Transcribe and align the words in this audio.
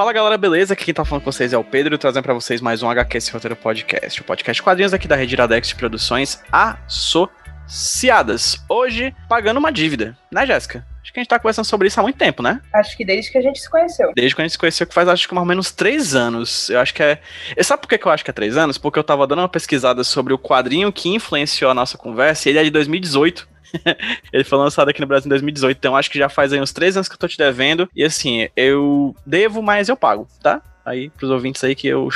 Fala 0.00 0.14
galera, 0.14 0.38
beleza? 0.38 0.72
Aqui 0.72 0.86
quem 0.86 0.94
tá 0.94 1.04
falando 1.04 1.24
com 1.24 1.30
vocês 1.30 1.52
é 1.52 1.58
o 1.58 1.62
Pedro, 1.62 1.98
trazendo 1.98 2.22
para 2.22 2.32
vocês 2.32 2.62
mais 2.62 2.82
um 2.82 2.88
HQ 2.88 3.18
Esse 3.18 3.30
Roteiro 3.30 3.54
Podcast, 3.54 4.18
o 4.18 4.24
podcast 4.24 4.62
quadrinhos 4.62 4.94
aqui 4.94 5.06
da 5.06 5.14
Rede 5.14 5.34
Iradex 5.34 5.68
de 5.68 5.74
Produções 5.74 6.42
Associadas. 6.50 8.64
Hoje, 8.66 9.14
pagando 9.28 9.58
uma 9.58 9.70
dívida, 9.70 10.16
né, 10.32 10.46
Jéssica? 10.46 10.86
Acho 11.02 11.12
que 11.12 11.20
a 11.20 11.22
gente 11.22 11.28
tá 11.28 11.38
conversando 11.38 11.66
sobre 11.66 11.88
isso 11.88 12.00
há 12.00 12.02
muito 12.02 12.16
tempo, 12.16 12.42
né? 12.42 12.62
Acho 12.76 12.96
que 12.96 13.04
desde 13.04 13.30
que 13.30 13.36
a 13.36 13.42
gente 13.42 13.60
se 13.60 13.68
conheceu. 13.68 14.10
Desde 14.16 14.34
que 14.34 14.40
a 14.40 14.44
gente 14.44 14.52
se 14.52 14.58
conheceu, 14.58 14.86
que 14.86 14.94
faz 14.94 15.06
acho 15.06 15.28
que 15.28 15.34
mais 15.34 15.42
ou 15.42 15.48
menos 15.48 15.70
três 15.70 16.14
anos. 16.14 16.70
Eu 16.70 16.80
acho 16.80 16.94
que 16.94 17.02
é. 17.02 17.20
E 17.54 17.62
sabe 17.62 17.82
por 17.82 17.88
que 17.88 18.02
eu 18.02 18.10
acho 18.10 18.24
que 18.24 18.30
é 18.30 18.32
três 18.32 18.56
anos? 18.56 18.78
Porque 18.78 18.98
eu 18.98 19.04
tava 19.04 19.26
dando 19.26 19.40
uma 19.40 19.50
pesquisada 19.50 20.02
sobre 20.02 20.32
o 20.32 20.38
quadrinho 20.38 20.90
que 20.90 21.10
influenciou 21.10 21.70
a 21.70 21.74
nossa 21.74 21.98
conversa 21.98 22.48
e 22.48 22.52
ele 22.52 22.58
é 22.58 22.64
de 22.64 22.70
2018. 22.70 23.49
ele 24.32 24.44
foi 24.44 24.58
lançado 24.58 24.88
aqui 24.88 25.00
no 25.00 25.06
Brasil 25.06 25.26
em 25.26 25.30
2018, 25.30 25.76
então 25.76 25.96
acho 25.96 26.10
que 26.10 26.18
já 26.18 26.28
faz 26.28 26.52
aí 26.52 26.60
uns 26.60 26.72
três 26.72 26.96
anos 26.96 27.08
que 27.08 27.14
eu 27.14 27.18
tô 27.18 27.28
te 27.28 27.38
devendo. 27.38 27.88
E 27.94 28.04
assim, 28.04 28.48
eu 28.56 29.14
devo, 29.24 29.62
mas 29.62 29.88
eu 29.88 29.96
pago, 29.96 30.26
tá? 30.42 30.62
Aí, 30.84 31.10
pros 31.10 31.30
ouvintes 31.30 31.62
aí 31.62 31.74
que 31.74 31.88
eu 31.88 32.08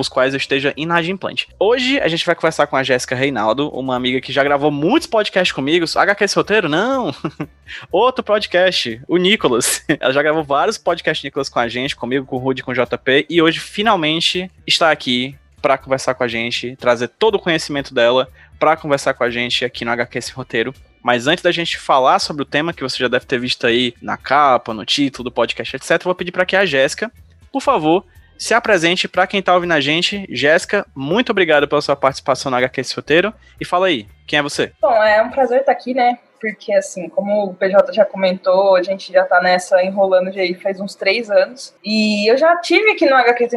os 0.00 0.08
quais 0.08 0.32
eu 0.32 0.38
esteja 0.38 0.72
inadimplente. 0.76 1.48
Hoje 1.58 2.00
a 2.00 2.08
gente 2.08 2.24
vai 2.24 2.34
conversar 2.34 2.66
com 2.66 2.76
a 2.76 2.82
Jéssica 2.82 3.14
Reinaldo, 3.14 3.68
uma 3.68 3.94
amiga 3.94 4.20
que 4.20 4.32
já 4.32 4.42
gravou 4.42 4.70
muitos 4.70 5.06
podcasts 5.06 5.52
comigo. 5.52 5.84
HQ 5.94 6.24
esse 6.24 6.36
roteiro? 6.36 6.68
Não! 6.68 7.14
Outro 7.92 8.24
podcast, 8.24 9.00
o 9.06 9.16
Nicolas. 9.16 9.84
Ela 10.00 10.12
já 10.12 10.22
gravou 10.22 10.42
vários 10.42 10.78
podcasts 10.78 11.22
Nicolas 11.22 11.48
com 11.48 11.58
a 11.58 11.68
gente, 11.68 11.94
comigo, 11.94 12.24
com 12.24 12.36
o 12.36 12.38
Rudy, 12.38 12.62
com 12.62 12.72
o 12.72 12.74
JP, 12.74 13.26
e 13.28 13.42
hoje 13.42 13.60
finalmente 13.60 14.50
está 14.66 14.90
aqui 14.90 15.36
para 15.60 15.76
conversar 15.76 16.14
com 16.14 16.24
a 16.24 16.28
gente, 16.28 16.74
trazer 16.76 17.08
todo 17.08 17.34
o 17.34 17.38
conhecimento 17.38 17.92
dela 17.92 18.28
para 18.58 18.76
conversar 18.76 19.12
com 19.12 19.24
a 19.24 19.30
gente 19.30 19.64
aqui 19.64 19.84
no 19.84 19.90
HQ 19.90 20.18
esse 20.18 20.32
roteiro. 20.32 20.72
Mas 21.02 21.26
antes 21.26 21.42
da 21.42 21.52
gente 21.52 21.78
falar 21.78 22.18
sobre 22.18 22.42
o 22.42 22.46
tema 22.46 22.72
que 22.72 22.82
você 22.82 22.98
já 22.98 23.08
deve 23.08 23.26
ter 23.26 23.38
visto 23.38 23.66
aí 23.66 23.94
na 24.00 24.16
capa, 24.16 24.74
no 24.74 24.84
título 24.84 25.24
do 25.24 25.32
podcast, 25.32 25.76
etc, 25.76 25.90
eu 25.92 26.04
vou 26.04 26.14
pedir 26.14 26.32
para 26.32 26.46
que 26.46 26.56
a 26.56 26.66
Jéssica, 26.66 27.10
por 27.52 27.62
favor, 27.62 28.04
se 28.40 28.54
apresente 28.54 29.06
para 29.06 29.26
quem 29.26 29.42
tá 29.42 29.54
ouvindo 29.54 29.72
a 29.72 29.80
gente. 29.80 30.26
Jéssica, 30.30 30.86
muito 30.94 31.30
obrigado 31.30 31.68
pela 31.68 31.82
sua 31.82 31.94
participação 31.94 32.50
no 32.50 32.56
HQ 32.56 32.80
esse 32.80 32.96
roteiro. 32.96 33.34
E 33.60 33.66
fala 33.66 33.88
aí, 33.88 34.06
quem 34.26 34.38
é 34.38 34.42
você? 34.42 34.72
Bom, 34.80 34.92
é 35.02 35.22
um 35.22 35.30
prazer 35.30 35.60
estar 35.60 35.72
aqui, 35.72 35.92
né? 35.92 36.18
Porque, 36.40 36.72
assim, 36.72 37.06
como 37.10 37.44
o 37.44 37.54
PJ 37.54 37.92
já 37.92 38.02
comentou, 38.02 38.74
a 38.74 38.82
gente 38.82 39.12
já 39.12 39.24
tá 39.24 39.42
nessa 39.42 39.84
enrolando 39.84 40.32
já 40.32 40.40
faz 40.62 40.80
uns 40.80 40.94
três 40.94 41.30
anos. 41.30 41.74
E 41.84 42.30
eu 42.30 42.38
já 42.38 42.56
tive 42.56 42.92
aqui 42.92 43.04
no 43.04 43.14
HQ 43.14 43.48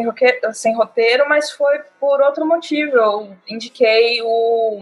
sem 0.51 0.75
roteiro, 0.75 1.29
mas 1.29 1.49
foi 1.49 1.79
por 1.97 2.21
outro 2.21 2.45
motivo. 2.45 2.97
Eu 2.97 3.37
indiquei 3.47 4.21
o 4.21 4.81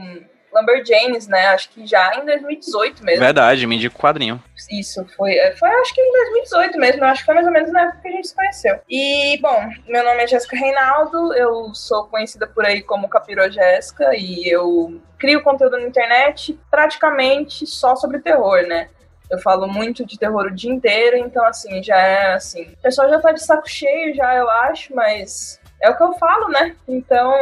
Lumberjanes, 0.53 1.27
né? 1.27 1.47
Acho 1.47 1.69
que 1.69 1.85
já 1.85 2.15
em 2.15 2.25
2018 2.25 3.03
mesmo. 3.03 3.23
Verdade, 3.23 3.65
me 3.65 3.75
indica 3.75 3.95
o 3.95 3.99
quadrinho. 3.99 4.41
Isso, 4.71 5.05
foi, 5.15 5.33
é, 5.33 5.55
foi 5.55 5.69
acho 5.69 5.93
que 5.93 6.01
em 6.01 6.11
2018 6.11 6.77
mesmo, 6.77 7.03
acho 7.05 7.21
que 7.21 7.25
foi 7.25 7.35
mais 7.35 7.47
ou 7.47 7.53
menos 7.53 7.71
na 7.71 7.83
época 7.83 8.01
que 8.01 8.07
a 8.07 8.11
gente 8.11 8.27
se 8.27 8.35
conheceu. 8.35 8.79
E, 8.89 9.37
bom, 9.41 9.69
meu 9.87 10.03
nome 10.03 10.23
é 10.23 10.27
Jéssica 10.27 10.55
Reinaldo, 10.55 11.33
eu 11.33 11.73
sou 11.73 12.05
conhecida 12.05 12.47
por 12.47 12.65
aí 12.65 12.81
como 12.81 13.09
Capiro 13.09 13.49
Jéssica 13.51 14.15
e 14.15 14.47
eu 14.47 15.01
crio 15.17 15.43
conteúdo 15.43 15.77
na 15.77 15.87
internet 15.87 16.59
praticamente 16.69 17.65
só 17.65 17.95
sobre 17.95 18.19
terror, 18.19 18.63
né? 18.63 18.89
Eu 19.29 19.39
falo 19.39 19.65
muito 19.65 20.05
de 20.05 20.19
terror 20.19 20.47
o 20.47 20.53
dia 20.53 20.69
inteiro, 20.69 21.15
então 21.15 21.45
assim, 21.45 21.81
já 21.81 21.97
é 21.97 22.33
assim. 22.33 22.63
O 22.63 22.81
pessoal 22.81 23.09
já 23.09 23.19
tá 23.19 23.31
de 23.31 23.41
saco 23.41 23.69
cheio 23.69 24.13
já, 24.13 24.35
eu 24.35 24.49
acho, 24.49 24.93
mas 24.93 25.60
é 25.81 25.89
o 25.89 25.97
que 25.97 26.03
eu 26.03 26.13
falo, 26.13 26.47
né? 26.49 26.75
Então, 26.87 27.33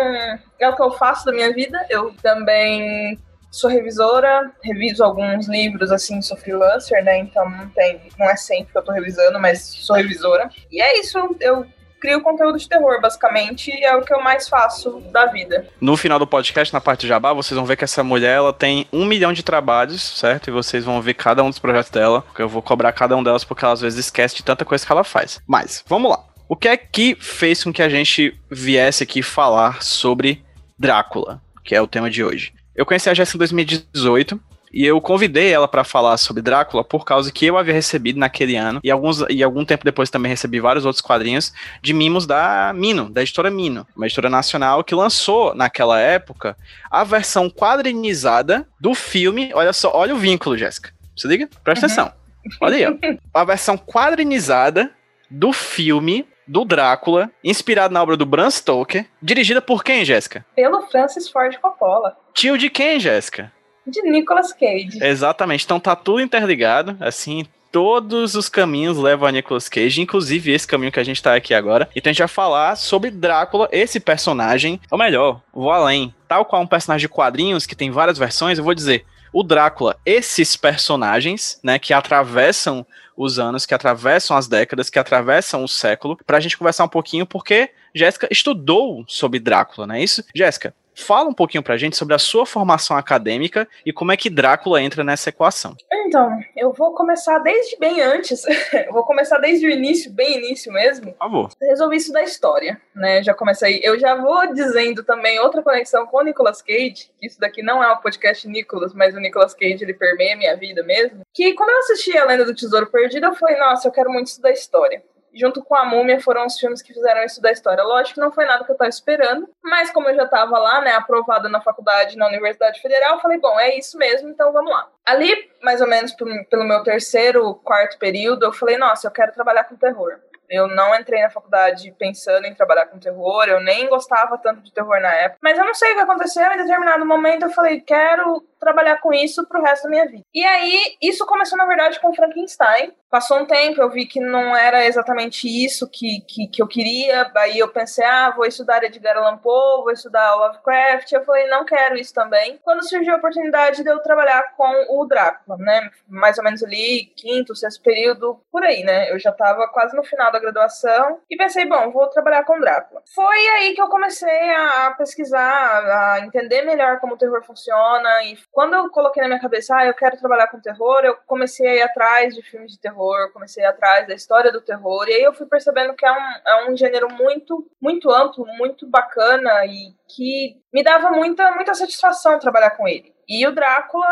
é 0.59 0.69
o 0.69 0.75
que 0.75 0.81
eu 0.81 0.91
faço 0.91 1.25
da 1.25 1.31
minha 1.31 1.53
vida. 1.53 1.85
Eu 1.89 2.13
também 2.21 3.19
sou 3.51 3.69
revisora, 3.69 4.51
reviso 4.63 5.03
alguns 5.03 5.47
livros, 5.47 5.91
assim, 5.91 6.21
sou 6.21 6.37
freelancer, 6.37 7.03
né? 7.03 7.17
Então 7.17 7.49
não 7.49 7.67
tem, 7.69 7.99
não 8.17 8.29
é 8.29 8.35
sempre 8.35 8.71
que 8.71 8.77
eu 8.77 8.83
tô 8.83 8.91
revisando, 8.91 9.39
mas 9.39 9.61
sou 9.61 9.95
revisora. 9.95 10.49
E 10.71 10.81
é 10.81 10.99
isso, 10.99 11.17
eu 11.39 11.65
crio 11.99 12.21
conteúdo 12.21 12.57
de 12.57 12.67
terror, 12.67 13.01
basicamente, 13.01 13.71
e 13.71 13.83
é 13.83 13.95
o 13.95 14.01
que 14.01 14.13
eu 14.13 14.21
mais 14.21 14.47
faço 14.47 15.01
da 15.11 15.25
vida. 15.25 15.67
No 15.81 15.97
final 15.97 16.17
do 16.17 16.25
podcast, 16.25 16.73
na 16.73 16.79
parte 16.79 17.01
de 17.01 17.07
jabá, 17.07 17.33
vocês 17.33 17.57
vão 17.57 17.65
ver 17.65 17.75
que 17.75 17.83
essa 17.83 18.03
mulher, 18.03 18.37
ela 18.37 18.53
tem 18.53 18.87
um 18.91 19.05
milhão 19.05 19.33
de 19.33 19.43
trabalhos, 19.43 20.01
certo? 20.01 20.49
E 20.49 20.51
vocês 20.51 20.85
vão 20.85 21.01
ver 21.01 21.15
cada 21.15 21.43
um 21.43 21.49
dos 21.49 21.59
projetos 21.59 21.91
dela, 21.91 22.21
porque 22.21 22.41
eu 22.41 22.47
vou 22.49 22.61
cobrar 22.61 22.93
cada 22.93 23.17
um 23.17 23.23
delas, 23.23 23.43
porque 23.43 23.65
ela 23.65 23.73
às 23.73 23.81
vezes 23.81 23.99
esquece 23.99 24.37
de 24.37 24.43
tanta 24.43 24.63
coisa 24.63 24.85
que 24.85 24.91
ela 24.91 25.03
faz. 25.03 25.41
Mas, 25.45 25.83
vamos 25.87 26.09
lá. 26.09 26.28
O 26.51 26.55
que 26.55 26.67
é 26.67 26.75
que 26.75 27.15
fez 27.19 27.63
com 27.63 27.71
que 27.71 27.79
a 27.79 27.87
gente 27.87 28.35
viesse 28.49 29.03
aqui 29.03 29.21
falar 29.21 29.83
sobre 29.83 30.43
Drácula, 30.79 31.39
que 31.63 31.75
é 31.75 31.81
o 31.81 31.85
tema 31.85 32.09
de 32.09 32.23
hoje? 32.23 32.51
Eu 32.75 32.87
conheci 32.87 33.07
a 33.07 33.13
Jéssica 33.13 33.37
em 33.37 33.37
2018 33.37 34.41
e 34.73 34.83
eu 34.83 34.99
convidei 34.99 35.53
ela 35.53 35.67
para 35.67 35.83
falar 35.83 36.17
sobre 36.17 36.41
Drácula 36.41 36.83
por 36.83 37.05
causa 37.05 37.31
que 37.31 37.45
eu 37.45 37.55
havia 37.55 37.75
recebido 37.75 38.17
naquele 38.17 38.55
ano 38.55 38.79
e 38.83 38.89
alguns 38.89 39.23
e 39.29 39.43
algum 39.43 39.63
tempo 39.63 39.85
depois 39.85 40.09
também 40.09 40.31
recebi 40.31 40.59
vários 40.59 40.87
outros 40.87 41.03
quadrinhos 41.03 41.53
de 41.83 41.93
mimos 41.93 42.25
da 42.25 42.73
Mino, 42.73 43.11
da 43.11 43.21
editora 43.21 43.51
Mino, 43.51 43.85
uma 43.95 44.07
editora 44.07 44.27
nacional 44.27 44.83
que 44.83 44.95
lançou 44.95 45.53
naquela 45.53 45.99
época 45.99 46.57
a 46.89 47.03
versão 47.03 47.47
quadrinizada 47.47 48.67
do 48.81 48.95
filme. 48.95 49.51
Olha 49.53 49.71
só, 49.71 49.91
olha 49.93 50.15
o 50.15 50.17
vínculo, 50.17 50.57
Jéssica. 50.57 50.91
Se 51.15 51.27
liga? 51.27 51.47
Presta 51.63 51.85
uhum. 51.85 51.93
atenção. 51.93 52.13
Olha 52.59 52.75
aí, 52.75 52.85
ó. 52.87 53.39
A 53.39 53.43
versão 53.43 53.77
quadrinizada 53.77 54.91
do 55.29 55.53
filme 55.53 56.25
do 56.49 56.65
Drácula, 56.65 57.29
inspirado 57.43 57.93
na 57.93 58.01
obra 58.01 58.17
do 58.17 58.25
Bram 58.25 58.49
Stoker, 58.49 59.05
dirigida 59.21 59.61
por 59.61 59.83
quem, 59.83 60.03
Jéssica? 60.03 60.43
Pelo 60.55 60.81
Francis 60.87 61.29
Ford 61.29 61.55
Coppola. 61.61 62.17
Tio 62.33 62.57
de 62.57 62.71
quem, 62.71 62.99
Jéssica? 62.99 63.51
De 63.85 64.01
Nicolas 64.01 64.51
Cage. 64.51 64.99
Exatamente, 65.01 65.63
então 65.63 65.79
tá 65.79 65.95
tudo 65.95 66.21
interligado, 66.21 66.97
assim, 66.99 67.45
todos 67.71 68.33
os 68.33 68.49
caminhos 68.49 68.97
levam 68.97 69.27
a 69.27 69.31
Nicolas 69.31 69.69
Cage, 69.69 70.01
inclusive 70.01 70.51
esse 70.51 70.67
caminho 70.67 70.91
que 70.91 70.99
a 70.99 71.03
gente 71.03 71.21
tá 71.21 71.35
aqui 71.35 71.53
agora. 71.53 71.87
Então 71.95 72.09
a 72.09 72.13
gente 72.13 72.19
vai 72.19 72.27
falar 72.27 72.75
sobre 72.75 73.11
Drácula, 73.11 73.69
esse 73.71 73.99
personagem, 73.99 74.81
ou 74.89 74.97
melhor, 74.97 75.41
vou 75.53 75.71
além. 75.71 76.13
Tal 76.27 76.45
qual 76.45 76.63
um 76.63 76.67
personagem 76.67 77.07
de 77.07 77.13
quadrinhos 77.13 77.67
que 77.67 77.75
tem 77.75 77.91
várias 77.91 78.17
versões, 78.17 78.57
eu 78.57 78.63
vou 78.63 78.73
dizer, 78.73 79.05
o 79.31 79.43
Drácula, 79.43 79.97
esses 80.05 80.55
personagens, 80.55 81.59
né, 81.63 81.77
que 81.79 81.93
atravessam 81.93 82.85
os 83.15 83.37
anos, 83.37 83.65
que 83.65 83.73
atravessam 83.73 84.37
as 84.37 84.47
décadas, 84.47 84.89
que 84.89 84.97
atravessam 84.97 85.63
o 85.63 85.67
século, 85.67 86.17
pra 86.25 86.39
gente 86.39 86.57
conversar 86.57 86.85
um 86.85 86.89
pouquinho, 86.89 87.25
porque 87.25 87.69
Jéssica 87.93 88.27
estudou 88.31 89.03
sobre 89.07 89.39
Drácula, 89.39 89.85
não 89.85 89.95
é 89.95 90.01
isso? 90.01 90.23
Jéssica, 90.33 90.73
Fala 90.99 91.29
um 91.29 91.33
pouquinho 91.33 91.63
pra 91.63 91.77
gente 91.77 91.95
sobre 91.95 92.13
a 92.13 92.19
sua 92.19 92.45
formação 92.45 92.97
acadêmica 92.97 93.67
e 93.85 93.93
como 93.93 94.11
é 94.11 94.17
que 94.17 94.29
Drácula 94.29 94.81
entra 94.81 95.03
nessa 95.03 95.29
equação. 95.29 95.75
Então, 95.91 96.39
eu 96.55 96.73
vou 96.73 96.93
começar 96.93 97.39
desde 97.39 97.77
bem 97.77 98.01
antes. 98.01 98.43
vou 98.91 99.03
começar 99.03 99.37
desde 99.39 99.65
o 99.65 99.69
início, 99.69 100.11
bem 100.11 100.37
início 100.37 100.71
mesmo. 100.71 101.11
Por 101.13 101.17
favor. 101.17 101.49
Resolvi 101.61 101.97
isso 101.97 102.11
da 102.11 102.23
história, 102.23 102.81
né? 102.95 103.23
Já 103.23 103.33
comecei. 103.33 103.79
Eu 103.83 103.99
já 103.99 104.15
vou 104.15 104.53
dizendo 104.53 105.03
também 105.03 105.39
outra 105.39 105.61
conexão 105.61 106.05
com 106.05 106.17
o 106.17 106.23
Nicolas 106.23 106.61
Cage. 106.61 107.09
Isso 107.21 107.39
daqui 107.39 107.61
não 107.61 107.83
é 107.83 107.91
o 107.91 107.97
podcast 107.97 108.47
Nicolas, 108.47 108.93
mas 108.93 109.15
o 109.15 109.19
Nicolas 109.19 109.53
Cage 109.53 109.83
ele 109.83 109.93
permeia 109.93 110.33
a 110.33 110.37
minha 110.37 110.55
vida 110.57 110.83
mesmo. 110.83 111.21
Que 111.33 111.53
quando 111.53 111.69
eu 111.69 111.79
assisti 111.79 112.17
a 112.17 112.25
Lenda 112.25 112.45
do 112.45 112.55
Tesouro 112.55 112.87
Perdido, 112.87 113.27
eu 113.27 113.35
falei, 113.35 113.57
nossa, 113.57 113.87
eu 113.87 113.91
quero 113.91 114.11
muito 114.11 114.27
estudar 114.27 114.51
história 114.51 115.01
junto 115.33 115.63
com 115.63 115.75
a 115.75 115.85
Múmia, 115.85 116.19
foram 116.19 116.45
os 116.45 116.57
filmes 116.57 116.81
que 116.81 116.93
fizeram 116.93 117.23
isso 117.23 117.41
da 117.41 117.51
história. 117.51 117.83
Lógico 117.83 118.15
que 118.15 118.21
não 118.21 118.31
foi 118.31 118.45
nada 118.45 118.63
que 118.63 118.71
eu 118.71 118.73
estava 118.73 118.89
esperando, 118.89 119.49
mas 119.63 119.91
como 119.91 120.09
eu 120.09 120.15
já 120.15 120.23
estava 120.23 120.57
lá, 120.57 120.81
né, 120.81 120.91
aprovada 120.91 121.49
na 121.49 121.61
faculdade, 121.61 122.17
na 122.17 122.27
Universidade 122.27 122.81
Federal, 122.81 123.19
falei, 123.21 123.39
bom, 123.39 123.59
é 123.59 123.77
isso 123.77 123.97
mesmo, 123.97 124.29
então 124.29 124.51
vamos 124.51 124.71
lá. 124.71 124.87
Ali, 125.05 125.33
mais 125.61 125.81
ou 125.81 125.87
menos 125.87 126.13
pelo 126.13 126.65
meu 126.65 126.83
terceiro, 126.83 127.55
quarto 127.55 127.97
período, 127.97 128.45
eu 128.45 128.53
falei, 128.53 128.77
nossa, 128.77 129.07
eu 129.07 129.11
quero 129.11 129.33
trabalhar 129.33 129.63
com 129.63 129.75
terror. 129.75 130.19
Eu 130.49 130.67
não 130.67 130.95
entrei 130.95 131.21
na 131.21 131.29
faculdade 131.29 131.93
pensando 131.99 132.45
em 132.45 132.55
trabalhar 132.55 132.87
com 132.87 132.97
terror, 132.97 133.45
eu 133.47 133.61
nem 133.61 133.87
gostava 133.87 134.35
tanto 134.37 134.61
de 134.61 134.73
terror 134.73 134.99
na 134.99 135.13
época. 135.13 135.39
Mas 135.43 135.57
eu 135.57 135.63
não 135.63 135.75
sei 135.75 135.91
o 135.91 135.95
que 135.95 136.01
aconteceu, 136.01 136.51
em 136.51 136.57
determinado 136.57 137.05
momento 137.05 137.43
eu 137.43 137.51
falei, 137.51 137.79
quero 137.81 138.43
trabalhar 138.59 138.99
com 138.99 139.13
isso 139.13 139.47
pro 139.47 139.61
resto 139.61 139.83
da 139.83 139.89
minha 139.89 140.07
vida. 140.07 140.23
E 140.33 140.43
aí, 140.43 140.97
isso 141.01 141.25
começou, 141.27 141.57
na 141.57 141.65
verdade, 141.65 141.99
com 141.99 142.13
Frankenstein. 142.13 142.93
Passou 143.09 143.39
um 143.39 143.45
tempo, 143.45 143.81
eu 143.81 143.89
vi 143.89 144.05
que 144.05 144.19
não 144.19 144.55
era 144.55 144.85
exatamente 144.85 145.47
isso 145.47 145.89
que, 145.89 146.21
que, 146.27 146.47
que 146.47 146.61
eu 146.61 146.67
queria. 146.67 147.29
Aí 147.37 147.57
eu 147.57 147.67
pensei, 147.67 148.05
ah, 148.05 148.31
vou 148.35 148.45
estudar 148.45 148.83
Edgar 148.83 149.17
Allan 149.17 149.37
Poe, 149.37 149.83
vou 149.83 149.91
estudar 149.91 150.35
Lovecraft. 150.35 151.11
Eu 151.11 151.25
falei, 151.25 151.47
não 151.47 151.65
quero 151.65 151.95
isso 151.97 152.13
também. 152.13 152.59
Quando 152.63 152.87
surgiu 152.87 153.13
a 153.13 153.17
oportunidade 153.17 153.83
de 153.83 153.89
eu 153.89 153.99
trabalhar 153.99 154.53
com 154.55 154.85
o 154.89 155.05
Drácula, 155.05 155.57
né? 155.57 155.89
Mais 156.07 156.37
ou 156.37 156.43
menos 156.43 156.63
ali, 156.63 157.11
quinto, 157.15 157.55
sexto 157.55 157.81
período, 157.81 158.39
por 158.51 158.63
aí, 158.63 158.83
né? 158.83 159.11
Eu 159.11 159.19
já 159.19 159.31
tava 159.31 159.67
quase 159.69 159.95
no 159.95 160.03
final 160.03 160.31
da 160.31 160.39
graduação. 160.39 161.19
E 161.29 161.35
pensei, 161.35 161.65
bom, 161.65 161.91
vou 161.91 162.07
trabalhar 162.07 162.43
com 162.43 162.59
Drácula. 162.59 163.01
Foi 163.13 163.47
aí 163.47 163.73
que 163.73 163.81
eu 163.81 163.87
comecei 163.87 164.51
a 164.51 164.93
pesquisar, 164.97 166.13
a 166.13 166.19
entender 166.19 166.61
melhor 166.61 166.99
como 166.99 167.15
o 167.15 167.17
terror 167.17 167.43
funciona 167.43 168.23
e 168.23 168.37
quando 168.51 168.75
eu 168.75 168.89
coloquei 168.89 169.21
na 169.21 169.29
minha 169.29 169.41
cabeça, 169.41 169.75
ah, 169.75 169.85
eu 169.85 169.93
quero 169.93 170.17
trabalhar 170.17 170.47
com 170.47 170.59
terror, 170.59 171.01
eu 171.03 171.15
comecei 171.25 171.67
a 171.67 171.75
ir 171.75 171.81
atrás 171.81 172.35
de 172.35 172.41
filmes 172.41 172.73
de 172.73 172.79
terror, 172.79 172.98
comecei 173.33 173.63
a 173.63 173.67
ir 173.67 173.69
atrás 173.69 174.07
da 174.07 174.13
história 174.13 174.51
do 174.51 174.61
terror, 174.61 175.07
e 175.07 175.13
aí 175.13 175.23
eu 175.23 175.33
fui 175.33 175.45
percebendo 175.47 175.95
que 175.95 176.05
é 176.05 176.11
um, 176.11 176.15
é 176.47 176.69
um 176.69 176.75
gênero 176.75 177.07
muito, 177.11 177.69
muito 177.81 178.11
amplo, 178.11 178.45
muito 178.57 178.87
bacana 178.87 179.65
e 179.65 179.93
que 180.07 180.57
me 180.73 180.83
dava 180.83 181.11
muita, 181.11 181.51
muita 181.51 181.73
satisfação 181.73 182.39
trabalhar 182.39 182.71
com 182.71 182.87
ele. 182.87 183.13
E 183.27 183.45
o 183.47 183.51
Drácula 183.51 184.07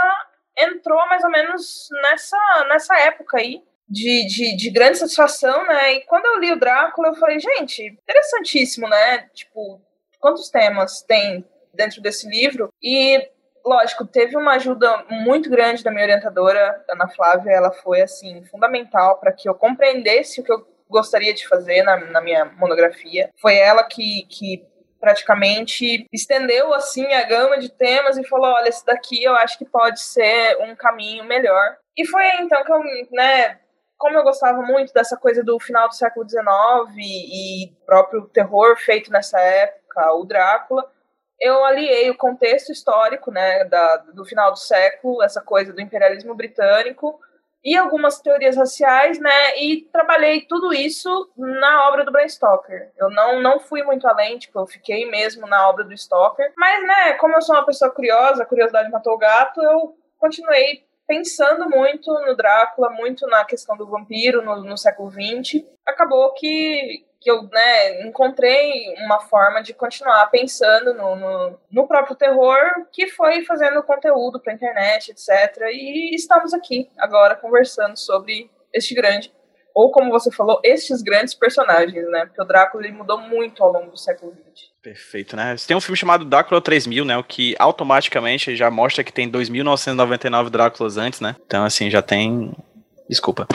entrou 0.57 0.97
mais 1.07 1.23
ou 1.23 1.29
menos 1.29 1.87
nessa, 2.01 2.65
nessa 2.69 2.97
época 2.99 3.37
aí, 3.37 3.61
de, 3.89 4.27
de, 4.27 4.57
de, 4.57 4.69
grande 4.69 4.97
satisfação, 4.97 5.65
né? 5.65 5.93
E 5.93 6.01
quando 6.05 6.25
eu 6.25 6.39
li 6.39 6.51
o 6.51 6.59
Drácula, 6.59 7.09
eu 7.09 7.15
falei, 7.15 7.39
gente, 7.39 7.83
interessantíssimo, 7.83 8.87
né? 8.87 9.29
Tipo, 9.33 9.81
quantos 10.19 10.49
temas 10.49 11.01
tem 11.01 11.45
dentro 11.73 12.01
desse 12.01 12.27
livro? 12.27 12.69
E, 12.81 13.29
lógico, 13.67 14.05
teve 14.05 14.37
uma 14.37 14.53
ajuda 14.53 15.05
muito 15.09 15.49
grande 15.49 15.83
da 15.83 15.91
minha 15.91 16.03
orientadora, 16.03 16.83
Ana 16.89 17.07
Flávia. 17.09 17.51
Ela 17.51 17.71
foi, 17.71 18.01
assim, 18.01 18.43
fundamental 18.45 19.19
para 19.19 19.31
que 19.31 19.47
eu 19.47 19.53
compreendesse 19.53 20.39
o 20.39 20.43
que 20.43 20.51
eu 20.51 20.65
gostaria 20.89 21.33
de 21.33 21.47
fazer 21.47 21.83
na, 21.83 21.97
na 21.97 22.21
minha 22.21 22.45
monografia. 22.45 23.29
Foi 23.39 23.55
ela 23.55 23.83
que, 23.83 24.25
que 24.29 24.65
praticamente 24.99 26.07
estendeu 26.11 26.73
assim 26.73 27.05
a 27.13 27.23
gama 27.23 27.57
de 27.59 27.69
temas 27.69 28.17
e 28.17 28.27
falou: 28.27 28.47
olha, 28.47 28.69
esse 28.69 28.85
daqui 28.85 29.23
eu 29.23 29.35
acho 29.35 29.57
que 29.57 29.65
pode 29.65 30.01
ser 30.01 30.57
um 30.61 30.75
caminho 30.75 31.23
melhor. 31.25 31.77
E 31.95 32.05
foi 32.05 32.25
então 32.39 32.63
que 32.63 32.71
eu, 32.71 32.79
né, 33.11 33.59
como 33.97 34.17
eu 34.17 34.23
gostava 34.23 34.61
muito 34.61 34.93
dessa 34.93 35.17
coisa 35.17 35.43
do 35.43 35.59
final 35.59 35.87
do 35.87 35.95
século 35.95 36.27
XIX 36.27 36.45
e 36.97 37.73
próprio 37.85 38.27
terror 38.27 38.77
feito 38.77 39.11
nessa 39.11 39.39
época, 39.39 40.13
o 40.13 40.25
Drácula, 40.25 40.89
eu 41.39 41.63
aliei 41.63 42.09
o 42.09 42.17
contexto 42.17 42.71
histórico, 42.71 43.31
né, 43.31 43.63
da, 43.65 43.97
do 44.13 44.25
final 44.25 44.51
do 44.51 44.57
século, 44.57 45.21
essa 45.21 45.41
coisa 45.41 45.73
do 45.73 45.81
imperialismo 45.81 46.33
britânico, 46.35 47.19
e 47.63 47.75
algumas 47.75 48.21
teorias 48.21 48.55
raciais, 48.55 49.19
né? 49.19 49.57
E 49.59 49.81
trabalhei 49.91 50.41
tudo 50.41 50.73
isso 50.73 51.09
na 51.35 51.87
obra 51.89 52.05
do 52.05 52.11
Bram 52.11 52.27
Stoker. 52.27 52.91
Eu 52.97 53.09
não, 53.09 53.41
não 53.41 53.59
fui 53.59 53.83
muito 53.83 54.07
além, 54.07 54.37
tipo, 54.37 54.57
eu 54.59 54.65
fiquei 54.65 55.09
mesmo 55.09 55.45
na 55.47 55.67
obra 55.67 55.83
do 55.83 55.97
Stoker. 55.97 56.53
Mas, 56.55 56.87
né, 56.87 57.13
como 57.15 57.35
eu 57.35 57.41
sou 57.41 57.55
uma 57.55 57.65
pessoa 57.65 57.91
curiosa, 57.91 58.43
a 58.43 58.45
curiosidade 58.45 58.89
matou 58.89 59.13
o 59.13 59.17
gato, 59.17 59.61
eu 59.61 59.97
continuei 60.17 60.85
pensando 61.07 61.69
muito 61.69 62.11
no 62.25 62.35
Drácula, 62.35 62.89
muito 62.89 63.25
na 63.27 63.43
questão 63.43 63.75
do 63.75 63.87
vampiro 63.87 64.41
no, 64.41 64.63
no 64.63 64.77
século 64.77 65.11
XX. 65.11 65.65
Acabou 65.85 66.33
que, 66.33 67.05
que 67.27 67.31
eu 67.31 67.43
né, 67.43 68.07
encontrei 68.07 68.93
uma 69.03 69.19
forma 69.19 69.61
de 69.61 69.73
continuar 69.73 70.25
pensando 70.27 70.93
no, 70.93 71.13
no, 71.17 71.59
no 71.69 71.85
próprio 71.85 72.15
terror, 72.15 72.57
que 72.89 73.09
foi 73.09 73.43
fazendo 73.43 73.83
conteúdo 73.83 74.39
para 74.39 74.53
internet, 74.53 75.11
etc. 75.11 75.61
E 75.73 76.15
estamos 76.15 76.53
aqui 76.53 76.89
agora 76.97 77.35
conversando 77.35 77.97
sobre 77.97 78.49
este 78.73 78.95
grande, 78.95 79.29
ou 79.75 79.91
como 79.91 80.09
você 80.09 80.31
falou, 80.31 80.61
estes 80.63 81.01
grandes 81.01 81.33
personagens, 81.33 82.09
né? 82.09 82.25
Porque 82.25 82.41
o 82.41 82.45
Drácula 82.45 82.85
ele 82.85 82.95
mudou 82.95 83.19
muito 83.19 83.61
ao 83.61 83.73
longo 83.73 83.91
do 83.91 83.97
século 83.97 84.31
XX. 84.31 84.69
Perfeito, 84.81 85.35
né? 85.35 85.53
Tem 85.67 85.75
um 85.75 85.81
filme 85.81 85.97
chamado 85.97 86.23
Drácula 86.23 86.61
3000, 86.61 87.03
né? 87.03 87.17
O 87.17 87.23
que 87.25 87.57
automaticamente 87.59 88.55
já 88.55 88.71
mostra 88.71 89.03
que 89.03 89.11
tem 89.11 89.29
2.999 89.29 90.49
Dráculas 90.49 90.95
antes, 90.95 91.19
né? 91.19 91.35
Então, 91.45 91.65
assim, 91.65 91.89
já 91.89 92.01
tem. 92.01 92.53
Desculpa. 93.09 93.45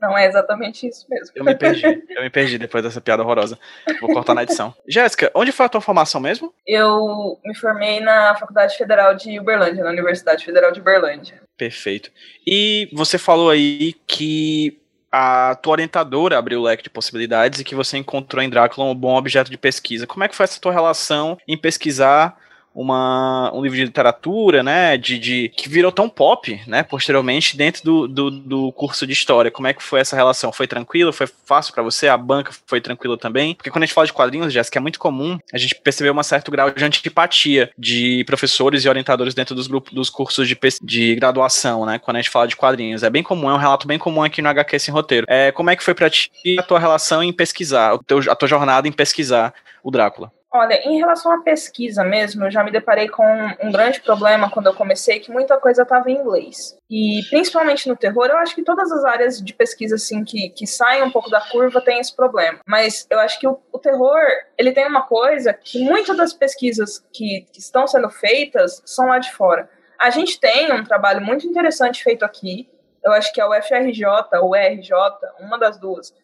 Não 0.00 0.16
é 0.16 0.26
exatamente 0.26 0.86
isso 0.86 1.06
mesmo. 1.08 1.32
Eu 1.34 1.44
me 1.44 1.54
perdi. 1.54 1.84
Eu 2.10 2.22
me 2.22 2.30
perdi 2.30 2.58
depois 2.58 2.82
dessa 2.82 3.00
piada 3.00 3.22
horrorosa. 3.22 3.58
Vou 4.00 4.12
cortar 4.12 4.34
na 4.34 4.42
edição. 4.42 4.74
Jéssica, 4.86 5.30
onde 5.34 5.52
foi 5.52 5.66
a 5.66 5.68
tua 5.68 5.80
formação 5.80 6.20
mesmo? 6.20 6.52
Eu 6.66 7.38
me 7.44 7.54
formei 7.54 8.00
na 8.00 8.34
Faculdade 8.36 8.76
Federal 8.76 9.14
de 9.14 9.38
Uberlândia, 9.38 9.84
na 9.84 9.90
Universidade 9.90 10.44
Federal 10.44 10.72
de 10.72 10.80
Uberlândia. 10.80 11.42
Perfeito. 11.56 12.10
E 12.46 12.88
você 12.92 13.18
falou 13.18 13.50
aí 13.50 13.94
que 14.06 14.80
a 15.10 15.54
tua 15.56 15.72
orientadora 15.72 16.38
abriu 16.38 16.60
o 16.60 16.62
leque 16.62 16.82
de 16.82 16.90
possibilidades 16.90 17.60
e 17.60 17.64
que 17.64 17.74
você 17.74 17.96
encontrou 17.96 18.42
em 18.42 18.50
Drácula 18.50 18.86
um 18.86 18.94
bom 18.94 19.16
objeto 19.16 19.50
de 19.50 19.56
pesquisa. 19.56 20.06
Como 20.06 20.22
é 20.22 20.28
que 20.28 20.36
foi 20.36 20.44
essa 20.44 20.60
tua 20.60 20.72
relação 20.72 21.38
em 21.48 21.56
pesquisar 21.56 22.36
uma, 22.78 23.50
um 23.52 23.60
livro 23.60 23.76
de 23.76 23.84
literatura, 23.84 24.62
né, 24.62 24.96
de, 24.96 25.18
de, 25.18 25.48
que 25.48 25.68
virou 25.68 25.90
tão 25.90 26.08
pop, 26.08 26.60
né, 26.64 26.84
posteriormente 26.84 27.56
dentro 27.56 27.82
do, 27.82 28.06
do, 28.06 28.30
do 28.30 28.72
curso 28.72 29.04
de 29.04 29.12
história. 29.12 29.50
Como 29.50 29.66
é 29.66 29.74
que 29.74 29.82
foi 29.82 29.98
essa 29.98 30.14
relação? 30.14 30.52
Foi 30.52 30.68
tranquilo? 30.68 31.12
Foi 31.12 31.26
fácil 31.44 31.74
para 31.74 31.82
você? 31.82 32.06
A 32.06 32.16
banca 32.16 32.52
foi 32.66 32.80
tranquila 32.80 33.18
também? 33.18 33.56
Porque 33.56 33.68
quando 33.68 33.82
a 33.82 33.86
gente 33.86 33.94
fala 33.94 34.06
de 34.06 34.12
quadrinhos, 34.12 34.52
Jéssica, 34.52 34.78
é 34.78 34.80
muito 34.80 35.00
comum 35.00 35.40
a 35.52 35.58
gente 35.58 35.74
perceber 35.74 36.12
um 36.12 36.22
certo 36.22 36.52
grau 36.52 36.70
de 36.70 36.84
antipatia 36.84 37.68
de 37.76 38.22
professores 38.24 38.84
e 38.84 38.88
orientadores 38.88 39.34
dentro 39.34 39.56
dos 39.56 39.66
grupos 39.66 39.92
dos 39.92 40.08
cursos 40.08 40.46
de, 40.46 40.56
de 40.80 41.16
graduação, 41.16 41.84
né, 41.84 41.98
quando 41.98 42.18
a 42.18 42.20
gente 42.20 42.30
fala 42.30 42.46
de 42.46 42.54
quadrinhos. 42.54 43.02
É 43.02 43.10
bem 43.10 43.24
comum, 43.24 43.50
é 43.50 43.54
um 43.54 43.58
relato 43.58 43.88
bem 43.88 43.98
comum 43.98 44.22
aqui 44.22 44.40
no 44.40 44.48
HQ 44.48 44.78
Sem 44.78 44.94
Roteiro. 44.94 45.26
É, 45.28 45.50
como 45.50 45.68
é 45.68 45.74
que 45.74 45.82
foi 45.82 45.94
para 45.94 46.08
ti 46.08 46.30
a 46.56 46.62
tua 46.62 46.78
relação 46.78 47.24
em 47.24 47.32
pesquisar, 47.32 47.98
a 48.30 48.36
tua 48.36 48.48
jornada 48.48 48.86
em 48.86 48.92
pesquisar 48.92 49.52
o 49.82 49.90
Drácula? 49.90 50.30
Olha, 50.50 50.74
em 50.88 50.96
relação 50.96 51.30
à 51.30 51.42
pesquisa 51.42 52.02
mesmo, 52.02 52.44
eu 52.44 52.50
já 52.50 52.64
me 52.64 52.70
deparei 52.70 53.06
com 53.06 53.22
um 53.62 53.70
grande 53.70 54.00
problema 54.00 54.50
quando 54.50 54.66
eu 54.66 54.74
comecei, 54.74 55.20
que 55.20 55.30
muita 55.30 55.58
coisa 55.58 55.82
estava 55.82 56.10
em 56.10 56.16
inglês. 56.16 56.74
E 56.90 57.20
principalmente 57.28 57.86
no 57.86 57.96
terror, 57.96 58.26
eu 58.26 58.38
acho 58.38 58.54
que 58.54 58.62
todas 58.62 58.90
as 58.90 59.04
áreas 59.04 59.42
de 59.42 59.52
pesquisa 59.52 59.96
assim 59.96 60.24
que, 60.24 60.48
que 60.50 60.66
saem 60.66 61.02
um 61.02 61.10
pouco 61.10 61.28
da 61.28 61.40
curva 61.40 61.82
têm 61.82 62.00
esse 62.00 62.16
problema. 62.16 62.60
Mas 62.66 63.06
eu 63.10 63.18
acho 63.18 63.38
que 63.38 63.46
o, 63.46 63.60
o 63.70 63.78
terror, 63.78 64.18
ele 64.56 64.72
tem 64.72 64.86
uma 64.86 65.02
coisa 65.02 65.52
que 65.52 65.84
muitas 65.84 66.16
das 66.16 66.32
pesquisas 66.32 66.98
que, 67.12 67.46
que 67.52 67.60
estão 67.60 67.86
sendo 67.86 68.08
feitas 68.08 68.82
são 68.86 69.08
lá 69.08 69.18
de 69.18 69.30
fora. 69.32 69.68
A 70.00 70.08
gente 70.08 70.40
tem 70.40 70.72
um 70.72 70.82
trabalho 70.82 71.20
muito 71.20 71.46
interessante 71.46 72.02
feito 72.02 72.24
aqui, 72.24 72.70
eu 73.04 73.12
acho 73.12 73.32
que 73.32 73.40
é 73.40 73.44
o 73.44 73.52
FRJ 73.62 74.04
ou 74.40 74.54
RJ, 74.54 74.92
uma 75.40 75.58
das 75.58 75.78
duas. 75.78 76.14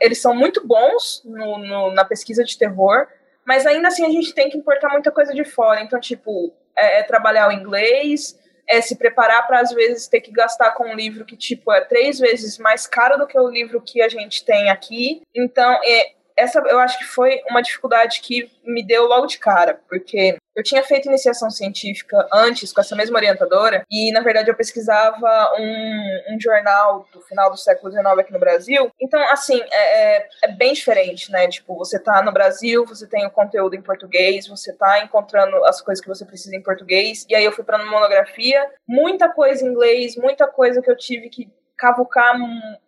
Eles 0.00 0.20
são 0.20 0.34
muito 0.34 0.66
bons 0.66 1.22
no, 1.24 1.58
no, 1.58 1.90
na 1.92 2.04
pesquisa 2.04 2.44
de 2.44 2.56
terror, 2.56 3.08
mas 3.44 3.66
ainda 3.66 3.88
assim 3.88 4.04
a 4.04 4.10
gente 4.10 4.34
tem 4.34 4.48
que 4.48 4.56
importar 4.56 4.88
muita 4.90 5.10
coisa 5.10 5.34
de 5.34 5.44
fora. 5.44 5.82
Então, 5.82 5.98
tipo, 6.00 6.52
é, 6.76 7.00
é 7.00 7.02
trabalhar 7.02 7.48
o 7.48 7.52
inglês, 7.52 8.38
é 8.68 8.80
se 8.80 8.96
preparar 8.96 9.46
para 9.46 9.60
às 9.60 9.72
vezes 9.72 10.06
ter 10.06 10.20
que 10.20 10.30
gastar 10.30 10.72
com 10.72 10.84
um 10.88 10.94
livro 10.94 11.24
que, 11.24 11.36
tipo, 11.36 11.72
é 11.72 11.80
três 11.80 12.18
vezes 12.18 12.58
mais 12.58 12.86
caro 12.86 13.18
do 13.18 13.26
que 13.26 13.38
o 13.38 13.48
livro 13.48 13.80
que 13.80 14.00
a 14.00 14.08
gente 14.08 14.44
tem 14.44 14.70
aqui. 14.70 15.22
Então, 15.34 15.80
é, 15.84 16.12
essa 16.36 16.60
eu 16.66 16.78
acho 16.78 16.98
que 16.98 17.04
foi 17.04 17.40
uma 17.50 17.62
dificuldade 17.62 18.20
que 18.20 18.50
me 18.64 18.84
deu 18.84 19.06
logo 19.06 19.26
de 19.26 19.38
cara, 19.38 19.80
porque 19.88 20.36
eu 20.54 20.62
tinha 20.62 20.82
feito 20.82 21.08
iniciação 21.08 21.50
científica 21.50 22.28
antes 22.32 22.72
com 22.72 22.80
essa 22.80 22.94
mesma 22.94 23.16
orientadora 23.18 23.84
e, 23.90 24.12
na 24.12 24.20
verdade, 24.20 24.50
eu 24.50 24.54
pesquisava 24.54 25.54
um, 25.58 26.34
um 26.34 26.40
jornal 26.40 27.08
do 27.12 27.22
final 27.22 27.50
do 27.50 27.56
século 27.56 27.90
XIX 27.90 28.06
aqui 28.18 28.32
no 28.32 28.38
Brasil. 28.38 28.90
Então, 29.00 29.20
assim, 29.30 29.60
é, 29.70 30.16
é, 30.16 30.28
é, 30.44 30.52
bem 30.52 30.74
diferente, 30.74 31.32
né? 31.32 31.48
Tipo, 31.48 31.74
você 31.76 31.98
tá 31.98 32.22
no 32.22 32.32
Brasil, 32.32 32.84
você 32.84 33.06
tem 33.06 33.26
o 33.26 33.30
conteúdo 33.30 33.74
em 33.74 33.82
português, 33.82 34.46
você 34.46 34.72
tá 34.74 35.02
encontrando 35.02 35.64
as 35.64 35.80
coisas 35.80 36.02
que 36.02 36.08
você 36.08 36.24
precisa 36.24 36.54
em 36.54 36.62
português. 36.62 37.24
E 37.28 37.34
aí 37.34 37.44
eu 37.44 37.52
fui 37.52 37.64
para 37.64 37.82
uma 37.82 37.90
monografia, 37.90 38.68
muita 38.86 39.30
coisa 39.30 39.64
em 39.64 39.68
inglês, 39.68 40.16
muita 40.16 40.46
coisa 40.46 40.82
que 40.82 40.90
eu 40.90 40.96
tive 40.96 41.30
que 41.30 41.50
cavucar 41.78 42.36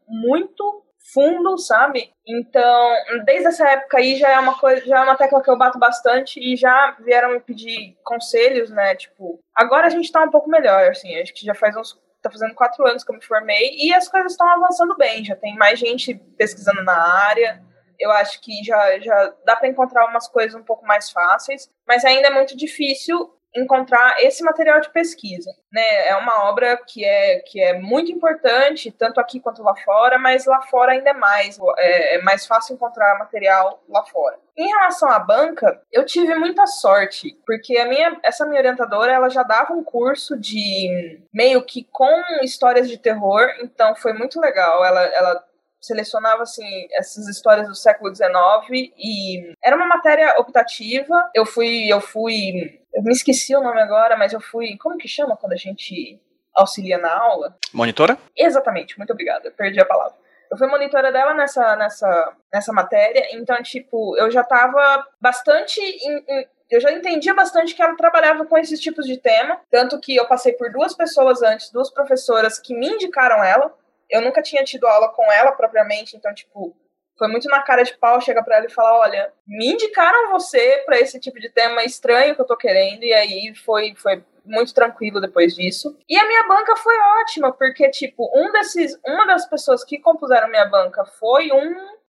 muito 0.07 0.85
fundo, 1.13 1.59
sabe? 1.59 2.11
Então, 2.27 2.93
desde 3.25 3.49
essa 3.49 3.69
época 3.69 3.99
aí 3.99 4.17
já 4.17 4.31
é 4.31 4.39
uma 4.39 4.59
coisa, 4.59 4.85
já 4.87 5.01
é 5.01 5.03
uma 5.03 5.17
tecla 5.17 5.43
que 5.43 5.51
eu 5.51 5.59
bato 5.59 5.79
bastante 5.79 6.41
e 6.41 6.57
já 6.57 6.97
vieram 7.01 7.33
me 7.33 7.41
pedir 7.41 7.97
conselhos, 8.03 8.71
né? 8.71 8.95
Tipo, 8.95 9.39
agora 9.55 9.87
a 9.87 9.91
gente 9.91 10.11
tá 10.11 10.23
um 10.23 10.31
pouco 10.31 10.49
melhor, 10.49 10.89
assim, 10.89 11.15
acho 11.21 11.35
que 11.35 11.45
já 11.45 11.55
faz 11.55 11.77
uns 11.77 12.03
tá 12.23 12.31
fazendo 12.31 12.55
quatro 12.55 12.87
anos 12.87 13.05
que 13.05 13.13
eu 13.13 13.17
me 13.17 13.25
formei 13.25 13.77
e 13.77 13.93
as 13.93 14.09
coisas 14.09 14.33
estão 14.33 14.49
avançando 14.49 14.97
bem, 14.97 15.23
já 15.23 15.37
tem 15.37 15.55
mais 15.57 15.79
gente 15.79 16.15
pesquisando 16.39 16.83
na 16.83 16.97
área. 16.97 17.63
Eu 18.01 18.11
acho 18.11 18.41
que 18.41 18.65
já, 18.65 18.99
já 18.99 19.35
dá 19.45 19.55
para 19.55 19.69
encontrar 19.69 20.07
umas 20.07 20.27
coisas 20.27 20.55
um 20.55 20.65
pouco 20.65 20.87
mais 20.87 21.11
fáceis, 21.11 21.71
mas 21.87 22.03
ainda 22.03 22.29
é 22.29 22.31
muito 22.31 22.57
difícil 22.57 23.31
encontrar 23.57 24.17
esse 24.21 24.43
material 24.43 24.81
de 24.81 24.91
pesquisa, 24.91 25.51
né? 25.73 26.09
É 26.09 26.17
uma 26.17 26.49
obra 26.49 26.77
que 26.77 27.05
é, 27.05 27.39
que 27.41 27.61
é 27.61 27.79
muito 27.79 28.11
importante, 28.11 28.91
tanto 28.91 29.21
aqui 29.21 29.39
quanto 29.41 29.63
lá 29.63 29.75
fora, 29.77 30.19
mas 30.19 30.45
lá 30.45 30.61
fora 30.63 30.93
ainda 30.93 31.11
é 31.11 31.15
mais, 31.15 31.59
é, 31.79 32.17
é 32.17 32.23
mais 32.23 32.47
fácil 32.47 32.75
encontrar 32.75 33.19
material 33.19 33.83
lá 33.89 34.05
fora. 34.05 34.39
Em 34.57 34.69
relação 34.69 35.09
à 35.09 35.19
banca, 35.19 35.81
eu 35.93 36.05
tive 36.05 36.35
muita 36.35 36.67
sorte, 36.67 37.37
porque 37.47 37.77
a 37.79 37.87
minha, 37.89 38.19
essa 38.23 38.47
minha 38.47 38.61
orientadora, 38.61 39.13
ela 39.13 39.29
já 39.29 39.43
dava 39.43 39.73
um 39.73 39.83
curso 39.83 40.39
de 40.39 41.21
meio 41.33 41.65
que 41.65 41.87
com 41.91 42.23
histórias 42.43 42.89
de 42.89 42.99
terror, 42.99 43.49
então 43.63 43.95
foi 43.97 44.13
muito 44.13 44.41
legal. 44.41 44.85
Ela, 44.85 45.03
ela 45.07 45.45
selecionava 45.85 46.43
assim 46.43 46.87
essas 46.93 47.29
histórias 47.29 47.69
do 47.69 47.75
século 47.75 48.15
XIX 48.15 48.93
e 48.97 49.55
era 49.63 49.77
uma 49.77 49.87
matéria 49.87 50.35
optativa. 50.39 51.31
Eu 51.35 51.45
fui, 51.45 51.89
eu 51.89 52.01
fui, 52.01 52.81
eu 52.93 53.03
me 53.03 53.13
esqueci 53.13 53.55
o 53.55 53.63
nome 53.63 53.81
agora, 53.81 54.17
mas 54.17 54.33
eu 54.33 54.41
fui, 54.41 54.77
como 54.79 54.99
que 54.99 55.09
chama 55.09 55.37
quando 55.37 55.53
a 55.53 55.57
gente 55.57 56.21
auxilia 56.55 56.99
na 56.99 57.13
aula? 57.13 57.57
Monitora? 57.73 58.17
Exatamente, 58.37 58.97
muito 58.97 59.13
obrigada. 59.13 59.51
Perdi 59.51 59.81
a 59.81 59.85
palavra. 59.85 60.15
Eu 60.51 60.57
fui 60.57 60.69
monitora 60.69 61.11
dela 61.11 61.35
nessa, 61.35 61.75
nessa, 61.75 62.33
nessa 62.53 62.73
matéria, 62.73 63.29
então, 63.33 63.61
tipo, 63.63 64.17
eu 64.17 64.31
já 64.31 64.45
tava 64.45 65.05
bastante. 65.21 65.81
In, 65.81 66.25
in, 66.29 66.47
eu 66.71 66.81
já 66.81 66.93
entendia 66.93 67.35
bastante 67.35 67.75
que 67.75 67.83
ela 67.83 67.97
trabalhava 67.97 68.47
com 68.47 68.57
esses 68.57 68.81
tipos 68.81 69.05
de 69.05 69.17
tema, 69.17 69.61
tanto 69.71 70.01
que 70.01 70.15
eu 70.17 70.27
passei 70.27 70.53
por 70.53 70.71
duas 70.71 70.95
pessoas 70.95 71.43
antes, 71.43 71.71
duas 71.71 71.91
professoras 71.91 72.59
que 72.59 72.75
me 72.75 72.89
indicaram 72.89 73.43
ela 73.43 73.75
eu 74.11 74.21
nunca 74.21 74.43
tinha 74.43 74.65
tido 74.65 74.87
aula 74.87 75.09
com 75.09 75.31
ela 75.33 75.53
propriamente, 75.53 76.17
então, 76.17 76.33
tipo, 76.35 76.77
foi 77.17 77.29
muito 77.29 77.49
na 77.49 77.63
cara 77.63 77.83
de 77.83 77.97
pau 77.97 78.21
chegar 78.21 78.43
para 78.43 78.57
ela 78.57 78.67
e 78.67 78.73
falar: 78.73 78.99
olha, 78.99 79.33
me 79.47 79.73
indicaram 79.73 80.31
você 80.31 80.83
para 80.85 80.99
esse 80.99 81.21
tipo 81.21 81.39
de 81.39 81.49
tema 81.49 81.85
estranho 81.85 82.35
que 82.35 82.41
eu 82.41 82.47
tô 82.47 82.57
querendo, 82.57 83.05
e 83.05 83.13
aí 83.13 83.55
foi, 83.55 83.95
foi 83.97 84.25
muito 84.45 84.75
tranquilo 84.75 85.21
depois 85.21 85.55
disso. 85.55 85.97
E 86.09 86.19
a 86.19 86.27
minha 86.27 86.47
banca 86.47 86.77
foi 86.77 86.95
ótima, 87.23 87.53
porque, 87.53 87.89
tipo, 87.91 88.31
um 88.37 88.51
desses, 88.53 88.99
uma 89.07 89.27
das 89.27 89.49
pessoas 89.49 89.85
que 89.85 89.99
compuseram 89.99 90.49
minha 90.49 90.67
banca 90.67 91.05
foi 91.05 91.51
um 91.53 91.75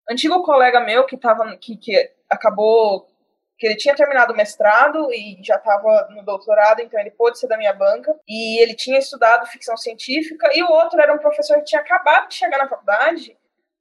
antigo 0.09 0.41
colega 0.43 0.79
meu 0.79 1.05
que 1.05 1.17
tava, 1.17 1.55
que, 1.57 1.77
que 1.77 2.11
acabou 2.29 3.07
que 3.57 3.65
ele 3.65 3.75
tinha 3.75 3.95
terminado 3.95 4.33
o 4.33 4.35
mestrado 4.35 5.11
e 5.11 5.39
já 5.43 5.55
estava 5.55 6.09
no 6.11 6.23
doutorado, 6.23 6.81
então 6.81 6.99
ele 6.99 7.11
pôde 7.11 7.39
ser 7.39 7.47
da 7.47 7.57
minha 7.57 7.73
banca. 7.73 8.15
E 8.27 8.61
ele 8.61 8.75
tinha 8.75 8.99
estudado 8.99 9.47
ficção 9.47 9.75
científica, 9.75 10.49
e 10.53 10.61
o 10.63 10.69
outro 10.69 10.99
era 11.01 11.13
um 11.13 11.17
professor 11.17 11.57
que 11.57 11.65
tinha 11.65 11.81
acabado 11.81 12.29
de 12.29 12.35
chegar 12.35 12.57
na 12.57 12.69
faculdade, 12.69 13.35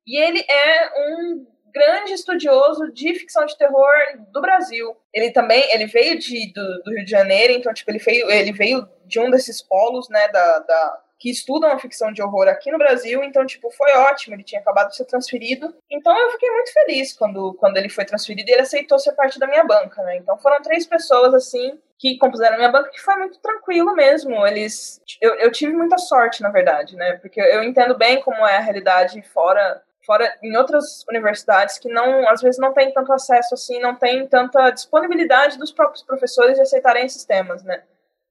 e 0.06 0.16
ele 0.16 0.45
é 0.49 0.90
um 1.11 1.47
grande 1.73 2.12
estudioso 2.12 2.90
de 2.90 3.14
ficção 3.14 3.45
de 3.45 3.56
terror 3.59 3.92
do 4.33 4.40
Brasil. 4.40 4.97
Ele 5.12 5.30
também, 5.30 5.71
ele 5.71 5.87
veio 5.87 6.18
de, 6.18 6.50
do, 6.54 6.83
do 6.83 6.90
Rio 6.90 7.04
de 7.04 7.11
Janeiro, 7.11 7.52
então, 7.52 7.75
tipo, 7.75 7.90
ele 7.90 7.99
veio, 7.99 8.30
ele 8.30 8.52
veio 8.52 8.88
de 9.04 9.21
um 9.21 9.30
desses 9.30 9.61
polos, 9.61 10.09
né, 10.09 10.26
da, 10.28 10.59
da 10.61 11.00
que 11.19 11.31
estudam 11.31 11.71
a 11.71 11.79
ficção 11.79 12.13
de 12.13 12.23
horror 12.23 12.49
aqui 12.49 12.71
no 12.71 12.79
Brasil, 12.79 13.23
então, 13.25 13.47
tipo, 13.47 13.71
foi 13.71 13.93
ótimo, 13.93 14.35
ele 14.35 14.45
tinha 14.45 14.61
acabado 14.61 14.89
de 14.89 14.97
ser 14.97 15.07
transferido. 15.07 15.75
Então 15.91 16.17
eu 16.17 16.31
fiquei 16.33 16.51
muito 16.51 16.73
feliz 16.73 17.13
quando, 17.13 17.55
quando 17.55 17.77
ele 17.77 17.89
foi 17.89 18.05
transferido 18.05 18.51
e 18.51 18.53
ele 18.53 18.63
aceitou 18.63 18.99
ser 18.99 19.13
parte 19.13 19.39
da 19.39 19.47
minha 19.47 19.65
banca, 19.65 20.03
né? 20.03 20.17
Então 20.17 20.37
foram 20.39 20.61
três 20.61 20.87
pessoas, 20.87 21.33
assim, 21.33 21.79
que 21.99 22.19
compuseram 22.19 22.55
a 22.55 22.59
minha 22.59 22.71
banca, 22.71 22.91
que 22.91 23.01
foi 23.01 23.17
muito 23.17 23.39
tranquilo 23.41 23.95
mesmo. 23.95 24.47
Eles. 24.47 25.01
Eu, 25.21 25.35
eu 25.37 25.51
tive 25.51 25.73
muita 25.73 25.97
sorte, 25.99 26.43
na 26.43 26.51
verdade, 26.51 26.95
né? 26.97 27.15
Porque 27.15 27.41
eu 27.41 27.63
entendo 27.63 27.97
bem 27.97 28.21
como 28.21 28.47
é 28.47 28.57
a 28.57 28.61
realidade 28.61 29.21
fora 29.23 29.83
fora 30.07 30.33
em 30.41 30.57
outras 30.57 31.05
universidades 31.11 31.79
que 31.79 31.89
não 31.89 32.29
às 32.29 32.41
vezes 32.41 32.61
não 32.61 32.73
tem 32.73 32.93
tanto 32.93 33.13
acesso 33.13 33.55
assim, 33.55 33.81
não 33.81 33.97
tem 33.97 34.25
tanta 34.29 34.71
disponibilidade 34.71 35.59
dos 35.59 35.73
próprios 35.73 36.05
professores 36.05 36.55
de 36.55 36.63
aceitarem 36.63 37.05
esses 37.05 37.25
temas, 37.25 37.65
né? 37.65 37.83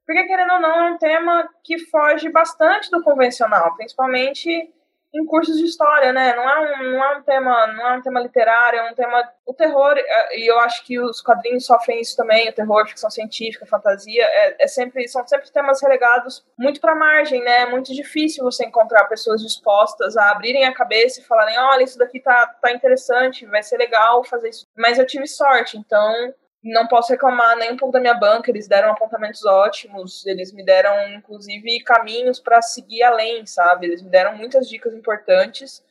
Porque 0.06 0.26
querendo 0.26 0.54
ou 0.54 0.60
não 0.60 0.88
é 0.88 0.92
um 0.92 0.98
tema 0.98 1.50
que 1.64 1.80
foge 1.80 2.30
bastante 2.30 2.92
do 2.92 3.04
convencional, 3.04 3.76
principalmente 3.76 4.72
em 5.16 5.26
cursos 5.26 5.58
de 5.58 5.64
história, 5.64 6.12
né? 6.12 6.36
Não 6.36 6.44
é 6.44 6.60
um, 6.60 6.92
não 6.92 7.04
é 7.04 7.18
um 7.18 7.24
tema, 7.24 7.68
não 7.68 7.88
é 7.88 7.98
um 7.98 8.02
tema 8.02 8.20
literário, 8.20 8.80
é 8.80 8.92
um 8.92 8.94
tema 8.94 9.24
o 9.46 9.54
terror 9.54 9.94
é, 9.98 10.40
e 10.40 10.46
eu 10.46 10.60
acho 10.60 10.84
que 10.86 11.00
os 11.00 11.22
quadrinhos 11.22 11.66
sofrem 11.66 12.02
isso 12.02 12.18
também, 12.18 12.50
o 12.50 12.54
terror, 12.54 12.86
ficção 12.86 13.10
científica, 13.10 13.66
fantasia, 13.66 14.24
é, 14.24 14.64
é 14.64 14.68
sempre 14.68 15.08
são 15.08 15.26
sempre 15.26 15.50
temas 15.52 15.82
relegados 15.82 16.46
muito 16.58 16.82
para 16.82 16.96
margem, 16.96 17.42
né? 17.42 17.62
É 17.62 17.66
muito 17.66 17.94
difícil 17.94 18.44
você 18.44 18.66
encontrar 18.66 19.06
pessoas 19.06 19.42
dispostas 19.42 20.18
a 20.18 20.32
abrirem 20.32 20.66
a 20.66 20.74
cabeça 20.74 21.22
e 21.22 21.24
falarem, 21.24 21.58
olha, 21.58 21.84
isso 21.84 21.98
daqui 21.98 22.20
tá 22.20 22.48
tá 22.62 22.72
interessante, 22.72 23.46
vai 23.46 23.64
ser 23.64 23.78
legal 23.78 24.24
fazer 24.24 24.50
isso. 24.50 24.66
Mas 24.78 25.00
eu 25.00 25.06
tive 25.06 25.28
sorte, 25.28 25.78
então 25.78 26.34
não 26.72 26.88
posso 26.88 27.12
reclamar 27.12 27.56
nem 27.58 27.72
um 27.72 27.78
pouco 27.78 27.94
da 27.94 28.00
minha 28.00 28.14
banca, 28.14 28.50
eles 28.50 28.68
deram 28.68 28.92
apontamentos 28.92 29.46
ótimos, 29.46 30.26
eles 30.26 30.52
me 30.52 30.66
deram, 30.66 31.10
inclusive, 31.14 31.84
caminhos 31.84 32.40
para 32.40 32.62
seguir 32.62 33.04
além, 33.04 33.46
sabe? 33.46 33.86
Eles 33.86 34.02
me 34.02 34.10
deram 34.10 34.36
muitas 34.36 34.68
dicas 34.68 34.94
importantes. 34.94 35.84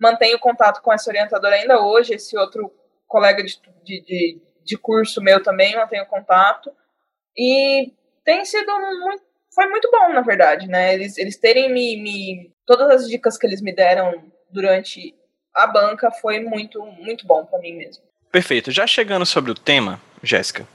Mantenho 0.00 0.38
contato 0.38 0.82
com 0.82 0.92
essa 0.92 1.08
orientadora 1.08 1.54
ainda 1.54 1.80
hoje, 1.80 2.14
esse 2.14 2.36
outro 2.36 2.72
colega 3.06 3.42
de, 3.42 3.58
de, 3.84 4.02
de, 4.02 4.42
de 4.64 4.76
curso 4.76 5.22
meu 5.22 5.42
também 5.42 5.76
mantenho 5.76 6.06
contato. 6.06 6.72
E 7.36 7.92
tem 8.24 8.44
sido 8.44 8.72
muito. 8.72 9.24
Foi 9.54 9.66
muito 9.70 9.90
bom, 9.90 10.12
na 10.12 10.20
verdade, 10.20 10.66
né? 10.66 10.92
Eles, 10.92 11.16
eles 11.16 11.38
terem 11.38 11.72
me, 11.72 11.96
me. 12.02 12.52
Todas 12.66 12.90
as 12.90 13.08
dicas 13.08 13.38
que 13.38 13.46
eles 13.46 13.62
me 13.62 13.74
deram 13.74 14.30
durante 14.50 15.14
a 15.54 15.66
banca 15.66 16.10
foi 16.10 16.40
muito, 16.40 16.84
muito 16.84 17.26
bom 17.26 17.46
para 17.46 17.60
mim 17.60 17.72
mesmo. 17.72 18.04
Perfeito. 18.30 18.70
Já 18.70 18.86
chegando 18.86 19.24
sobre 19.24 19.50
o 19.50 19.54
tema, 19.54 20.00
Jéssica, 20.26 20.66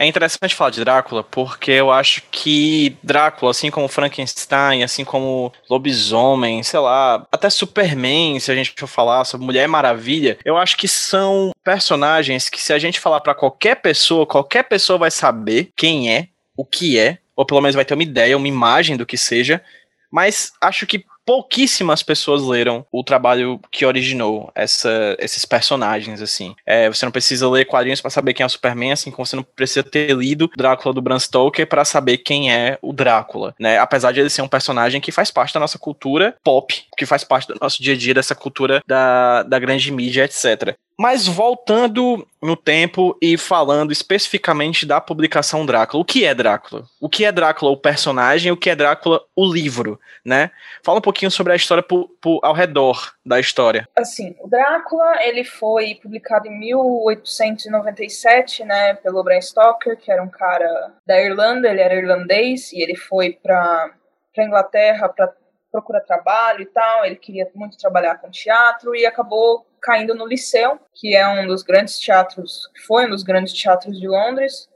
é 0.00 0.06
interessante 0.06 0.54
falar 0.54 0.70
de 0.70 0.80
Drácula 0.80 1.22
porque 1.22 1.72
eu 1.72 1.90
acho 1.90 2.22
que 2.30 2.96
Drácula, 3.02 3.50
assim 3.50 3.70
como 3.70 3.86
Frankenstein, 3.86 4.82
assim 4.82 5.04
como 5.04 5.52
Lobisomem, 5.68 6.62
sei 6.62 6.80
lá, 6.80 7.26
até 7.30 7.50
Superman, 7.50 8.40
se 8.40 8.50
a 8.50 8.54
gente 8.54 8.72
for 8.78 8.86
falar 8.86 9.26
sobre 9.26 9.44
Mulher 9.44 9.68
Maravilha, 9.68 10.38
eu 10.42 10.56
acho 10.56 10.78
que 10.78 10.88
são 10.88 11.52
personagens 11.62 12.48
que 12.48 12.62
se 12.62 12.72
a 12.72 12.78
gente 12.78 12.98
falar 12.98 13.20
para 13.20 13.34
qualquer 13.34 13.74
pessoa, 13.82 14.24
qualquer 14.24 14.62
pessoa 14.62 14.98
vai 14.98 15.10
saber 15.10 15.70
quem 15.76 16.10
é, 16.10 16.28
o 16.56 16.64
que 16.64 16.98
é, 16.98 17.18
ou 17.36 17.44
pelo 17.44 17.60
menos 17.60 17.74
vai 17.74 17.84
ter 17.84 17.92
uma 17.92 18.02
ideia, 18.02 18.38
uma 18.38 18.48
imagem 18.48 18.96
do 18.96 19.04
que 19.04 19.18
seja, 19.18 19.62
mas 20.10 20.52
acho 20.62 20.86
que 20.86 21.04
pouquíssimas 21.30 22.02
pessoas 22.02 22.42
leram 22.42 22.84
o 22.90 23.04
trabalho 23.04 23.60
que 23.70 23.86
originou 23.86 24.50
essa, 24.52 25.16
esses 25.16 25.44
personagens, 25.44 26.20
assim. 26.20 26.56
É, 26.66 26.88
você 26.88 27.04
não 27.04 27.12
precisa 27.12 27.48
ler 27.48 27.66
quadrinhos 27.66 28.00
para 28.00 28.10
saber 28.10 28.34
quem 28.34 28.42
é 28.42 28.46
o 28.48 28.50
Superman, 28.50 28.90
assim 28.90 29.12
como 29.12 29.24
você 29.24 29.36
não 29.36 29.44
precisa 29.44 29.84
ter 29.84 30.10
lido 30.12 30.50
Drácula 30.56 30.92
do 30.92 31.00
Bram 31.00 31.20
Stoker 31.20 31.68
para 31.68 31.84
saber 31.84 32.18
quem 32.18 32.52
é 32.52 32.80
o 32.82 32.92
Drácula, 32.92 33.54
né? 33.60 33.78
Apesar 33.78 34.10
de 34.10 34.18
ele 34.18 34.28
ser 34.28 34.42
um 34.42 34.48
personagem 34.48 35.00
que 35.00 35.12
faz 35.12 35.30
parte 35.30 35.54
da 35.54 35.60
nossa 35.60 35.78
cultura 35.78 36.34
pop, 36.42 36.82
que 36.98 37.06
faz 37.06 37.22
parte 37.22 37.46
do 37.46 37.54
nosso 37.60 37.80
dia 37.80 37.94
a 37.94 37.96
dia, 37.96 38.12
dessa 38.12 38.34
cultura 38.34 38.82
da, 38.84 39.44
da 39.44 39.60
grande 39.60 39.92
mídia, 39.92 40.24
etc. 40.24 40.76
Mas 41.00 41.26
voltando 41.26 42.28
no 42.42 42.54
tempo 42.54 43.16
e 43.22 43.38
falando 43.38 43.90
especificamente 43.90 44.84
da 44.84 45.00
publicação 45.00 45.64
Drácula. 45.64 46.02
O 46.02 46.04
que 46.04 46.26
é 46.26 46.34
Drácula? 46.34 46.84
O 47.00 47.08
que 47.08 47.24
é 47.24 47.32
Drácula, 47.32 47.70
o 47.70 47.76
personagem? 47.78 48.52
O 48.52 48.56
que 48.56 48.68
é 48.68 48.76
Drácula, 48.76 49.22
o 49.34 49.50
livro, 49.50 49.98
né? 50.22 50.50
Fala 50.84 50.98
um 50.98 51.00
pouquinho 51.00 51.30
sobre 51.30 51.54
a 51.54 51.56
história 51.56 51.82
por, 51.82 52.10
por, 52.20 52.38
ao 52.42 52.52
redor 52.52 53.14
da 53.24 53.40
história. 53.40 53.88
Assim, 53.96 54.36
o 54.40 54.46
Drácula, 54.46 55.24
ele 55.24 55.42
foi 55.42 55.94
publicado 55.94 56.48
em 56.48 56.58
1897, 56.58 58.62
né, 58.64 58.92
pelo 58.92 59.24
Bram 59.24 59.40
Stoker, 59.40 59.96
que 59.96 60.12
era 60.12 60.22
um 60.22 60.28
cara 60.28 60.92
da 61.06 61.18
Irlanda, 61.18 61.70
ele 61.70 61.80
era 61.80 61.94
irlandês, 61.94 62.74
e 62.74 62.82
ele 62.82 62.94
foi 62.94 63.38
para 63.42 63.90
para 64.34 64.44
Inglaterra 64.44 65.08
para 65.08 65.32
procurar 65.70 66.00
trabalho 66.00 66.62
e 66.62 66.66
tal, 66.66 67.04
ele 67.04 67.16
queria 67.16 67.50
muito 67.54 67.78
trabalhar 67.78 68.18
com 68.18 68.30
teatro 68.30 68.94
e 68.94 69.06
acabou 69.06 69.66
caindo 69.80 70.14
no 70.14 70.26
Liceu, 70.26 70.78
que 70.94 71.16
é 71.16 71.26
um 71.26 71.46
dos 71.46 71.62
grandes 71.62 71.98
teatros, 71.98 72.68
foi 72.86 73.06
um 73.06 73.10
dos 73.10 73.22
grandes 73.22 73.52
teatros 73.52 73.98
de 73.98 74.06
Londres. 74.06 74.68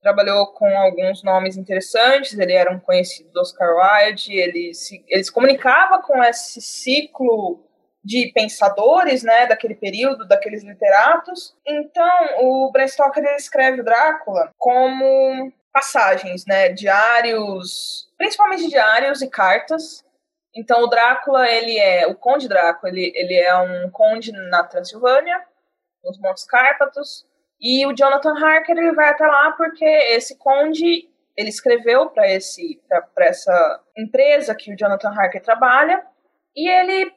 Trabalhou 0.00 0.48
com 0.48 0.66
alguns 0.66 1.22
nomes 1.22 1.56
interessantes, 1.56 2.36
ele 2.38 2.52
era 2.52 2.72
um 2.72 2.80
conhecido 2.80 3.30
do 3.30 3.40
Oscar 3.40 3.70
Wilde, 3.76 4.34
ele 4.34 4.74
se, 4.74 5.04
ele 5.08 5.22
se 5.22 5.32
comunicava 5.32 6.02
com 6.02 6.22
esse 6.24 6.60
ciclo 6.60 7.64
de 8.04 8.32
pensadores, 8.34 9.22
né, 9.22 9.46
daquele 9.46 9.76
período, 9.76 10.26
daqueles 10.26 10.64
literatos. 10.64 11.54
Então, 11.64 12.18
o 12.40 12.70
Bram 12.72 12.88
Stoker 12.88 13.22
escreve 13.36 13.80
o 13.80 13.84
Drácula 13.84 14.50
como 14.58 15.52
passagens, 15.72 16.44
né, 16.46 16.68
diários, 16.70 18.08
principalmente 18.18 18.68
diários 18.68 19.22
e 19.22 19.30
cartas 19.30 20.04
então 20.54 20.82
o 20.82 20.86
Drácula, 20.86 21.48
ele 21.48 21.78
é 21.78 22.06
o 22.06 22.14
Conde 22.14 22.48
Drácula, 22.48 22.92
ele, 22.92 23.12
ele 23.14 23.34
é 23.34 23.56
um 23.56 23.90
conde 23.90 24.32
na 24.32 24.64
Transilvânia, 24.64 25.42
nos 26.04 26.18
Montes 26.18 26.44
Cárpatos, 26.44 27.26
e 27.60 27.86
o 27.86 27.94
Jonathan 27.94 28.34
Harker 28.34 28.76
ele 28.76 28.92
vai 28.92 29.08
até 29.10 29.24
lá 29.24 29.52
porque 29.52 29.84
esse 29.84 30.36
conde 30.36 31.08
ele 31.36 31.48
escreveu 31.48 32.10
para 32.10 32.28
esse 32.28 32.82
para 33.14 33.26
essa 33.26 33.80
empresa 33.96 34.54
que 34.54 34.72
o 34.72 34.76
Jonathan 34.76 35.10
Harker 35.10 35.40
trabalha 35.40 36.04
e 36.56 36.68
ele 36.68 37.12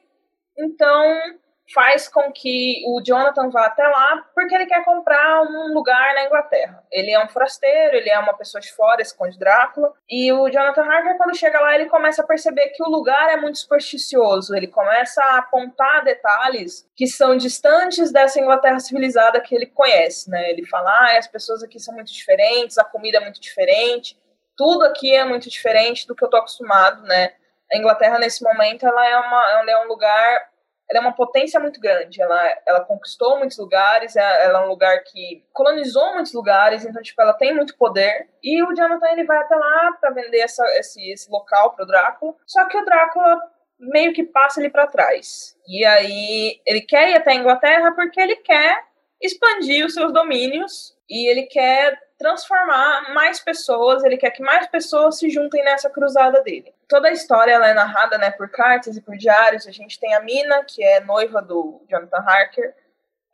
então 0.56 1.38
faz 1.74 2.08
com 2.08 2.32
que 2.32 2.82
o 2.86 3.02
Jonathan 3.02 3.50
vá 3.50 3.66
até 3.66 3.86
lá 3.86 4.24
porque 4.34 4.54
ele 4.54 4.66
quer 4.66 4.84
comprar 4.84 5.42
um 5.42 5.74
lugar 5.74 6.14
na 6.14 6.24
Inglaterra. 6.24 6.84
Ele 6.92 7.10
é 7.10 7.22
um 7.22 7.28
forasteiro, 7.28 7.96
ele 7.96 8.08
é 8.08 8.18
uma 8.18 8.34
pessoa 8.34 8.60
de 8.60 8.72
fora, 8.72 9.02
esse 9.02 9.16
Conde 9.16 9.38
Drácula. 9.38 9.92
E 10.08 10.32
o 10.32 10.48
Jonathan 10.48 10.82
Harker, 10.82 11.16
quando 11.16 11.36
chega 11.36 11.60
lá, 11.60 11.74
ele 11.74 11.86
começa 11.86 12.22
a 12.22 12.26
perceber 12.26 12.68
que 12.68 12.82
o 12.82 12.88
lugar 12.88 13.30
é 13.30 13.36
muito 13.36 13.58
supersticioso. 13.58 14.54
Ele 14.54 14.68
começa 14.68 15.22
a 15.22 15.38
apontar 15.38 16.04
detalhes 16.04 16.88
que 16.94 17.06
são 17.06 17.36
distantes 17.36 18.12
dessa 18.12 18.40
Inglaterra 18.40 18.78
civilizada 18.78 19.40
que 19.40 19.54
ele 19.54 19.66
conhece, 19.66 20.30
né? 20.30 20.50
Ele 20.50 20.64
fala, 20.66 20.90
ah, 20.90 21.18
as 21.18 21.26
pessoas 21.26 21.62
aqui 21.62 21.80
são 21.80 21.94
muito 21.94 22.12
diferentes, 22.12 22.78
a 22.78 22.84
comida 22.84 23.18
é 23.18 23.20
muito 23.20 23.40
diferente, 23.40 24.16
tudo 24.56 24.84
aqui 24.84 25.14
é 25.14 25.24
muito 25.24 25.50
diferente 25.50 26.06
do 26.06 26.14
que 26.14 26.24
eu 26.24 26.30
tô 26.30 26.36
acostumado, 26.36 27.02
né? 27.02 27.34
A 27.72 27.76
Inglaterra, 27.76 28.18
nesse 28.18 28.42
momento, 28.44 28.86
ela 28.86 29.06
é, 29.06 29.16
uma, 29.18 29.50
ela 29.50 29.70
é 29.70 29.84
um 29.84 29.88
lugar 29.88 30.48
ela 30.90 31.00
é 31.00 31.00
uma 31.00 31.14
potência 31.14 31.58
muito 31.58 31.80
grande. 31.80 32.22
Ela, 32.22 32.58
ela 32.66 32.84
conquistou 32.84 33.38
muitos 33.38 33.58
lugares, 33.58 34.16
é, 34.16 34.44
ela 34.44 34.60
é 34.60 34.64
um 34.64 34.68
lugar 34.68 35.02
que 35.04 35.44
colonizou 35.52 36.14
muitos 36.14 36.32
lugares, 36.32 36.84
então, 36.84 37.02
tipo, 37.02 37.20
ela 37.20 37.34
tem 37.34 37.54
muito 37.54 37.76
poder. 37.76 38.28
E 38.42 38.62
o 38.62 38.74
Jonathan, 38.74 39.08
ele 39.08 39.24
vai 39.24 39.38
até 39.38 39.54
lá 39.54 39.92
para 40.00 40.10
vender 40.10 40.38
essa, 40.38 40.64
esse, 40.78 41.12
esse 41.12 41.30
local 41.30 41.74
pro 41.74 41.86
Drácula. 41.86 42.34
Só 42.46 42.64
que 42.66 42.78
o 42.78 42.84
Drácula 42.84 43.40
meio 43.78 44.12
que 44.12 44.24
passa 44.24 44.60
ele 44.60 44.70
para 44.70 44.86
trás. 44.86 45.56
E 45.68 45.84
aí 45.84 46.60
ele 46.66 46.80
quer 46.80 47.10
ir 47.10 47.16
até 47.16 47.32
a 47.32 47.36
Inglaterra 47.36 47.92
porque 47.92 48.20
ele 48.20 48.36
quer 48.36 48.84
expandir 49.20 49.84
os 49.84 49.94
seus 49.94 50.12
domínios 50.12 50.96
e 51.08 51.30
ele 51.30 51.44
quer 51.44 51.98
transformar 52.18 53.12
mais 53.12 53.40
pessoas, 53.40 54.02
ele 54.02 54.16
quer 54.16 54.30
que 54.30 54.42
mais 54.42 54.66
pessoas 54.68 55.18
se 55.18 55.28
juntem 55.28 55.62
nessa 55.64 55.90
cruzada 55.90 56.42
dele. 56.42 56.72
Toda 56.88 57.08
a 57.08 57.12
história 57.12 57.52
ela 57.52 57.68
é 57.68 57.74
narrada 57.74 58.16
né, 58.16 58.30
por 58.30 58.48
cartas 58.48 58.96
e 58.96 59.02
por 59.02 59.16
diários. 59.16 59.66
A 59.66 59.72
gente 59.72 59.98
tem 59.98 60.14
a 60.14 60.20
Mina, 60.20 60.64
que 60.64 60.82
é 60.82 61.00
noiva 61.00 61.42
do 61.42 61.84
Jonathan 61.88 62.18
Harker. 62.18 62.74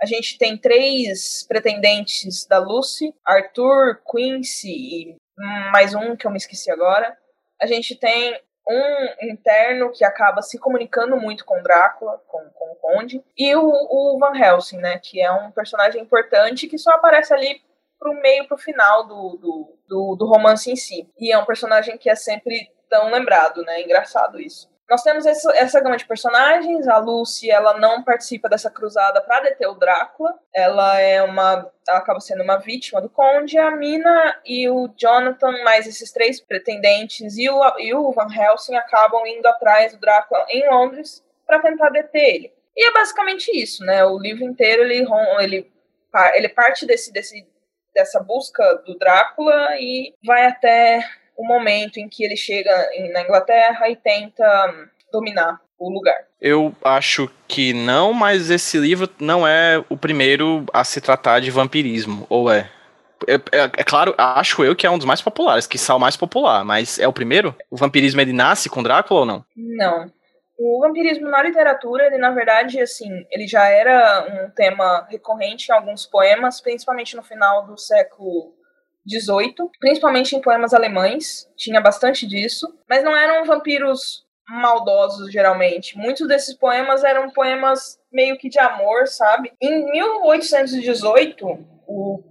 A 0.00 0.06
gente 0.06 0.38
tem 0.38 0.56
três 0.56 1.44
pretendentes 1.46 2.46
da 2.46 2.58
Lucy, 2.58 3.14
Arthur, 3.24 4.00
Quincy 4.10 4.68
e 4.68 5.16
mais 5.70 5.94
um 5.94 6.16
que 6.16 6.26
eu 6.26 6.30
me 6.30 6.38
esqueci 6.38 6.70
agora. 6.70 7.16
A 7.60 7.66
gente 7.66 7.94
tem 7.94 8.40
um 8.68 9.30
interno 9.30 9.90
que 9.90 10.04
acaba 10.04 10.40
se 10.40 10.58
comunicando 10.58 11.16
muito 11.16 11.44
com 11.44 11.62
Drácula, 11.62 12.20
com, 12.26 12.38
com 12.50 12.72
o 12.72 12.76
Conde, 12.76 13.22
e 13.36 13.54
o, 13.54 13.62
o, 13.62 14.18
Van 14.18 14.36
Helsing, 14.36 14.78
né, 14.78 14.98
que 14.98 15.20
é 15.20 15.30
um 15.30 15.50
personagem 15.50 16.00
importante 16.00 16.68
que 16.68 16.78
só 16.78 16.92
aparece 16.92 17.34
ali 17.34 17.60
pro 17.98 18.14
meio, 18.14 18.46
pro 18.46 18.58
final 18.58 19.06
do, 19.06 19.36
do, 19.36 19.78
do, 19.88 20.16
do 20.16 20.26
romance 20.26 20.70
em 20.70 20.76
si. 20.76 21.08
E 21.18 21.32
é 21.32 21.38
um 21.38 21.44
personagem 21.44 21.98
que 21.98 22.10
é 22.10 22.14
sempre 22.14 22.70
tão 22.92 23.10
lembrado, 23.10 23.62
né, 23.62 23.80
engraçado 23.80 24.38
isso. 24.38 24.70
Nós 24.90 25.02
temos 25.02 25.24
essa, 25.24 25.50
essa 25.56 25.80
gama 25.80 25.96
de 25.96 26.04
personagens. 26.04 26.86
A 26.86 26.98
Lucy, 26.98 27.50
ela 27.50 27.78
não 27.78 28.02
participa 28.02 28.46
dessa 28.46 28.70
cruzada 28.70 29.22
para 29.22 29.44
deter 29.44 29.66
o 29.66 29.74
Drácula. 29.74 30.38
Ela 30.54 31.00
é 31.00 31.22
uma, 31.22 31.72
ela 31.88 31.98
acaba 31.98 32.20
sendo 32.20 32.42
uma 32.42 32.58
vítima 32.58 33.00
do 33.00 33.08
Conde. 33.08 33.56
A 33.56 33.70
Mina 33.70 34.38
e 34.44 34.68
o 34.68 34.92
Jonathan, 34.94 35.64
mais 35.64 35.86
esses 35.86 36.12
três 36.12 36.42
pretendentes 36.42 37.38
e 37.38 37.48
o, 37.48 37.78
e 37.78 37.94
o 37.94 38.12
Van 38.12 38.28
Helsing 38.30 38.74
acabam 38.74 39.26
indo 39.26 39.46
atrás 39.46 39.94
do 39.94 40.00
Drácula 40.00 40.44
em 40.50 40.68
Londres 40.68 41.24
para 41.46 41.60
tentar 41.62 41.88
deter 41.88 42.34
ele. 42.34 42.52
E 42.76 42.88
é 42.88 42.92
basicamente 42.92 43.50
isso, 43.50 43.82
né? 43.86 44.04
O 44.04 44.18
livro 44.18 44.44
inteiro 44.44 44.82
ele 44.82 45.06
ele 45.40 45.72
ele 46.34 46.48
parte 46.50 46.84
desse, 46.84 47.10
desse 47.10 47.46
dessa 47.94 48.20
busca 48.20 48.74
do 48.84 48.98
Drácula 48.98 49.76
e 49.78 50.14
vai 50.22 50.46
até 50.46 51.02
o 51.42 51.46
momento 51.46 51.98
em 51.98 52.08
que 52.08 52.24
ele 52.24 52.36
chega 52.36 52.70
na 53.12 53.22
Inglaterra 53.22 53.88
e 53.88 53.96
tenta 53.96 54.46
dominar 55.12 55.60
o 55.76 55.90
lugar. 55.90 56.16
Eu 56.40 56.72
acho 56.84 57.28
que 57.48 57.72
não, 57.72 58.12
mas 58.12 58.48
esse 58.48 58.78
livro 58.78 59.10
não 59.18 59.46
é 59.46 59.84
o 59.88 59.96
primeiro 59.96 60.64
a 60.72 60.84
se 60.84 61.00
tratar 61.00 61.40
de 61.40 61.50
vampirismo, 61.50 62.26
ou 62.30 62.50
é? 62.50 62.70
É, 63.26 63.34
é, 63.34 63.64
é, 63.64 63.84
claro, 63.84 64.14
acho 64.16 64.64
eu 64.64 64.74
que 64.74 64.86
é 64.86 64.90
um 64.90 64.98
dos 64.98 65.06
mais 65.06 65.20
populares, 65.20 65.66
que 65.66 65.78
são 65.78 65.96
o 65.96 66.00
mais 66.00 66.16
popular, 66.16 66.64
mas 66.64 66.98
é 66.98 67.08
o 67.08 67.12
primeiro? 67.12 67.54
O 67.68 67.76
vampirismo 67.76 68.20
ele 68.20 68.32
nasce 68.32 68.68
com 68.68 68.82
Drácula 68.82 69.20
ou 69.20 69.26
não? 69.26 69.44
Não. 69.56 70.10
O 70.58 70.80
vampirismo 70.80 71.28
na 71.28 71.42
literatura, 71.42 72.06
ele 72.06 72.18
na 72.18 72.30
verdade, 72.30 72.80
assim, 72.80 73.26
ele 73.30 73.48
já 73.48 73.66
era 73.66 74.26
um 74.28 74.50
tema 74.50 75.06
recorrente 75.10 75.68
em 75.68 75.74
alguns 75.74 76.06
poemas, 76.06 76.60
principalmente 76.60 77.16
no 77.16 77.22
final 77.22 77.66
do 77.66 77.76
século 77.76 78.54
18, 79.04 79.70
principalmente 79.80 80.36
em 80.36 80.40
poemas 80.40 80.72
alemães, 80.72 81.48
tinha 81.56 81.80
bastante 81.80 82.26
disso, 82.26 82.72
mas 82.88 83.02
não 83.02 83.16
eram 83.16 83.44
vampiros 83.44 84.24
maldosos 84.48 85.32
geralmente. 85.32 85.96
Muitos 85.96 86.28
desses 86.28 86.54
poemas 86.54 87.04
eram 87.04 87.30
poemas 87.30 87.98
meio 88.12 88.36
que 88.36 88.48
de 88.48 88.58
amor, 88.58 89.06
sabe? 89.06 89.52
Em 89.60 89.90
1818, 89.90 91.46
o, 91.86 92.22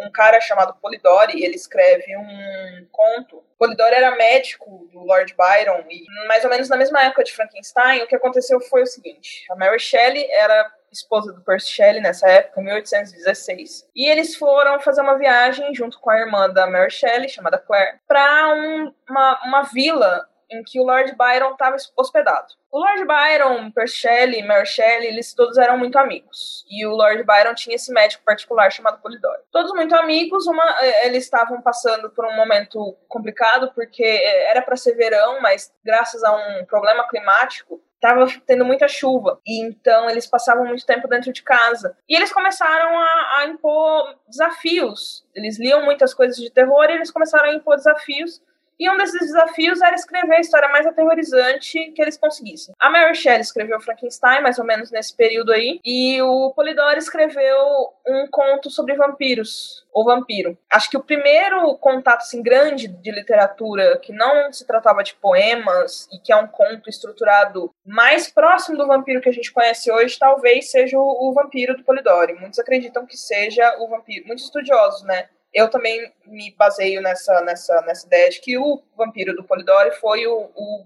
um 0.00 0.10
cara 0.10 0.40
chamado 0.40 0.74
Polidori, 0.80 1.42
ele 1.42 1.56
escreve 1.56 2.16
um 2.16 2.86
conto. 2.92 3.44
Polidori 3.58 3.94
era 3.94 4.16
médico 4.16 4.88
do 4.92 5.00
Lord 5.00 5.34
Byron 5.34 5.84
e 5.90 6.04
mais 6.26 6.44
ou 6.44 6.50
menos 6.50 6.68
na 6.68 6.76
mesma 6.76 7.02
época 7.02 7.24
de 7.24 7.32
Frankenstein, 7.32 8.02
o 8.02 8.06
que 8.06 8.16
aconteceu 8.16 8.60
foi 8.60 8.82
o 8.82 8.86
seguinte: 8.86 9.44
a 9.50 9.56
Mary 9.56 9.80
Shelley 9.80 10.30
era 10.30 10.70
esposa 10.92 11.32
do 11.32 11.42
Percy 11.42 11.70
Shelley 11.70 12.00
nessa 12.00 12.28
época, 12.28 12.60
1816. 12.60 13.88
E 13.94 14.08
eles 14.08 14.36
foram 14.36 14.80
fazer 14.80 15.02
uma 15.02 15.18
viagem 15.18 15.74
junto 15.74 16.00
com 16.00 16.10
a 16.10 16.18
irmã 16.18 16.48
da 16.48 16.66
Mary 16.66 16.90
Shelley, 16.90 17.28
chamada 17.28 17.58
Claire, 17.58 17.98
para 18.06 18.54
um, 18.54 18.92
uma, 19.08 19.40
uma 19.44 19.62
vila 19.62 20.27
em 20.50 20.62
que 20.62 20.80
o 20.80 20.84
Lord 20.84 21.14
Byron 21.16 21.52
estava 21.52 21.76
hospedado. 21.96 22.54
O 22.70 22.78
Lord 22.78 23.04
Byron, 23.06 23.70
Percy 23.70 23.96
Shelley, 23.96 24.46
Mary 24.46 24.66
Shelley, 24.66 25.08
eles 25.08 25.32
todos 25.32 25.56
eram 25.56 25.78
muito 25.78 25.98
amigos. 25.98 26.66
E 26.68 26.86
o 26.86 26.90
Lord 26.90 27.22
Byron 27.24 27.54
tinha 27.54 27.76
esse 27.76 27.92
médico 27.92 28.22
particular 28.24 28.70
chamado 28.70 29.00
Polidori. 29.00 29.40
Todos 29.50 29.72
muito 29.72 29.94
amigos, 29.94 30.46
uma, 30.46 30.64
eh, 30.80 31.06
eles 31.06 31.24
estavam 31.24 31.62
passando 31.62 32.10
por 32.10 32.26
um 32.26 32.36
momento 32.36 32.96
complicado 33.08 33.72
porque 33.74 34.04
eh, 34.04 34.50
era 34.50 34.60
para 34.60 34.76
ser 34.76 34.94
verão, 34.94 35.40
mas 35.40 35.72
graças 35.84 36.22
a 36.22 36.32
um 36.36 36.64
problema 36.66 37.08
climático, 37.08 37.82
estava 37.98 38.26
tendo 38.46 38.64
muita 38.64 38.86
chuva 38.86 39.40
e 39.44 39.60
então 39.64 40.08
eles 40.08 40.26
passavam 40.26 40.64
muito 40.64 40.86
tempo 40.86 41.08
dentro 41.08 41.32
de 41.32 41.42
casa 41.42 41.96
e 42.08 42.14
eles 42.14 42.32
começaram 42.32 42.96
a, 42.96 43.38
a, 43.38 43.46
impor 43.46 44.14
desafios 44.28 45.26
eles 45.34 45.58
liam 45.58 45.84
muitas 45.84 46.14
coisas 46.14 46.36
de 46.36 46.48
terror 46.48 46.84
e 46.88 46.92
eles 46.92 47.10
começaram 47.10 47.50
a 47.50 47.54
impor 47.54 47.76
desafios 47.76 48.40
e 48.78 48.88
um 48.90 48.96
desses 48.96 49.20
desafios 49.20 49.80
era 49.80 49.94
escrever 49.94 50.36
a 50.36 50.40
história 50.40 50.68
mais 50.68 50.86
aterrorizante 50.86 51.92
que 51.92 52.02
eles 52.02 52.16
conseguissem. 52.16 52.74
A 52.78 52.90
Mary 52.90 53.14
Shelley 53.14 53.40
escreveu 53.40 53.80
Frankenstein, 53.80 54.42
mais 54.42 54.58
ou 54.58 54.64
menos 54.64 54.90
nesse 54.90 55.16
período 55.16 55.52
aí, 55.52 55.80
e 55.84 56.20
o 56.22 56.52
Polidori 56.54 56.98
escreveu 56.98 57.58
um 58.06 58.26
conto 58.30 58.70
sobre 58.70 58.94
vampiros, 58.94 59.86
o 59.92 60.04
vampiro. 60.04 60.56
Acho 60.70 60.90
que 60.90 60.96
o 60.96 61.02
primeiro 61.02 61.76
contato 61.78 62.20
assim, 62.20 62.42
grande 62.42 62.88
de 62.88 63.10
literatura 63.10 63.98
que 63.98 64.12
não 64.12 64.52
se 64.52 64.66
tratava 64.66 65.02
de 65.02 65.14
poemas 65.14 66.08
e 66.12 66.18
que 66.18 66.32
é 66.32 66.36
um 66.36 66.46
conto 66.46 66.88
estruturado 66.88 67.72
mais 67.84 68.30
próximo 68.30 68.76
do 68.76 68.86
vampiro 68.86 69.20
que 69.20 69.28
a 69.28 69.32
gente 69.32 69.52
conhece 69.52 69.90
hoje, 69.90 70.18
talvez 70.18 70.70
seja 70.70 70.98
o, 70.98 71.28
o 71.28 71.32
vampiro 71.32 71.76
do 71.76 71.84
Polidori. 71.84 72.34
Muitos 72.34 72.58
acreditam 72.58 73.06
que 73.06 73.16
seja 73.16 73.76
o 73.78 73.88
vampiro, 73.88 74.26
muitos 74.26 74.44
estudiosos, 74.44 75.02
né? 75.02 75.28
Eu 75.52 75.70
também 75.70 76.12
me 76.26 76.54
baseio 76.56 77.00
nessa, 77.00 77.40
nessa, 77.42 77.80
nessa 77.82 78.06
ideia 78.06 78.30
de 78.30 78.40
que 78.40 78.58
o 78.58 78.82
vampiro 78.96 79.34
do 79.34 79.44
Polidori 79.44 79.92
foi 79.92 80.26
o, 80.26 80.50
o 80.54 80.84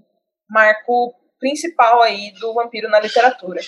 marco 0.49 1.15
principal 1.39 2.01
aí 2.01 2.33
do 2.33 2.55
vampiro 2.55 2.89
na 2.89 3.01
literatura. 3.01 3.61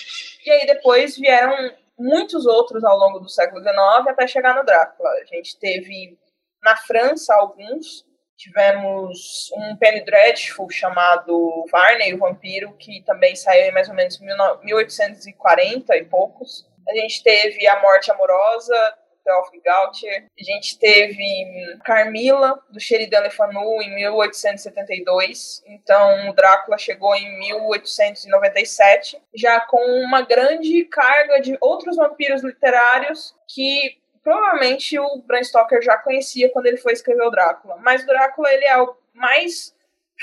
E 0.45 0.49
aí 0.49 0.65
depois 0.65 1.17
vieram 1.17 1.53
muitos 1.97 2.45
outros 2.45 2.83
ao 2.83 2.97
longo 2.97 3.19
do 3.19 3.29
século 3.29 3.61
XIX 3.61 3.75
até 4.07 4.27
chegar 4.27 4.55
no 4.55 4.63
Drácula. 4.63 5.09
A 5.09 5.25
gente 5.25 5.57
teve 5.59 6.17
na 6.63 6.77
França 6.77 7.35
alguns, 7.35 8.05
tivemos 8.37 9.51
um 9.53 9.75
Penny 9.75 10.03
Dreadful 10.03 10.69
chamado 10.69 11.65
Varney, 11.71 12.13
o 12.13 12.19
vampiro, 12.19 12.73
que 12.77 13.03
também 13.03 13.35
saiu 13.35 13.69
em 13.69 13.71
mais 13.71 13.89
ou 13.89 13.95
menos 13.95 14.19
1840 14.19 15.97
e 15.97 16.05
poucos. 16.05 16.65
A 16.87 16.95
gente 16.95 17.23
teve 17.23 17.67
A 17.67 17.81
Morte 17.81 18.11
Amorosa, 18.11 18.97
Theophile 19.25 19.61
Gautier. 19.63 20.27
A 20.39 20.43
gente 20.43 20.77
teve 20.77 21.77
Carmila, 21.83 22.63
do 22.69 22.79
Sheridan 22.79 23.21
Le 23.21 23.31
Fanu, 23.31 23.81
em 23.81 23.93
1872. 23.95 25.63
Então, 25.65 26.29
o 26.29 26.33
Drácula 26.33 26.77
chegou 26.77 27.15
em 27.15 27.39
1897, 27.39 29.19
já 29.33 29.59
com 29.61 29.83
uma 30.01 30.21
grande 30.21 30.85
carga 30.85 31.41
de 31.41 31.57
outros 31.59 31.97
vampiros 31.97 32.43
literários 32.43 33.35
que 33.47 33.97
provavelmente 34.23 34.97
o 34.97 35.21
Bram 35.25 35.43
Stoker 35.43 35.81
já 35.81 35.97
conhecia 35.97 36.49
quando 36.51 36.67
ele 36.67 36.77
foi 36.77 36.93
escrever 36.93 37.23
o 37.23 37.29
Drácula. 37.29 37.77
Mas 37.77 38.03
o 38.03 38.07
Drácula, 38.07 38.51
ele 38.51 38.65
é 38.65 38.81
o 38.81 38.95
mais 39.13 39.74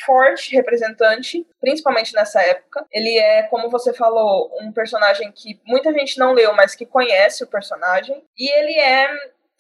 forte 0.05 0.55
representante, 0.55 1.46
principalmente 1.61 2.14
nessa 2.14 2.40
época. 2.42 2.87
Ele 2.90 3.18
é, 3.18 3.44
como 3.44 3.70
você 3.70 3.92
falou, 3.92 4.50
um 4.61 4.72
personagem 4.72 5.31
que 5.33 5.61
muita 5.66 5.92
gente 5.92 6.18
não 6.18 6.33
leu, 6.33 6.55
mas 6.55 6.74
que 6.74 6.87
conhece 6.87 7.44
o 7.44 7.46
personagem. 7.46 8.24
E 8.37 8.50
ele 8.59 8.78
é 8.78 9.09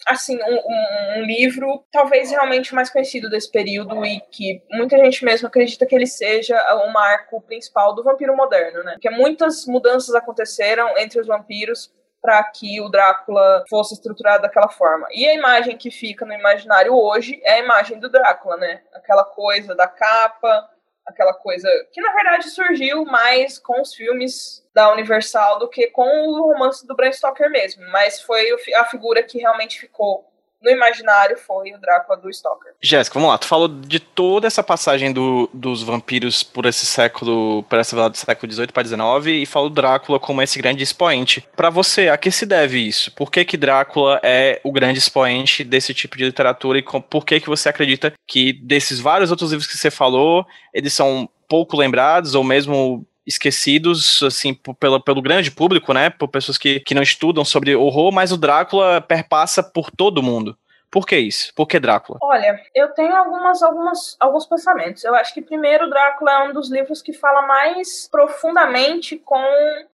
assim, 0.06 0.36
um, 0.36 0.54
um, 0.54 1.20
um, 1.20 1.22
livro 1.24 1.84
talvez 1.92 2.30
realmente 2.30 2.74
mais 2.74 2.90
conhecido 2.90 3.30
desse 3.30 3.50
período 3.50 4.04
e 4.04 4.20
que 4.32 4.62
muita 4.72 4.98
gente 4.98 5.24
mesmo 5.24 5.46
acredita 5.46 5.86
que 5.86 5.94
ele 5.94 6.06
seja 6.06 6.56
o 6.84 6.92
marco 6.92 7.40
principal 7.42 7.94
do 7.94 8.02
vampiro 8.02 8.36
moderno, 8.36 8.82
né? 8.82 8.92
Porque 8.94 9.10
muitas 9.10 9.66
mudanças 9.66 10.14
aconteceram 10.14 10.96
entre 10.98 11.20
os 11.20 11.26
vampiros 11.26 11.92
para 12.22 12.42
que 12.44 12.80
o 12.80 12.88
Drácula 12.88 13.64
fosse 13.68 13.94
estruturado 13.94 14.42
daquela 14.42 14.68
forma. 14.68 15.08
E 15.10 15.26
a 15.26 15.34
imagem 15.34 15.76
que 15.76 15.90
fica 15.90 16.24
no 16.24 16.32
imaginário 16.32 16.94
hoje 16.94 17.40
é 17.42 17.54
a 17.54 17.58
imagem 17.58 17.98
do 17.98 18.08
Drácula, 18.08 18.56
né? 18.56 18.80
Aquela 18.94 19.24
coisa 19.24 19.74
da 19.74 19.88
capa, 19.88 20.70
aquela 21.04 21.34
coisa 21.34 21.68
que 21.92 22.00
na 22.00 22.12
verdade 22.12 22.48
surgiu 22.48 23.04
mais 23.04 23.58
com 23.58 23.80
os 23.80 23.92
filmes 23.92 24.64
da 24.72 24.92
Universal 24.92 25.58
do 25.58 25.68
que 25.68 25.88
com 25.88 26.06
o 26.28 26.52
romance 26.52 26.86
do 26.86 26.94
Bram 26.94 27.12
Stoker 27.12 27.50
mesmo, 27.50 27.84
mas 27.90 28.20
foi 28.20 28.46
a 28.76 28.84
figura 28.84 29.22
que 29.22 29.38
realmente 29.38 29.80
ficou 29.80 30.31
no 30.62 30.70
imaginário 30.70 31.36
foi 31.36 31.72
o 31.72 31.78
Drácula 31.78 32.18
do 32.18 32.32
Stoker. 32.32 32.72
Jéssica, 32.80 33.14
vamos 33.14 33.30
lá. 33.30 33.38
Tu 33.38 33.46
falou 33.46 33.68
de 33.68 33.98
toda 33.98 34.46
essa 34.46 34.62
passagem 34.62 35.12
do, 35.12 35.50
dos 35.52 35.82
vampiros 35.82 36.42
por 36.42 36.66
esse 36.66 36.86
século, 36.86 37.62
por 37.64 37.78
essa 37.78 38.08
do 38.08 38.16
século 38.16 38.52
XVIII 38.52 38.68
para 38.68 38.84
XIX 38.86 39.42
e 39.42 39.46
falou 39.46 39.68
do 39.68 39.74
Drácula 39.74 40.20
como 40.20 40.40
esse 40.40 40.58
grande 40.58 40.82
expoente. 40.82 41.46
Para 41.56 41.70
você, 41.70 42.08
a 42.08 42.16
que 42.16 42.30
se 42.30 42.46
deve 42.46 42.78
isso? 42.78 43.12
Por 43.12 43.30
que 43.30 43.44
que 43.44 43.56
Drácula 43.56 44.20
é 44.22 44.60
o 44.62 44.72
grande 44.72 44.98
expoente 44.98 45.64
desse 45.64 45.92
tipo 45.92 46.16
de 46.16 46.24
literatura 46.24 46.78
e 46.78 46.82
por 46.82 47.24
que 47.24 47.40
que 47.40 47.48
você 47.48 47.68
acredita 47.68 48.12
que 48.26 48.52
desses 48.52 49.00
vários 49.00 49.30
outros 49.30 49.50
livros 49.50 49.68
que 49.68 49.76
você 49.76 49.90
falou, 49.90 50.46
eles 50.72 50.92
são 50.92 51.28
pouco 51.48 51.76
lembrados 51.76 52.34
ou 52.34 52.42
mesmo 52.42 53.06
esquecidos, 53.26 54.22
assim, 54.22 54.54
pelo, 54.54 55.00
pelo 55.00 55.22
grande 55.22 55.50
público, 55.50 55.92
né? 55.92 56.10
Por 56.10 56.28
pessoas 56.28 56.58
que, 56.58 56.80
que 56.80 56.94
não 56.94 57.02
estudam 57.02 57.44
sobre 57.44 57.74
horror, 57.76 58.12
mas 58.12 58.32
o 58.32 58.36
Drácula 58.36 59.00
perpassa 59.00 59.62
por 59.62 59.90
todo 59.90 60.22
mundo. 60.22 60.56
Por 60.92 61.06
que 61.06 61.16
isso? 61.16 61.54
Por 61.54 61.66
que 61.66 61.80
Drácula? 61.80 62.18
Olha, 62.20 62.60
eu 62.74 62.88
tenho 62.88 63.16
algumas, 63.16 63.62
algumas, 63.62 64.14
alguns 64.20 64.44
pensamentos. 64.44 65.02
Eu 65.02 65.14
acho 65.14 65.32
que 65.32 65.40
primeiro 65.40 65.88
Drácula 65.88 66.32
é 66.32 66.44
um 66.44 66.52
dos 66.52 66.70
livros 66.70 67.00
que 67.00 67.14
fala 67.14 67.40
mais 67.40 68.06
profundamente 68.12 69.16
com 69.16 69.42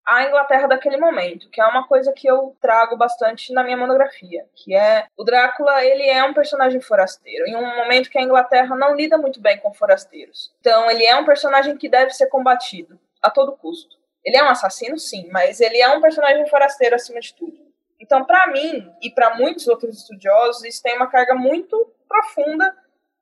a 0.07 0.25
Inglaterra 0.25 0.69
daquele 0.69 0.97
momento, 0.97 1.51
que 1.51 1.61
é 1.61 1.67
uma 1.67 1.85
coisa 1.89 2.13
que 2.13 2.29
eu 2.29 2.55
trago 2.61 2.97
bastante 2.97 3.53
na 3.53 3.65
minha 3.65 3.77
monografia, 3.77 4.47
que 4.55 4.77
é 4.77 5.07
o 5.17 5.25
Drácula, 5.25 5.85
ele 5.85 6.09
é 6.09 6.23
um 6.23 6.35
personagem 6.35 6.81
forasteiro, 6.81 7.45
em 7.47 7.57
um 7.57 7.77
momento 7.77 8.11
que 8.11 8.19
a 8.19 8.23
Inglaterra 8.23 8.77
não 8.77 8.95
lida 8.95 9.19
muito 9.19 9.41
bem 9.41 9.59
com 9.59 9.75
forasteiros. 9.75 10.53
Então, 10.61 10.89
ele 10.89 11.05
é 11.05 11.17
um 11.17 11.25
personagem 11.25 11.77
que 11.77 11.89
deve 11.89 12.11
ser 12.13 12.27
combatido 12.27 13.01
a 13.25 13.31
todo 13.31 13.57
custo. 13.57 13.97
Ele 14.25 14.37
é 14.37 14.45
um 14.45 14.49
assassino, 14.49 14.99
sim, 14.99 15.29
mas 15.33 15.61
ele 15.61 15.81
é 15.81 15.89
um 15.89 16.01
personagem 16.01 16.47
forasteiro 16.47 16.95
acima 16.95 17.21
de 17.21 17.35
tudo. 17.35 17.59
Então, 17.99 18.25
para 18.25 18.49
mim 18.49 18.93
e 19.03 19.11
para 19.11 19.35
muitos 19.35 19.67
outros 19.67 19.99
estudiosos, 19.99 20.65
isso 20.65 20.83
tem 20.83 20.97
uma 20.97 21.07
carga 21.07 21.35
muito 21.35 21.93
profunda 22.07 22.75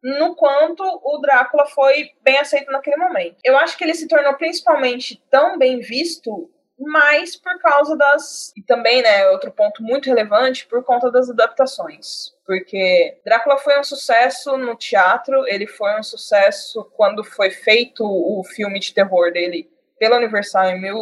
no 0.02 0.34
quanto 0.34 0.82
o 0.82 1.18
Drácula 1.18 1.66
foi 1.66 2.10
bem 2.22 2.38
aceito 2.38 2.70
naquele 2.72 2.96
momento. 2.96 3.36
Eu 3.44 3.56
acho 3.56 3.78
que 3.78 3.84
ele 3.84 3.94
se 3.94 4.08
tornou 4.08 4.34
principalmente 4.34 5.22
tão 5.30 5.56
bem 5.56 5.78
visto 5.78 6.50
mais 6.76 7.36
por 7.36 7.56
causa 7.60 7.96
das. 7.96 8.52
E 8.56 8.62
também, 8.62 9.02
né, 9.02 9.28
outro 9.30 9.52
ponto 9.52 9.82
muito 9.82 10.06
relevante, 10.06 10.66
por 10.66 10.82
conta 10.82 11.10
das 11.10 11.30
adaptações. 11.30 12.34
Porque 12.44 13.20
Drácula 13.24 13.58
foi 13.58 13.78
um 13.78 13.84
sucesso 13.84 14.56
no 14.56 14.74
teatro, 14.74 15.46
ele 15.46 15.66
foi 15.66 15.96
um 15.98 16.02
sucesso 16.02 16.84
quando 16.96 17.22
foi 17.22 17.50
feito 17.50 18.04
o 18.04 18.42
filme 18.42 18.80
de 18.80 18.92
terror 18.92 19.32
dele 19.32 19.70
pela 20.02 20.16
Universal 20.16 20.70
em 20.70 20.80
mil, 20.80 20.98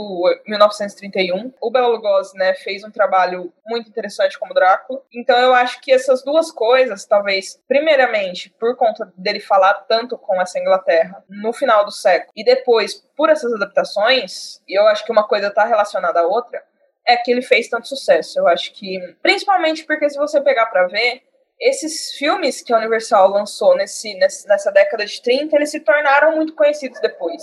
1931. 0.47 1.55
O 1.59 1.71
Bela 1.71 1.87
Lugosi, 1.87 2.37
né, 2.37 2.53
fez 2.53 2.85
um 2.85 2.91
trabalho 2.91 3.51
muito 3.67 3.89
interessante 3.89 4.39
como 4.39 4.53
Drácula. 4.53 5.03
Então 5.11 5.39
eu 5.39 5.55
acho 5.55 5.81
que 5.81 5.91
essas 5.91 6.23
duas 6.23 6.53
coisas, 6.53 7.07
talvez, 7.07 7.59
primeiramente, 7.67 8.51
por 8.61 8.77
conta 8.77 9.11
dele 9.17 9.41
falar 9.41 9.73
tanto 9.89 10.19
com 10.19 10.39
essa 10.39 10.59
Inglaterra 10.59 11.25
no 11.31 11.51
final 11.51 11.83
do 11.83 11.91
século, 11.91 12.31
e 12.37 12.45
depois 12.45 13.03
por 13.17 13.31
essas 13.31 13.51
adaptações, 13.55 14.61
e 14.69 14.79
eu 14.79 14.87
acho 14.87 15.03
que 15.03 15.13
uma 15.13 15.27
coisa 15.27 15.47
está 15.47 15.65
relacionada 15.65 16.21
à 16.21 16.27
outra, 16.27 16.63
é 17.07 17.17
que 17.17 17.31
ele 17.31 17.41
fez 17.41 17.71
tanto 17.71 17.89
sucesso. 17.89 18.39
Eu 18.39 18.47
acho 18.49 18.71
que, 18.75 18.99
principalmente 19.23 19.83
porque 19.87 20.11
se 20.11 20.19
você 20.19 20.43
pegar 20.43 20.67
para 20.67 20.89
ver, 20.89 21.23
esses 21.59 22.13
filmes 22.19 22.61
que 22.61 22.71
a 22.71 22.77
Universal 22.77 23.31
lançou 23.31 23.75
nesse, 23.77 24.15
nessa 24.15 24.71
década 24.71 25.07
de 25.07 25.23
30, 25.23 25.57
eles 25.57 25.71
se 25.71 25.81
tornaram 25.81 26.37
muito 26.37 26.55
conhecidos 26.55 27.01
depois. 27.01 27.43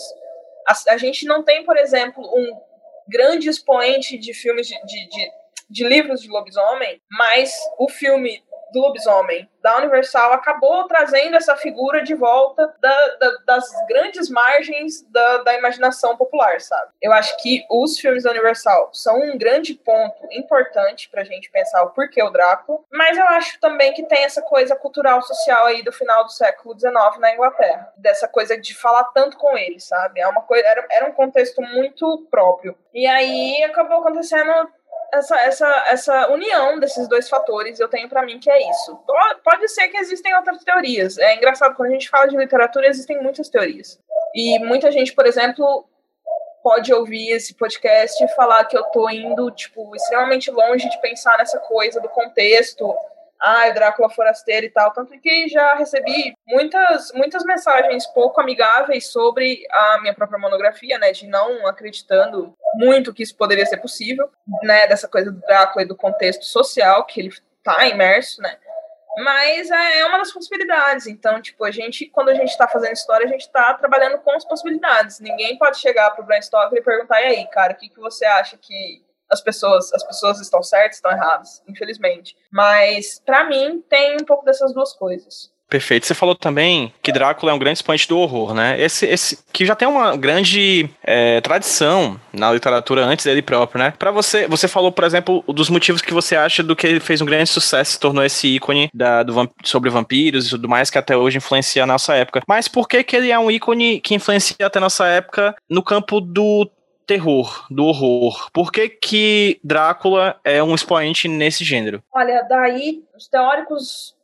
A, 0.67 0.93
a 0.93 0.97
gente 0.97 1.25
não 1.25 1.43
tem, 1.43 1.63
por 1.63 1.77
exemplo, 1.77 2.23
um 2.23 2.60
grande 3.08 3.49
expoente 3.49 4.17
de 4.17 4.34
filmes 4.34 4.67
de, 4.67 4.75
de, 4.86 5.10
de, 5.10 5.32
de 5.69 5.88
livros 5.88 6.21
de 6.21 6.30
lobisomem, 6.30 7.01
mas 7.12 7.53
o 7.80 7.89
filme 7.89 8.43
do 8.71 8.80
lobisomem 8.80 9.49
da 9.67 9.77
Universal 9.77 10.32
acabou 10.32 10.86
trazendo 10.88 11.36
essa 11.36 11.58
figura 11.58 12.01
de 12.01 12.15
volta 12.15 12.73
da, 12.80 13.08
da, 13.19 13.38
das 13.45 13.65
grandes 13.88 14.30
margens 14.30 15.01
da, 15.10 15.39
da, 15.39 15.56
imaginação 15.56 16.15
popular, 16.15 16.62
sabe? 16.62 16.91
Eu 17.01 17.12
acho 17.12 17.36
que 17.41 17.65
os 17.69 17.99
filmes 17.99 18.23
da 18.23 18.32
Universal 18.32 18.91
são 18.93 19.19
um 19.19 19.38
grande 19.38 19.73
ponto 19.73 20.25
importante 20.32 21.10
pra 21.10 21.25
gente 21.25 21.51
pensar 21.51 21.84
o 21.84 21.89
porquê 21.89 22.23
o 22.23 22.30
Drácula, 22.30 22.80
mas 22.91 23.17
eu 23.17 23.25
acho 23.25 23.60
também 23.60 23.91
que 23.93 24.03
tem 24.03 24.23
essa 24.23 24.41
coisa 24.41 24.73
cultural 24.73 25.21
social 25.21 25.65
aí 25.65 25.84
do 25.84 25.91
final 25.91 26.23
do 26.23 26.32
século 26.32 26.80
XIX 26.80 27.19
na 27.19 27.34
Inglaterra, 27.34 27.91
dessa 27.97 28.27
coisa 28.27 28.58
de 28.58 28.73
falar 28.73 29.03
tanto 29.06 29.38
com 29.38 29.58
ele, 29.58 29.82
sabe? 29.82 30.21
É 30.21 30.27
uma 30.27 30.43
coisa, 30.43 30.65
era, 30.65 30.88
era 30.91 31.06
um 31.10 31.13
contexto 31.13 31.62
muito 31.62 32.25
próprio. 32.32 32.77
E 32.93 33.06
aí 33.06 33.63
acabou 33.63 33.99
acontecendo 33.99 34.69
essa, 35.13 35.39
essa, 35.41 35.86
essa 35.89 36.32
união 36.32 36.80
desses 36.80 37.08
dois 37.08 37.30
fatores, 37.30 37.80
eu 37.80 37.88
tenho 37.88 38.10
para 38.10 38.24
mim 38.24 38.39
que 38.39 38.50
é 38.50 38.70
isso. 38.70 39.00
Pode 39.43 39.67
ser 39.70 39.88
que 39.88 39.98
existem 39.98 40.36
outras 40.36 40.63
teorias. 40.63 41.17
É 41.17 41.36
engraçado, 41.36 41.76
quando 41.76 41.89
a 41.89 41.93
gente 41.93 42.10
fala 42.10 42.28
de 42.28 42.38
literatura, 42.38 42.88
existem 42.88 43.22
muitas 43.22 43.50
teorias. 43.50 44.00
E 44.36 44.60
muita 44.60 44.91
gente, 44.91 45.13
por 45.13 45.26
exemplo, 45.26 45.88
pode 46.62 46.93
ouvir 46.93 47.32
esse 47.32 47.54
podcast 47.54 48.22
e 48.24 48.28
falar 48.30 48.65
que 48.65 48.78
eu 48.78 48.84
tô 48.86 49.10
indo, 49.10 49.50
tipo, 49.52 49.96
extremamente 49.96 50.52
longe 50.52 50.89
de 50.89 51.02
pensar 51.02 51.38
nessa 51.38 51.60
coisa 51.60 52.00
do 52.02 52.10
contexto 52.10 52.93
ah, 53.39 53.69
Drácula 53.69 54.10
forasteiro 54.10 54.65
e 54.65 54.69
tal. 54.69 54.91
Tanto 54.91 55.17
que 55.19 55.47
já 55.47 55.76
recebi 55.76 56.34
muitas, 56.47 57.12
muitas 57.13 57.43
mensagens 57.43 58.06
pouco 58.08 58.41
amigáveis 58.41 59.08
sobre 59.12 59.65
a 59.71 60.02
minha 60.02 60.13
própria 60.13 60.39
monografia, 60.39 60.97
né? 60.97 61.12
De 61.12 61.28
não 61.28 61.67
acreditando 61.67 62.54
muito 62.76 63.13
que 63.13 63.23
isso 63.23 63.36
poderia 63.36 63.65
ser 63.65 63.78
possível, 63.78 64.30
né? 64.63 64.88
Dessa 64.88 65.08
coisa 65.08 65.32
do 65.32 65.39
Drácula 65.41 65.84
e 65.84 65.88
do 65.88 65.95
contexto 65.95 66.45
social 66.45 67.06
que 67.06 67.19
ele 67.19 67.34
tá 67.63 67.88
imerso, 67.88 68.41
né? 68.41 68.58
Mas 69.17 69.71
é, 69.71 70.00
é 70.00 70.06
uma 70.06 70.19
das 70.19 70.32
possibilidades. 70.32 71.08
Então, 71.08 71.41
tipo, 71.41 71.63
a 71.65 71.71
gente, 71.71 72.06
quando 72.08 72.30
a 72.30 72.36
gente 72.36 72.50
está 72.50 72.67
fazendo 72.67 72.93
história, 72.93 73.26
a 73.26 73.30
gente 73.30 73.41
está 73.41 73.73
trabalhando 73.73 74.19
com 74.19 74.32
as 74.32 74.45
possibilidades. 74.45 75.19
Ninguém 75.19 75.58
pode 75.58 75.80
chegar 75.80 76.12
pro 76.12 76.23
Bram 76.23 76.39
Stoker 76.39 76.78
e 76.78 76.84
perguntar, 76.84 77.21
e 77.21 77.26
aí, 77.26 77.47
cara, 77.47 77.73
o 77.73 77.76
que, 77.76 77.89
que 77.89 78.00
você 78.00 78.26
acha 78.26 78.58
que 78.58 79.04
as 79.29 79.41
pessoas, 79.41 79.93
as 79.93 80.03
pessoas 80.03 80.39
estão 80.39 80.63
certas, 80.63 80.97
estão 80.97 81.11
erradas, 81.11 81.61
infelizmente. 81.67 82.35
Mas 82.51 83.21
para 83.25 83.47
mim 83.47 83.83
tem 83.89 84.15
um 84.15 84.25
pouco 84.25 84.45
dessas 84.45 84.73
duas 84.73 84.93
coisas. 84.93 85.51
Perfeito. 85.69 86.07
Você 86.07 86.13
falou 86.13 86.33
também 86.33 86.93
que 87.03 87.11
Drácula 87.11 87.51
é 87.51 87.55
um 87.55 87.59
grande 87.59 87.79
expoente 87.79 88.07
do 88.07 88.17
horror, 88.17 88.53
né? 88.53 88.79
Esse, 88.81 89.05
esse 89.05 89.39
que 89.51 89.65
já 89.65 89.75
tem 89.75 89.87
uma 89.87 90.15
grande 90.15 90.89
é, 91.03 91.41
tradição 91.41 92.19
na 92.31 92.51
literatura 92.53 93.03
antes 93.03 93.25
dele 93.25 93.41
próprio, 93.41 93.79
né? 93.79 93.93
Para 93.99 94.09
você, 94.11 94.47
você 94.47 94.67
falou, 94.67 94.93
por 94.93 95.03
exemplo, 95.03 95.43
dos 95.47 95.69
motivos 95.69 96.01
que 96.01 96.13
você 96.13 96.37
acha 96.37 96.63
do 96.63 96.75
que 96.75 96.87
ele 96.87 97.01
fez 97.01 97.19
um 97.21 97.25
grande 97.25 97.49
sucesso, 97.49 97.91
se 97.91 97.99
tornou 97.99 98.23
esse 98.23 98.47
ícone 98.47 98.89
da, 98.93 99.23
do, 99.23 99.33
sobre 99.63 99.89
vampiros 99.89 100.47
e 100.47 100.49
tudo 100.51 100.69
mais 100.69 100.89
que 100.89 100.97
até 100.97 101.17
hoje 101.17 101.37
influencia 101.37 101.83
a 101.83 101.87
nossa 101.87 102.15
época. 102.15 102.41
Mas 102.47 102.69
por 102.69 102.87
que 102.87 103.03
que 103.03 103.15
ele 103.17 103.31
é 103.31 103.37
um 103.37 103.51
ícone 103.51 103.99
que 103.99 104.15
influencia 104.15 104.65
até 104.65 104.79
a 104.79 104.81
nossa 104.81 105.05
época 105.05 105.53
no 105.69 105.83
campo 105.83 106.21
do 106.21 106.69
terror, 107.08 107.65
do 107.72 107.86
horror. 107.86 108.52
Por 108.52 108.72
que, 108.72 108.89
que 108.89 109.60
Drácula 109.63 110.39
é 110.43 110.62
um 110.62 110.76
expoente 110.76 111.28
nesse 111.30 111.63
gênero? 111.63 112.04
Olha, 112.13 112.46
daí 112.48 113.04
os 113.15 113.28
teóricos 113.28 114.15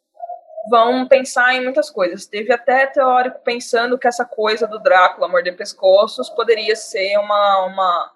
vão 0.70 1.08
pensar 1.08 1.56
em 1.56 1.64
muitas 1.64 1.90
coisas. 1.90 2.26
Teve 2.26 2.54
até 2.54 2.86
teórico 2.86 3.40
pensando 3.40 3.98
que 3.98 4.08
essa 4.08 4.26
coisa 4.26 4.68
do 4.68 4.80
Drácula 4.80 5.30
morder 5.30 5.56
pescoços 5.56 6.30
poderia 6.30 6.76
ser 6.76 7.18
uma, 7.18 7.66
uma, 7.66 8.12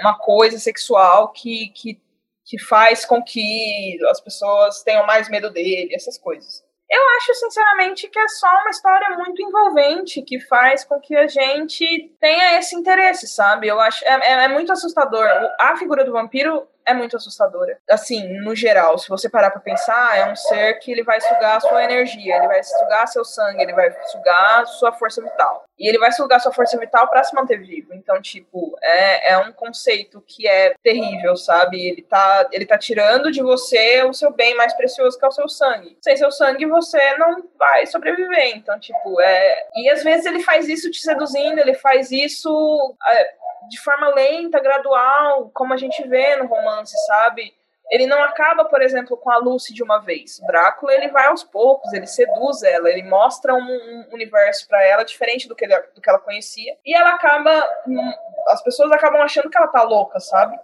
uma 0.00 0.18
coisa 0.18 0.58
sexual 0.58 1.28
que, 1.28 1.68
que, 1.68 2.00
que 2.44 2.58
faz 2.58 3.04
com 3.04 3.22
que 3.22 3.96
as 4.10 4.20
pessoas 4.20 4.82
tenham 4.82 5.06
mais 5.06 5.28
medo 5.28 5.50
dele, 5.50 5.94
essas 5.94 6.18
coisas. 6.18 6.64
Eu 6.90 7.00
acho, 7.16 7.34
sinceramente, 7.34 8.08
que 8.08 8.18
é 8.18 8.28
só 8.28 8.46
uma 8.60 8.70
história 8.70 9.16
muito 9.16 9.42
envolvente 9.42 10.22
que 10.22 10.38
faz 10.40 10.84
com 10.84 11.00
que 11.00 11.16
a 11.16 11.26
gente 11.26 12.14
tenha 12.20 12.58
esse 12.58 12.76
interesse, 12.76 13.26
sabe? 13.26 13.68
Eu 13.68 13.80
acho. 13.80 14.04
É, 14.04 14.44
é 14.44 14.48
muito 14.48 14.70
assustador. 14.70 15.26
A 15.58 15.76
figura 15.76 16.04
do 16.04 16.12
vampiro 16.12 16.66
é 16.86 16.94
muito 16.94 17.16
assustadora. 17.16 17.78
Assim, 17.88 18.28
no 18.40 18.54
geral, 18.54 18.98
se 18.98 19.08
você 19.08 19.28
parar 19.28 19.50
pra 19.50 19.60
pensar, 19.60 20.16
é 20.18 20.30
um 20.30 20.36
ser 20.36 20.74
que 20.74 20.90
ele 20.90 21.02
vai 21.02 21.20
sugar 21.20 21.56
a 21.56 21.60
sua 21.60 21.84
energia, 21.84 22.36
ele 22.36 22.46
vai 22.46 22.62
sugar 22.62 23.06
seu 23.06 23.24
sangue, 23.24 23.62
ele 23.62 23.72
vai 23.72 23.90
sugar 24.06 24.66
sua 24.66 24.92
força 24.92 25.22
vital. 25.22 25.64
E 25.78 25.88
ele 25.88 25.98
vai 25.98 26.12
sugar 26.12 26.40
sua 26.40 26.52
força 26.52 26.78
vital 26.78 27.08
para 27.08 27.24
se 27.24 27.34
manter 27.34 27.58
vivo. 27.58 27.92
Então, 27.94 28.20
tipo, 28.22 28.76
é, 28.80 29.32
é 29.32 29.38
um 29.38 29.52
conceito 29.52 30.22
que 30.26 30.46
é 30.46 30.74
terrível, 30.82 31.36
sabe? 31.36 31.84
Ele 31.84 32.02
tá, 32.02 32.48
ele 32.52 32.64
tá 32.64 32.78
tirando 32.78 33.30
de 33.32 33.42
você 33.42 34.02
o 34.04 34.12
seu 34.12 34.32
bem 34.32 34.54
mais 34.54 34.72
precioso, 34.74 35.18
que 35.18 35.24
é 35.24 35.28
o 35.28 35.32
seu 35.32 35.48
sangue. 35.48 35.98
Sem 36.00 36.16
seu 36.16 36.30
sangue, 36.30 36.66
você 36.66 37.16
não 37.16 37.48
vai 37.58 37.86
sobreviver. 37.86 38.56
Então, 38.56 38.78
tipo, 38.78 39.20
é. 39.20 39.66
E 39.76 39.90
às 39.90 40.04
vezes 40.04 40.26
ele 40.26 40.42
faz 40.42 40.68
isso 40.68 40.90
te 40.90 41.00
seduzindo, 41.00 41.58
ele 41.58 41.74
faz 41.74 42.12
isso. 42.12 42.96
É, 43.10 43.34
de 43.68 43.80
forma 43.80 44.08
lenta, 44.14 44.60
gradual, 44.60 45.50
como 45.52 45.72
a 45.72 45.76
gente 45.76 46.06
vê 46.06 46.36
no 46.36 46.46
romance, 46.46 46.94
sabe? 47.06 47.54
Ele 47.90 48.06
não 48.06 48.22
acaba, 48.22 48.64
por 48.64 48.80
exemplo, 48.80 49.16
com 49.16 49.30
a 49.30 49.36
Lucy 49.36 49.74
de 49.74 49.82
uma 49.82 49.98
vez. 49.98 50.40
Drácula, 50.46 50.94
ele 50.94 51.08
vai 51.08 51.26
aos 51.26 51.44
poucos, 51.44 51.92
ele 51.92 52.06
seduz 52.06 52.62
ela, 52.62 52.88
ele 52.88 53.02
mostra 53.02 53.54
um, 53.54 53.58
um 53.58 54.08
universo 54.12 54.66
para 54.66 54.82
ela 54.82 55.04
diferente 55.04 55.46
do 55.46 55.54
que, 55.54 55.64
ele, 55.64 55.78
do 55.94 56.00
que 56.00 56.08
ela 56.08 56.18
conhecia. 56.18 56.76
E 56.84 56.94
ela 56.94 57.10
acaba. 57.10 57.50
Hum, 57.86 58.12
as 58.48 58.62
pessoas 58.62 58.90
acabam 58.90 59.20
achando 59.20 59.50
que 59.50 59.56
ela 59.56 59.68
tá 59.68 59.82
louca, 59.82 60.18
sabe? 60.18 60.58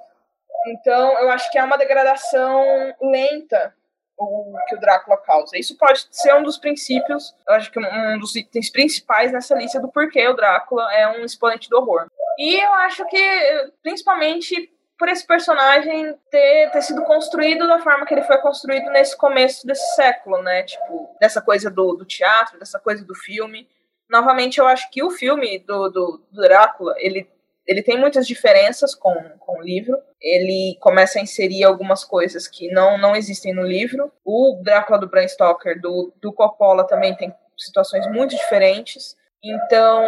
Então, 0.69 1.19
eu 1.19 1.31
acho 1.31 1.51
que 1.51 1.59
é 1.59 1.65
uma 1.65 1.79
degradação 1.79 2.95
lenta 3.01 3.75
o 4.21 4.55
que 4.69 4.75
o 4.75 4.81
Drácula 4.81 5.17
causa. 5.19 5.57
Isso 5.57 5.77
pode 5.77 6.07
ser 6.11 6.35
um 6.35 6.43
dos 6.43 6.59
princípios, 6.59 7.35
acho 7.49 7.71
que 7.71 7.79
um 7.79 8.19
dos 8.19 8.37
itens 8.37 8.71
principais 8.71 9.33
nessa 9.33 9.55
lista 9.55 9.81
do 9.81 9.89
porquê 9.89 10.29
o 10.29 10.35
Drácula 10.35 10.93
é 10.93 11.09
um 11.09 11.25
expoente 11.25 11.69
do 11.69 11.79
horror. 11.79 12.07
E 12.39 12.61
eu 12.61 12.73
acho 12.75 13.05
que, 13.07 13.73
principalmente 13.83 14.71
por 14.99 15.09
esse 15.09 15.27
personagem 15.27 16.15
ter, 16.31 16.71
ter 16.71 16.83
sido 16.83 17.03
construído 17.05 17.67
da 17.67 17.79
forma 17.79 18.05
que 18.05 18.13
ele 18.13 18.23
foi 18.23 18.37
construído 18.37 18.91
nesse 18.91 19.17
começo 19.17 19.67
desse 19.67 19.95
século, 19.95 20.43
né? 20.43 20.63
Tipo, 20.65 21.17
dessa 21.19 21.41
coisa 21.41 21.71
do, 21.71 21.95
do 21.95 22.05
teatro, 22.05 22.59
dessa 22.59 22.79
coisa 22.79 23.03
do 23.03 23.15
filme. 23.15 23.67
Novamente, 24.11 24.59
eu 24.59 24.67
acho 24.67 24.91
que 24.91 25.03
o 25.03 25.11
filme 25.11 25.59
do, 25.61 25.89
do, 25.89 26.23
do 26.31 26.43
Drácula, 26.43 26.95
ele 26.99 27.27
ele 27.71 27.85
tem 27.85 27.97
muitas 27.97 28.27
diferenças 28.27 28.97
com, 28.97 29.15
com 29.39 29.61
o 29.61 29.63
livro. 29.63 29.97
Ele 30.21 30.77
começa 30.81 31.21
a 31.21 31.23
inserir 31.23 31.63
algumas 31.63 32.03
coisas 32.03 32.49
que 32.49 32.69
não, 32.73 32.99
não 32.99 33.15
existem 33.15 33.55
no 33.55 33.63
livro. 33.63 34.13
O 34.25 34.61
Drácula 34.61 34.99
do 34.99 35.09
Bram 35.09 35.29
Stoker, 35.29 35.81
do, 35.81 36.13
do 36.21 36.33
Coppola, 36.33 36.85
também 36.85 37.15
tem 37.15 37.33
situações 37.57 38.09
muito 38.09 38.35
diferentes. 38.35 39.17
Então, 39.41 40.05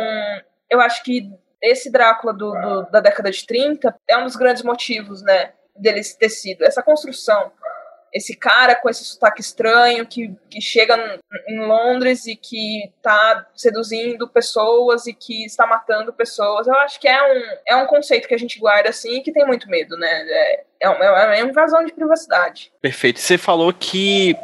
eu 0.68 0.80
acho 0.80 1.04
que 1.04 1.30
esse 1.62 1.88
Drácula 1.88 2.32
do, 2.32 2.50
do, 2.50 2.90
da 2.90 2.98
década 2.98 3.30
de 3.30 3.46
30 3.46 3.94
é 4.10 4.18
um 4.18 4.24
dos 4.24 4.34
grandes 4.34 4.64
motivos, 4.64 5.22
né, 5.22 5.52
dele 5.76 6.00
ter 6.18 6.30
sido 6.30 6.64
essa 6.64 6.82
construção 6.82 7.52
esse 8.12 8.36
cara 8.36 8.74
com 8.74 8.88
esse 8.88 9.04
sotaque 9.04 9.40
estranho 9.40 10.06
que, 10.06 10.34
que 10.50 10.60
chega 10.60 11.18
em 11.48 11.60
Londres 11.60 12.26
e 12.26 12.36
que 12.36 12.92
tá 13.02 13.46
seduzindo 13.54 14.28
pessoas 14.28 15.06
e 15.06 15.14
que 15.14 15.44
está 15.44 15.66
matando 15.66 16.12
pessoas. 16.12 16.66
Eu 16.66 16.74
acho 16.76 17.00
que 17.00 17.08
é 17.08 17.22
um, 17.22 17.42
é 17.68 17.76
um 17.76 17.86
conceito 17.86 18.28
que 18.28 18.34
a 18.34 18.38
gente 18.38 18.58
guarda 18.58 18.90
assim 18.90 19.16
e 19.16 19.22
que 19.22 19.32
tem 19.32 19.46
muito 19.46 19.68
medo, 19.68 19.96
né? 19.96 20.08
É, 20.08 20.64
é, 20.80 20.88
uma, 20.88 21.04
é 21.04 21.42
uma 21.42 21.50
invasão 21.50 21.84
de 21.84 21.92
privacidade. 21.92 22.70
Perfeito. 22.80 23.20
Você 23.20 23.38
falou 23.38 23.72
que 23.72 24.36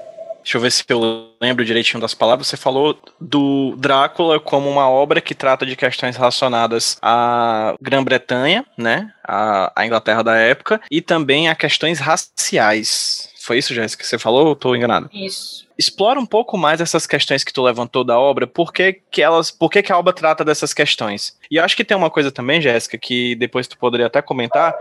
Deixa 0.48 0.56
eu 0.56 0.62
ver 0.62 0.72
se 0.72 0.82
eu 0.88 1.34
lembro 1.42 1.62
direitinho 1.62 2.00
das 2.00 2.14
palavras. 2.14 2.46
Você 2.46 2.56
falou 2.56 2.98
do 3.20 3.76
Drácula 3.76 4.40
como 4.40 4.66
uma 4.70 4.88
obra 4.88 5.20
que 5.20 5.34
trata 5.34 5.66
de 5.66 5.76
questões 5.76 6.16
relacionadas 6.16 6.96
à 7.02 7.74
Grã-Bretanha, 7.78 8.64
né? 8.74 9.12
A, 9.22 9.84
Inglaterra 9.84 10.22
da 10.22 10.36
época, 10.36 10.80
e 10.90 11.02
também 11.02 11.50
a 11.50 11.54
questões 11.54 11.98
raciais. 11.98 13.28
Foi 13.48 13.56
isso, 13.56 13.72
Jéssica, 13.72 14.02
que 14.02 14.06
você 14.06 14.18
falou 14.18 14.48
ou 14.48 14.52
estou 14.52 14.76
enganado? 14.76 15.08
Isso. 15.10 15.66
Explora 15.78 16.18
um 16.18 16.26
pouco 16.26 16.58
mais 16.58 16.80
essas 16.80 17.06
questões 17.06 17.44
que 17.44 17.52
tu 17.52 17.62
levantou 17.62 18.02
da 18.02 18.18
obra, 18.18 18.46
por 18.46 18.72
que, 18.72 19.00
que 19.10 19.22
elas, 19.22 19.50
por 19.50 19.70
que, 19.70 19.82
que 19.82 19.92
a 19.92 19.98
obra 19.98 20.12
trata 20.12 20.44
dessas 20.44 20.74
questões. 20.74 21.36
E 21.50 21.58
acho 21.58 21.76
que 21.76 21.84
tem 21.84 21.96
uma 21.96 22.10
coisa 22.10 22.32
também, 22.32 22.60
Jéssica, 22.60 22.98
que 22.98 23.34
depois 23.36 23.68
tu 23.68 23.78
poderia 23.78 24.06
até 24.06 24.20
comentar, 24.20 24.74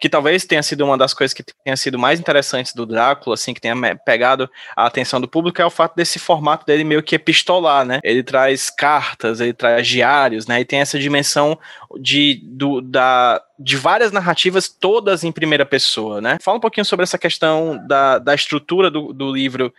que 0.00 0.08
talvez 0.08 0.46
tenha 0.46 0.62
sido 0.62 0.84
uma 0.84 0.96
das 0.96 1.12
coisas 1.12 1.34
que 1.34 1.42
tenha 1.42 1.76
sido 1.76 1.98
mais 1.98 2.18
interessantes 2.18 2.74
do 2.74 2.86
Drácula, 2.86 3.34
assim, 3.34 3.52
que 3.52 3.60
tenha 3.60 3.76
pegado 3.96 4.50
a 4.74 4.86
atenção 4.86 5.20
do 5.20 5.28
público, 5.28 5.60
é 5.60 5.66
o 5.66 5.70
fato 5.70 5.94
desse 5.94 6.18
formato 6.18 6.64
dele 6.64 6.84
meio 6.84 7.02
que 7.02 7.14
epistolar, 7.14 7.84
né? 7.84 8.00
Ele 8.02 8.22
traz 8.22 8.70
cartas, 8.70 9.40
ele 9.40 9.52
traz 9.52 9.86
diários, 9.86 10.46
né? 10.46 10.60
E 10.60 10.64
tem 10.64 10.80
essa 10.80 10.98
dimensão 10.98 11.58
de, 12.00 12.40
do, 12.44 12.80
da, 12.80 13.42
de 13.58 13.76
várias 13.76 14.10
narrativas, 14.10 14.68
todas 14.68 15.22
em 15.22 15.30
primeira 15.30 15.66
pessoa, 15.66 16.20
né? 16.20 16.38
Fala 16.40 16.56
um 16.56 16.60
pouquinho 16.60 16.84
sobre 16.84 17.02
essa 17.02 17.18
questão 17.18 17.78
da, 17.86 18.18
da 18.18 18.34
estrutura 18.34 18.90
do, 18.90 19.12
do 19.12 19.30
livro 19.30 19.72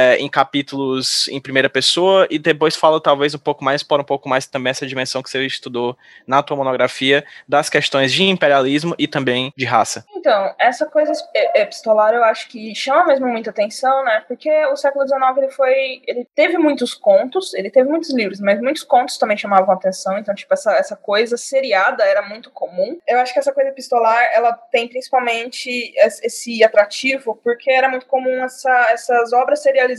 é, 0.00 0.16
em 0.16 0.28
capítulos 0.28 1.28
em 1.28 1.40
primeira 1.40 1.68
pessoa 1.68 2.26
e 2.30 2.38
depois 2.38 2.74
fala 2.74 3.00
talvez 3.00 3.34
um 3.34 3.38
pouco 3.38 3.62
mais, 3.62 3.82
por 3.82 4.00
um 4.00 4.04
pouco 4.04 4.28
mais 4.28 4.46
também 4.46 4.70
essa 4.70 4.86
dimensão 4.86 5.22
que 5.22 5.28
você 5.28 5.44
estudou 5.44 5.96
na 6.26 6.42
tua 6.42 6.56
monografia 6.56 7.24
das 7.46 7.68
questões 7.68 8.12
de 8.12 8.24
imperialismo 8.24 8.94
e 8.98 9.06
também 9.06 9.52
de 9.56 9.64
raça. 9.64 10.04
Então, 10.16 10.54
essa 10.58 10.86
coisa 10.86 11.12
epistolar 11.54 12.14
eu 12.14 12.24
acho 12.24 12.48
que 12.48 12.74
chama 12.74 13.06
mesmo 13.06 13.26
muita 13.26 13.50
atenção, 13.50 14.04
né? 14.04 14.24
Porque 14.26 14.50
o 14.66 14.76
século 14.76 15.06
XIX 15.06 15.20
ele 15.38 15.50
foi. 15.50 16.02
Ele 16.06 16.26
teve 16.34 16.56
muitos 16.56 16.94
contos, 16.94 17.52
ele 17.54 17.70
teve 17.70 17.88
muitos 17.88 18.12
livros, 18.12 18.40
mas 18.40 18.60
muitos 18.60 18.82
contos 18.82 19.18
também 19.18 19.36
chamavam 19.36 19.74
atenção. 19.74 20.18
Então, 20.18 20.34
tipo, 20.34 20.52
essa, 20.52 20.72
essa 20.74 20.96
coisa 20.96 21.36
seriada 21.36 22.04
era 22.04 22.22
muito 22.22 22.50
comum. 22.50 22.98
Eu 23.06 23.18
acho 23.20 23.32
que 23.32 23.38
essa 23.38 23.52
coisa 23.52 23.70
epistolar 23.70 24.30
ela 24.32 24.52
tem 24.52 24.88
principalmente 24.88 25.92
esse 25.96 26.62
atrativo 26.64 27.38
porque 27.42 27.70
era 27.70 27.88
muito 27.88 28.06
comum 28.06 28.44
essa, 28.44 28.90
essas 28.90 29.32
obras 29.32 29.62
serializadas 29.62 29.89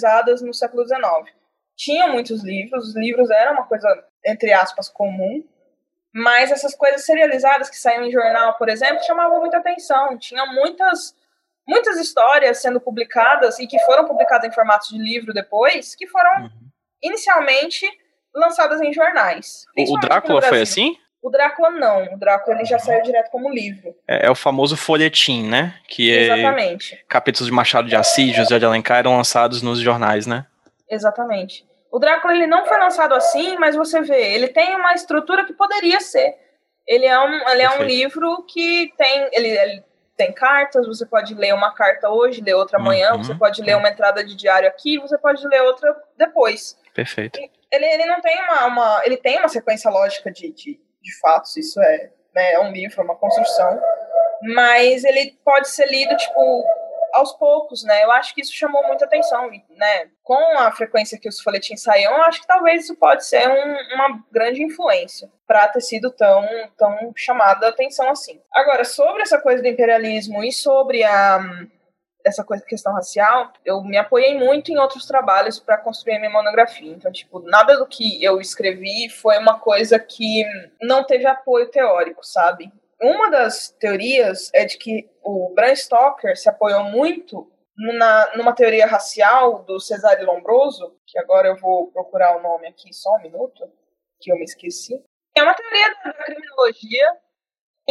no 0.41 0.53
século 0.53 0.85
XIX. 0.85 1.01
Tinham 1.75 2.11
muitos 2.11 2.43
livros, 2.43 2.89
os 2.89 2.95
livros 2.95 3.29
eram 3.29 3.53
uma 3.53 3.65
coisa, 3.65 3.87
entre 4.25 4.53
aspas, 4.53 4.89
comum. 4.89 5.43
Mas 6.13 6.51
essas 6.51 6.75
coisas 6.75 7.05
serializadas 7.05 7.69
que 7.69 7.77
saíam 7.77 8.03
em 8.03 8.11
jornal, 8.11 8.57
por 8.57 8.69
exemplo, 8.69 9.03
chamavam 9.03 9.39
muita 9.39 9.57
atenção. 9.57 10.17
Tinha 10.17 10.45
muitas 10.45 11.15
muitas 11.67 11.97
histórias 11.97 12.61
sendo 12.61 12.81
publicadas 12.81 13.59
e 13.59 13.67
que 13.67 13.79
foram 13.85 14.05
publicadas 14.05 14.47
em 14.49 14.53
formatos 14.53 14.89
de 14.89 14.97
livro 14.97 15.33
depois, 15.33 15.95
que 15.95 16.07
foram 16.07 16.43
uhum. 16.43 16.49
inicialmente 17.01 17.87
lançadas 18.35 18.81
em 18.81 18.91
jornais. 18.91 19.65
O 19.77 19.99
Drácula 19.99 20.41
foi 20.41 20.61
assim? 20.61 20.97
O 21.21 21.29
Drácula 21.29 21.69
não. 21.69 22.13
O 22.13 22.17
Drácula 22.17 22.57
ele 22.57 22.65
já 22.65 22.77
uhum. 22.77 22.81
saiu 22.81 23.03
direto 23.03 23.29
como 23.29 23.49
livro. 23.49 23.95
É, 24.07 24.25
é, 24.25 24.31
o 24.31 24.35
famoso 24.35 24.75
folhetim, 24.75 25.47
né? 25.47 25.75
Que 25.87 26.15
é 26.15 26.23
Exatamente. 26.23 27.05
capítulos 27.07 27.47
de 27.47 27.53
Machado 27.53 27.87
de 27.87 27.95
Assis, 27.95 28.35
José 28.35 28.57
de 28.57 28.65
Alencar 28.65 28.99
eram 28.99 29.15
lançados 29.15 29.61
nos 29.61 29.79
jornais, 29.79 30.25
né? 30.25 30.47
Exatamente. 30.89 31.65
O 31.91 31.99
Drácula 31.99 32.33
ele 32.33 32.47
não 32.47 32.65
foi 32.65 32.77
lançado 32.79 33.13
assim, 33.13 33.57
mas 33.57 33.75
você 33.75 34.01
vê, 34.01 34.33
ele 34.33 34.47
tem 34.47 34.75
uma 34.75 34.93
estrutura 34.93 35.45
que 35.45 35.53
poderia 35.53 35.99
ser. 35.99 36.35
Ele 36.87 37.05
é 37.05 37.19
um, 37.19 37.49
ele 37.49 37.61
é 37.61 37.69
um 37.69 37.83
livro 37.83 38.43
que 38.47 38.91
tem, 38.97 39.29
ele, 39.33 39.49
ele, 39.49 39.83
tem 40.17 40.31
cartas, 40.31 40.87
você 40.87 41.05
pode 41.05 41.35
ler 41.35 41.53
uma 41.53 41.73
carta 41.73 42.09
hoje, 42.09 42.41
ler 42.41 42.55
outra 42.55 42.79
amanhã, 42.79 43.13
uhum. 43.13 43.23
você 43.23 43.35
pode 43.35 43.61
ler 43.61 43.75
uma 43.75 43.89
entrada 43.89 44.23
de 44.23 44.35
diário 44.35 44.67
aqui, 44.67 44.97
você 44.97 45.17
pode 45.17 45.45
ler 45.47 45.61
outra 45.61 45.95
depois. 46.17 46.77
Perfeito. 46.93 47.39
Ele, 47.71 47.85
ele 47.85 48.05
não 48.05 48.21
tem 48.21 48.41
uma, 48.41 48.65
uma 48.65 49.01
ele 49.05 49.17
tem 49.17 49.37
uma 49.37 49.47
sequência 49.47 49.91
lógica 49.91 50.31
de, 50.31 50.51
de, 50.51 50.79
de 51.01 51.19
fatos, 51.19 51.55
isso 51.57 51.81
é, 51.81 52.11
né, 52.33 52.53
é 52.53 52.59
um 52.59 52.71
livro, 52.71 53.01
é 53.01 53.03
uma 53.03 53.15
construção, 53.15 53.79
mas 54.41 55.03
ele 55.03 55.37
pode 55.43 55.69
ser 55.69 55.87
lido, 55.87 56.15
tipo, 56.17 56.63
aos 57.13 57.33
poucos, 57.33 57.83
né? 57.83 58.03
Eu 58.03 58.11
acho 58.11 58.33
que 58.33 58.41
isso 58.41 58.53
chamou 58.53 58.85
muita 58.87 59.05
atenção, 59.05 59.49
né? 59.69 60.09
Com 60.23 60.57
a 60.57 60.71
frequência 60.71 61.19
que 61.19 61.29
os 61.29 61.41
folhetins 61.41 61.81
saíam, 61.83 62.13
eu 62.13 62.23
acho 62.23 62.41
que 62.41 62.47
talvez 62.47 62.85
isso 62.85 62.95
pode 62.95 63.25
ser 63.25 63.47
um, 63.47 63.95
uma 63.95 64.23
grande 64.31 64.63
influência 64.63 65.29
para 65.45 65.67
ter 65.67 65.81
sido 65.81 66.09
tão, 66.11 66.47
tão 66.77 67.11
chamada 67.15 67.67
a 67.67 67.69
atenção 67.69 68.09
assim. 68.09 68.41
Agora, 68.53 68.83
sobre 68.85 69.21
essa 69.21 69.39
coisa 69.39 69.61
do 69.61 69.67
imperialismo 69.67 70.43
e 70.43 70.51
sobre 70.51 71.03
a 71.03 71.39
essa 72.25 72.43
coisa 72.43 72.65
questão 72.65 72.93
racial, 72.93 73.51
eu 73.65 73.81
me 73.83 73.97
apoiei 73.97 74.37
muito 74.37 74.71
em 74.71 74.77
outros 74.77 75.05
trabalhos 75.05 75.59
para 75.59 75.77
construir 75.77 76.15
a 76.15 76.19
minha 76.19 76.31
monografia. 76.31 76.91
Então, 76.91 77.11
tipo, 77.11 77.39
nada 77.41 77.77
do 77.77 77.85
que 77.85 78.23
eu 78.23 78.39
escrevi 78.39 79.09
foi 79.09 79.37
uma 79.37 79.59
coisa 79.59 79.99
que 79.99 80.43
não 80.81 81.03
teve 81.03 81.25
apoio 81.25 81.69
teórico, 81.69 82.25
sabe? 82.25 82.71
Uma 83.01 83.29
das 83.29 83.69
teorias 83.79 84.51
é 84.53 84.65
de 84.65 84.77
que 84.77 85.09
o 85.23 85.53
Bram 85.55 85.75
Stoker 85.75 86.37
se 86.37 86.47
apoiou 86.47 86.83
muito 86.83 87.51
na, 87.75 88.35
numa 88.35 88.53
teoria 88.53 88.85
racial 88.85 89.63
do 89.63 89.79
Cesare 89.79 90.23
Lombroso, 90.23 90.95
que 91.07 91.17
agora 91.17 91.47
eu 91.47 91.57
vou 91.57 91.91
procurar 91.91 92.37
o 92.37 92.41
nome 92.41 92.67
aqui 92.67 92.93
só 92.93 93.15
um 93.15 93.21
minuto, 93.21 93.67
que 94.19 94.31
eu 94.31 94.35
me 94.35 94.43
esqueci. 94.43 95.03
É 95.35 95.41
uma 95.41 95.53
teoria 95.53 95.95
da 96.03 96.13
criminologia 96.13 97.17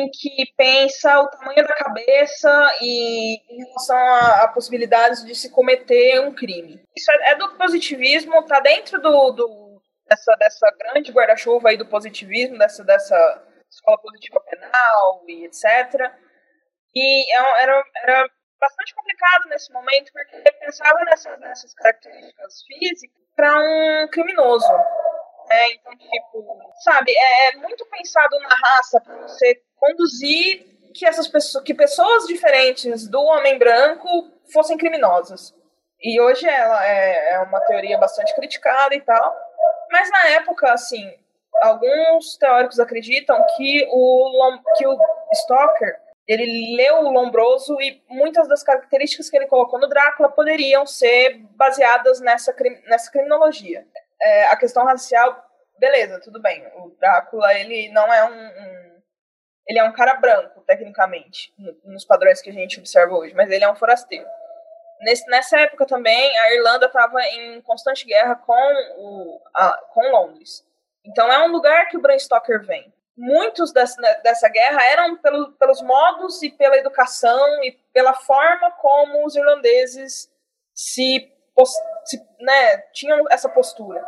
em 0.01 0.11
que 0.11 0.53
pensa 0.57 1.21
o 1.21 1.29
tamanho 1.29 1.67
da 1.67 1.75
cabeça 1.75 2.77
e 2.81 3.37
em 3.49 3.65
relação 3.65 3.97
a, 3.97 4.43
a 4.45 4.49
possibilidades 4.49 5.25
de 5.25 5.35
se 5.35 5.51
cometer 5.51 6.21
um 6.21 6.35
crime. 6.35 6.83
Isso 6.97 7.11
é, 7.13 7.33
é 7.33 7.35
do 7.37 7.57
positivismo, 7.57 8.41
está 8.41 8.61
dentro 8.61 9.01
do, 9.01 9.31
do, 9.33 9.83
dessa, 10.09 10.35
dessa 10.37 10.71
grande 10.79 11.13
guarda-chuva 11.13 11.69
aí 11.69 11.77
do 11.77 11.87
positivismo, 11.87 12.59
dessa, 12.59 12.83
dessa 12.85 13.45
escola 13.71 13.99
positiva 13.99 14.41
penal 14.41 15.23
e 15.29 15.45
etc. 15.45 16.13
E 16.95 17.33
é 17.33 17.63
era, 17.63 17.85
era 18.03 18.31
bastante 18.61 18.95
complicado 18.95 19.49
nesse 19.49 19.73
momento, 19.73 20.13
porque 20.13 20.53
pensava 20.53 21.05
nessas 21.39 21.73
características 21.75 22.63
físicas 22.67 23.21
para 23.37 23.59
um 23.59 24.09
criminoso. 24.09 24.69
É, 25.51 25.73
então, 25.75 25.93
tipo, 25.97 26.73
sabe, 26.85 27.13
é, 27.13 27.49
é 27.49 27.57
muito 27.57 27.85
pensado 27.87 28.39
na 28.39 28.55
raça 28.55 29.01
para 29.01 29.17
você 29.23 29.61
conduzir 29.77 30.65
que 30.95 31.05
essas 31.05 31.27
pessoas, 31.27 31.65
que 31.65 31.75
pessoas 31.75 32.27
diferentes 32.27 33.09
do 33.09 33.21
homem 33.21 33.59
branco 33.59 34.31
fossem 34.53 34.77
criminosas. 34.77 35.55
E 36.01 36.21
hoje 36.21 36.49
ela 36.49 36.87
é, 36.87 37.33
é 37.35 37.39
uma 37.41 37.61
teoria 37.61 37.99
bastante 37.99 38.35
criticada 38.35 38.95
e 38.95 39.01
tal, 39.01 39.37
mas 39.91 40.11
na 40.11 40.29
época, 40.29 40.73
assim, 40.73 41.13
alguns 41.63 42.37
teóricos 42.39 42.79
acreditam 42.79 43.45
que 43.57 43.87
o, 43.91 44.59
que 44.77 44.87
o 44.87 44.99
Stoker 45.35 45.99
ele 46.29 46.77
leu 46.77 46.99
o 46.99 47.11
Lombroso 47.11 47.77
e 47.81 48.01
muitas 48.09 48.47
das 48.47 48.63
características 48.63 49.29
que 49.29 49.37
ele 49.37 49.49
colocou 49.49 49.81
no 49.81 49.89
Drácula 49.89 50.29
poderiam 50.29 50.87
ser 50.87 51.39
baseadas 51.57 52.21
nessa, 52.21 52.55
nessa 52.87 53.11
criminologia. 53.11 53.85
É, 54.23 54.47
a 54.47 54.57
questão 54.57 54.85
racial, 54.85 55.45
beleza, 55.79 56.21
tudo 56.21 56.41
bem. 56.41 56.67
O 56.77 56.91
Drácula, 56.99 57.55
ele 57.55 57.89
não 57.91 58.13
é 58.13 58.25
um, 58.25 58.47
um 58.47 58.91
ele 59.67 59.79
é 59.79 59.85
um 59.85 59.93
cara 59.93 60.15
branco, 60.15 60.63
tecnicamente, 60.67 61.55
nos 61.85 62.05
padrões 62.05 62.43
que 62.43 62.51
a 62.51 62.53
gente 62.53 62.81
observa 62.81 63.15
hoje, 63.15 63.35
mas 63.35 63.49
ele 63.51 63.63
é 63.65 63.71
um 63.71 63.77
forasteiro. 63.77 64.27
Nesse, 65.01 65.25
nessa 65.31 65.61
época 65.61 65.87
também, 65.87 66.37
a 66.39 66.55
Irlanda 66.55 66.87
estava 66.87 67.23
em 67.23 67.61
constante 67.63 68.05
guerra 68.05 68.35
com, 68.35 68.75
o, 68.99 69.41
a, 69.55 69.81
com 69.93 70.11
Londres. 70.11 70.67
Então 71.05 71.31
é 71.31 71.39
um 71.47 71.53
lugar 71.53 71.89
que 71.89 71.97
o 71.97 72.01
Bram 72.01 72.19
Stoker 72.19 72.65
vem. 72.67 72.93
Muitos 73.17 73.73
dessa, 73.73 74.01
né, 74.01 74.15
dessa 74.23 74.49
guerra 74.49 74.83
eram 74.87 75.17
pelo, 75.19 75.53
pelos 75.53 75.81
modos 75.83 76.43
e 76.43 76.51
pela 76.51 76.77
educação 76.77 77.63
e 77.63 77.73
pela 77.93 78.15
forma 78.15 78.73
como 78.73 79.25
os 79.25 79.37
irlandeses 79.37 80.31
se, 80.75 81.33
se 81.67 82.21
né, 82.41 82.79
tinham 82.93 83.25
essa 83.31 83.49
postura. 83.49 84.05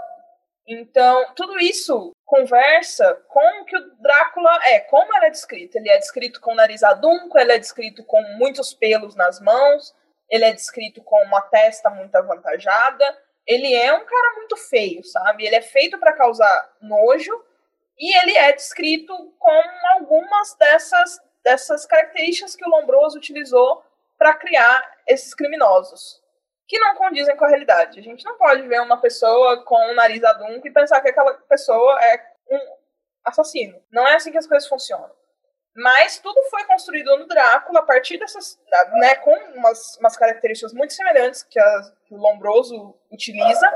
Então, 0.66 1.26
tudo 1.34 1.58
isso 1.58 2.12
conversa 2.24 3.14
com 3.28 3.60
o 3.60 3.64
que 3.64 3.76
o 3.76 3.96
Drácula 4.00 4.58
é, 4.64 4.80
como 4.80 5.14
ele 5.16 5.26
é 5.26 5.30
descrito. 5.30 5.76
Ele 5.76 5.90
é 5.90 5.98
descrito 5.98 6.40
com 6.40 6.52
o 6.52 6.56
nariz 6.56 6.82
adunco, 6.82 7.38
ele 7.38 7.52
é 7.52 7.58
descrito 7.58 8.04
com 8.04 8.22
muitos 8.38 8.72
pelos 8.72 9.14
nas 9.14 9.40
mãos, 9.40 9.94
ele 10.30 10.44
é 10.44 10.52
descrito 10.52 11.02
com 11.02 11.22
uma 11.24 11.42
testa 11.42 11.90
muito 11.90 12.14
avantajada, 12.14 13.04
ele 13.46 13.74
é 13.74 13.92
um 13.92 14.04
cara 14.04 14.36
muito 14.36 14.56
feio, 14.56 15.04
sabe? 15.04 15.44
Ele 15.44 15.56
é 15.56 15.62
feito 15.62 15.98
para 15.98 16.12
causar 16.12 16.72
nojo 16.80 17.32
E 17.98 18.18
ele 18.18 18.36
é 18.38 18.52
descrito 18.52 19.14
com 19.38 19.62
algumas 19.94 20.54
dessas, 20.54 21.20
dessas 21.44 21.84
características 21.84 22.56
que 22.56 22.64
o 22.64 22.68
Lombroso 22.68 23.18
utilizou 23.18 23.84
para 24.16 24.34
criar 24.34 25.02
esses 25.06 25.34
criminosos, 25.34 26.21
que 26.72 26.78
não 26.78 26.94
condizem 26.94 27.36
com 27.36 27.44
a 27.44 27.48
realidade. 27.48 28.00
A 28.00 28.02
gente 28.02 28.24
não 28.24 28.38
pode 28.38 28.66
ver 28.66 28.80
uma 28.80 28.98
pessoa 28.98 29.62
com 29.62 29.76
um 29.90 29.94
nariz 29.94 30.24
adunco 30.24 30.66
e 30.66 30.72
pensar 30.72 31.02
que 31.02 31.10
aquela 31.10 31.34
pessoa 31.46 32.02
é 32.02 32.24
um 32.50 32.58
assassino. 33.26 33.78
Não 33.92 34.08
é 34.08 34.14
assim 34.14 34.32
que 34.32 34.38
as 34.38 34.46
coisas 34.46 34.66
funcionam. 34.66 35.10
Mas 35.76 36.18
tudo 36.18 36.42
foi 36.48 36.64
construído 36.64 37.14
no 37.18 37.26
Drácula 37.26 37.80
a 37.80 37.82
partir 37.82 38.16
dessas. 38.16 38.58
Né, 38.94 39.16
com 39.16 39.34
umas, 39.54 39.98
umas 39.98 40.16
características 40.16 40.72
muito 40.72 40.94
semelhantes 40.94 41.42
que, 41.42 41.60
a, 41.60 41.92
que 42.06 42.14
o 42.14 42.16
Lombroso 42.16 42.98
utiliza 43.12 43.70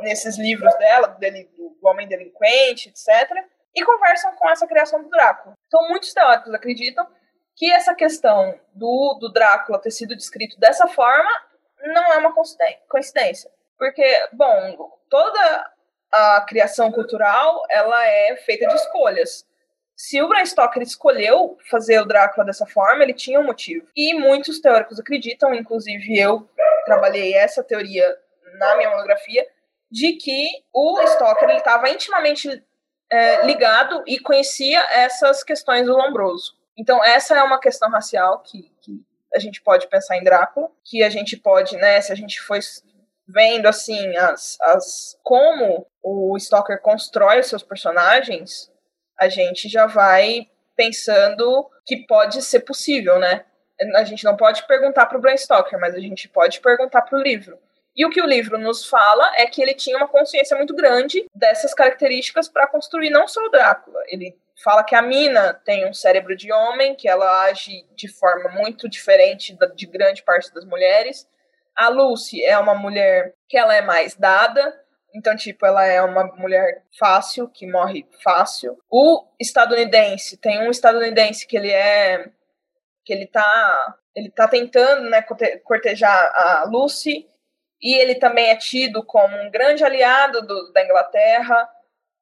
nesses 0.00 0.38
livros 0.38 0.74
dela, 0.76 1.08
dele, 1.08 1.50
do 1.54 1.86
Homem 1.86 2.08
Delinquente, 2.08 2.88
etc. 2.88 3.30
E 3.76 3.84
conversam 3.84 4.34
com 4.36 4.48
essa 4.48 4.66
criação 4.66 5.02
do 5.02 5.10
Drácula. 5.10 5.54
Então, 5.66 5.86
muitos 5.90 6.14
teóricos 6.14 6.54
acreditam 6.54 7.06
que 7.54 7.70
essa 7.70 7.94
questão 7.94 8.58
do, 8.72 9.18
do 9.20 9.30
Drácula 9.30 9.78
ter 9.78 9.90
sido 9.90 10.16
descrito 10.16 10.58
dessa 10.58 10.88
forma 10.88 11.48
não 11.82 12.12
é 12.12 12.18
uma 12.18 12.34
coincidência. 12.88 13.50
Porque, 13.78 14.28
bom, 14.32 14.90
toda 15.08 15.72
a 16.12 16.44
criação 16.48 16.90
cultural 16.90 17.62
ela 17.70 18.04
é 18.06 18.36
feita 18.36 18.66
de 18.66 18.74
escolhas 18.74 19.46
se 19.98 20.22
o 20.22 20.28
Bram 20.28 20.46
Stoker 20.46 20.80
escolheu 20.80 21.58
fazer 21.68 22.00
o 22.00 22.04
Drácula 22.04 22.46
dessa 22.46 22.64
forma, 22.64 23.02
ele 23.02 23.12
tinha 23.12 23.40
um 23.40 23.44
motivo. 23.44 23.88
E 23.96 24.14
muitos 24.14 24.60
teóricos 24.60 25.00
acreditam, 25.00 25.52
inclusive 25.52 26.16
eu 26.16 26.48
trabalhei 26.84 27.34
essa 27.34 27.64
teoria 27.64 28.16
na 28.60 28.76
minha 28.76 28.90
monografia, 28.90 29.44
de 29.90 30.12
que 30.12 30.46
o 30.72 31.04
Stoker 31.04 31.50
estava 31.50 31.90
intimamente 31.90 32.62
é, 33.10 33.44
ligado 33.44 34.04
e 34.06 34.20
conhecia 34.20 34.80
essas 34.92 35.42
questões 35.42 35.86
do 35.86 35.96
Lombroso. 35.96 36.56
Então, 36.76 37.02
essa 37.02 37.36
é 37.36 37.42
uma 37.42 37.58
questão 37.58 37.90
racial 37.90 38.38
que, 38.40 38.70
que 38.80 39.04
a 39.34 39.38
gente 39.38 39.62
pode 39.62 39.88
pensar 39.88 40.16
em 40.16 40.24
Drácula, 40.24 40.70
que 40.84 41.02
a 41.02 41.10
gente 41.10 41.36
pode, 41.36 41.76
né, 41.76 42.00
se 42.00 42.12
a 42.12 42.14
gente 42.14 42.40
for 42.40 42.58
vendo 43.28 43.66
assim 43.66 44.16
as, 44.16 44.56
as 44.60 45.18
como 45.22 45.86
o 46.02 46.38
Stoker 46.38 46.80
constrói 46.80 47.40
os 47.40 47.46
seus 47.46 47.62
personagens, 47.62 48.72
a 49.18 49.28
gente 49.28 49.68
já 49.68 49.86
vai 49.86 50.48
pensando 50.74 51.68
que 51.84 52.06
pode 52.06 52.40
ser 52.42 52.60
possível, 52.60 53.18
né? 53.18 53.44
A 53.96 54.04
gente 54.04 54.24
não 54.24 54.36
pode 54.36 54.66
perguntar 54.66 55.06
para 55.06 55.18
o 55.18 55.20
Bram 55.20 55.36
Stoker, 55.36 55.78
mas 55.78 55.94
a 55.94 56.00
gente 56.00 56.28
pode 56.28 56.60
perguntar 56.60 57.02
para 57.02 57.18
o 57.18 57.22
livro. 57.22 57.58
E 57.94 58.06
o 58.06 58.10
que 58.10 58.22
o 58.22 58.26
livro 58.26 58.56
nos 58.58 58.86
fala 58.86 59.32
é 59.36 59.46
que 59.46 59.60
ele 59.60 59.74
tinha 59.74 59.96
uma 59.96 60.08
consciência 60.08 60.56
muito 60.56 60.74
grande 60.74 61.26
dessas 61.34 61.74
características 61.74 62.48
para 62.48 62.68
construir 62.68 63.10
não 63.10 63.26
só 63.26 63.44
o 63.44 63.50
Drácula. 63.50 64.00
Ele 64.06 64.36
fala 64.62 64.84
que 64.84 64.94
a 64.94 65.02
Mina 65.02 65.54
tem 65.64 65.88
um 65.88 65.94
cérebro 65.94 66.36
de 66.36 66.52
homem, 66.52 66.94
que 66.94 67.08
ela 67.08 67.44
age 67.44 67.86
de 67.94 68.08
forma 68.08 68.50
muito 68.50 68.88
diferente 68.88 69.56
de 69.74 69.86
grande 69.86 70.22
parte 70.22 70.52
das 70.52 70.64
mulheres. 70.64 71.28
A 71.76 71.88
Lucy 71.88 72.44
é 72.44 72.58
uma 72.58 72.74
mulher 72.74 73.34
que 73.48 73.56
ela 73.56 73.74
é 73.74 73.82
mais 73.82 74.14
dada, 74.14 74.74
então, 75.14 75.34
tipo, 75.34 75.64
ela 75.64 75.84
é 75.84 76.02
uma 76.02 76.24
mulher 76.36 76.82
fácil, 76.98 77.48
que 77.48 77.66
morre 77.66 78.06
fácil. 78.22 78.78
O 78.90 79.24
estadunidense, 79.40 80.36
tem 80.36 80.60
um 80.60 80.70
estadunidense 80.70 81.46
que 81.46 81.56
ele 81.56 81.70
é. 81.70 82.30
que 83.04 83.12
ele 83.12 83.26
tá. 83.26 83.96
Ele 84.14 84.30
tá 84.30 84.48
tentando, 84.48 85.08
né, 85.08 85.22
cortejar 85.64 86.32
a 86.34 86.64
Lucy. 86.64 87.26
E 87.80 87.94
ele 87.94 88.16
também 88.16 88.50
é 88.50 88.56
tido 88.56 89.04
como 89.04 89.36
um 89.40 89.50
grande 89.50 89.84
aliado 89.84 90.42
do, 90.42 90.72
da 90.72 90.84
Inglaterra. 90.84 91.68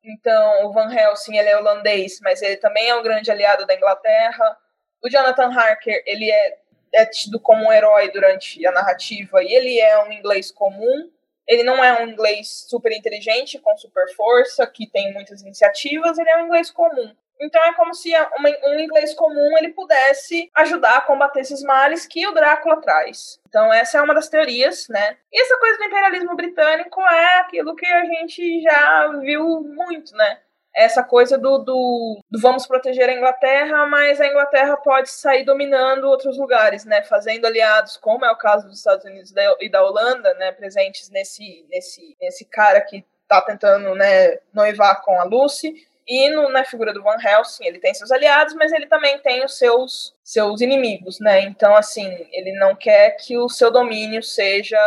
Então, 0.06 0.66
o 0.66 0.72
Van 0.72 0.88
Helsing, 0.88 1.36
ele 1.36 1.48
é 1.48 1.58
holandês, 1.58 2.20
mas 2.22 2.40
ele 2.40 2.56
também 2.58 2.88
é 2.88 2.94
um 2.94 3.02
grande 3.02 3.28
aliado 3.28 3.66
da 3.66 3.74
Inglaterra. 3.74 4.56
O 5.02 5.10
Jonathan 5.10 5.50
Harker, 5.52 6.00
ele 6.06 6.30
é, 6.30 6.58
é 6.94 7.06
tido 7.06 7.40
como 7.40 7.66
um 7.66 7.72
herói 7.72 8.12
durante 8.12 8.64
a 8.64 8.70
narrativa 8.70 9.42
e 9.42 9.52
ele 9.52 9.80
é 9.80 10.00
um 10.04 10.12
inglês 10.12 10.52
comum. 10.52 11.10
Ele 11.44 11.64
não 11.64 11.82
é 11.82 12.00
um 12.00 12.08
inglês 12.08 12.66
super 12.68 12.92
inteligente, 12.92 13.58
com 13.58 13.76
super 13.76 14.08
força, 14.14 14.64
que 14.64 14.86
tem 14.88 15.12
muitas 15.12 15.42
iniciativas, 15.42 16.18
ele 16.18 16.30
é 16.30 16.36
um 16.38 16.46
inglês 16.46 16.70
comum. 16.70 17.12
Então 17.40 17.62
é 17.64 17.74
como 17.74 17.94
se 17.94 18.12
um 18.64 18.78
inglês 18.78 19.14
comum 19.14 19.58
ele 19.58 19.72
pudesse 19.72 20.50
ajudar 20.54 20.98
a 20.98 21.00
combater 21.00 21.40
esses 21.40 21.62
males 21.62 22.06
que 22.06 22.26
o 22.26 22.32
Drácula 22.32 22.80
traz. 22.80 23.40
Então 23.48 23.72
essa 23.72 23.98
é 23.98 24.02
uma 24.02 24.14
das 24.14 24.28
teorias, 24.28 24.86
né? 24.88 25.16
E 25.32 25.42
essa 25.42 25.58
coisa 25.58 25.78
do 25.78 25.84
imperialismo 25.84 26.36
britânico 26.36 27.00
é 27.00 27.38
aquilo 27.40 27.76
que 27.76 27.86
a 27.86 28.04
gente 28.04 28.62
já 28.62 29.08
viu 29.20 29.62
muito, 29.62 30.14
né? 30.16 30.38
essa 30.76 31.02
coisa 31.02 31.38
do, 31.38 31.56
do, 31.56 32.20
do, 32.30 32.38
vamos 32.38 32.66
proteger 32.66 33.08
a 33.08 33.14
Inglaterra, 33.14 33.86
mas 33.86 34.20
a 34.20 34.26
Inglaterra 34.26 34.76
pode 34.76 35.08
sair 35.08 35.42
dominando 35.42 36.04
outros 36.04 36.36
lugares, 36.36 36.84
né, 36.84 37.02
fazendo 37.02 37.46
aliados, 37.46 37.96
como 37.96 38.26
é 38.26 38.30
o 38.30 38.36
caso 38.36 38.66
dos 38.66 38.76
Estados 38.76 39.06
Unidos 39.06 39.32
e 39.58 39.70
da 39.70 39.82
Holanda, 39.82 40.34
né, 40.34 40.52
presentes 40.52 41.08
nesse, 41.08 41.64
nesse, 41.70 42.14
nesse 42.20 42.44
cara 42.44 42.82
que 42.82 43.02
está 43.22 43.40
tentando 43.40 43.94
né, 43.94 44.38
noivar 44.52 45.02
com 45.02 45.18
a 45.18 45.24
Lucy. 45.24 45.74
E 46.06 46.30
no, 46.30 46.48
na 46.50 46.64
figura 46.64 46.92
do 46.92 47.02
Van 47.02 47.16
Helsing, 47.20 47.66
ele 47.66 47.80
tem 47.80 47.92
seus 47.92 48.12
aliados, 48.12 48.54
mas 48.54 48.72
ele 48.72 48.86
também 48.86 49.18
tem 49.18 49.44
os 49.44 49.58
seus, 49.58 50.14
seus 50.22 50.60
inimigos, 50.60 51.18
né? 51.18 51.40
Então, 51.40 51.74
assim, 51.74 52.06
ele 52.30 52.52
não 52.58 52.76
quer 52.76 53.16
que 53.16 53.36
o 53.36 53.48
seu 53.48 53.70
domínio 53.70 54.22
seja. 54.22 54.78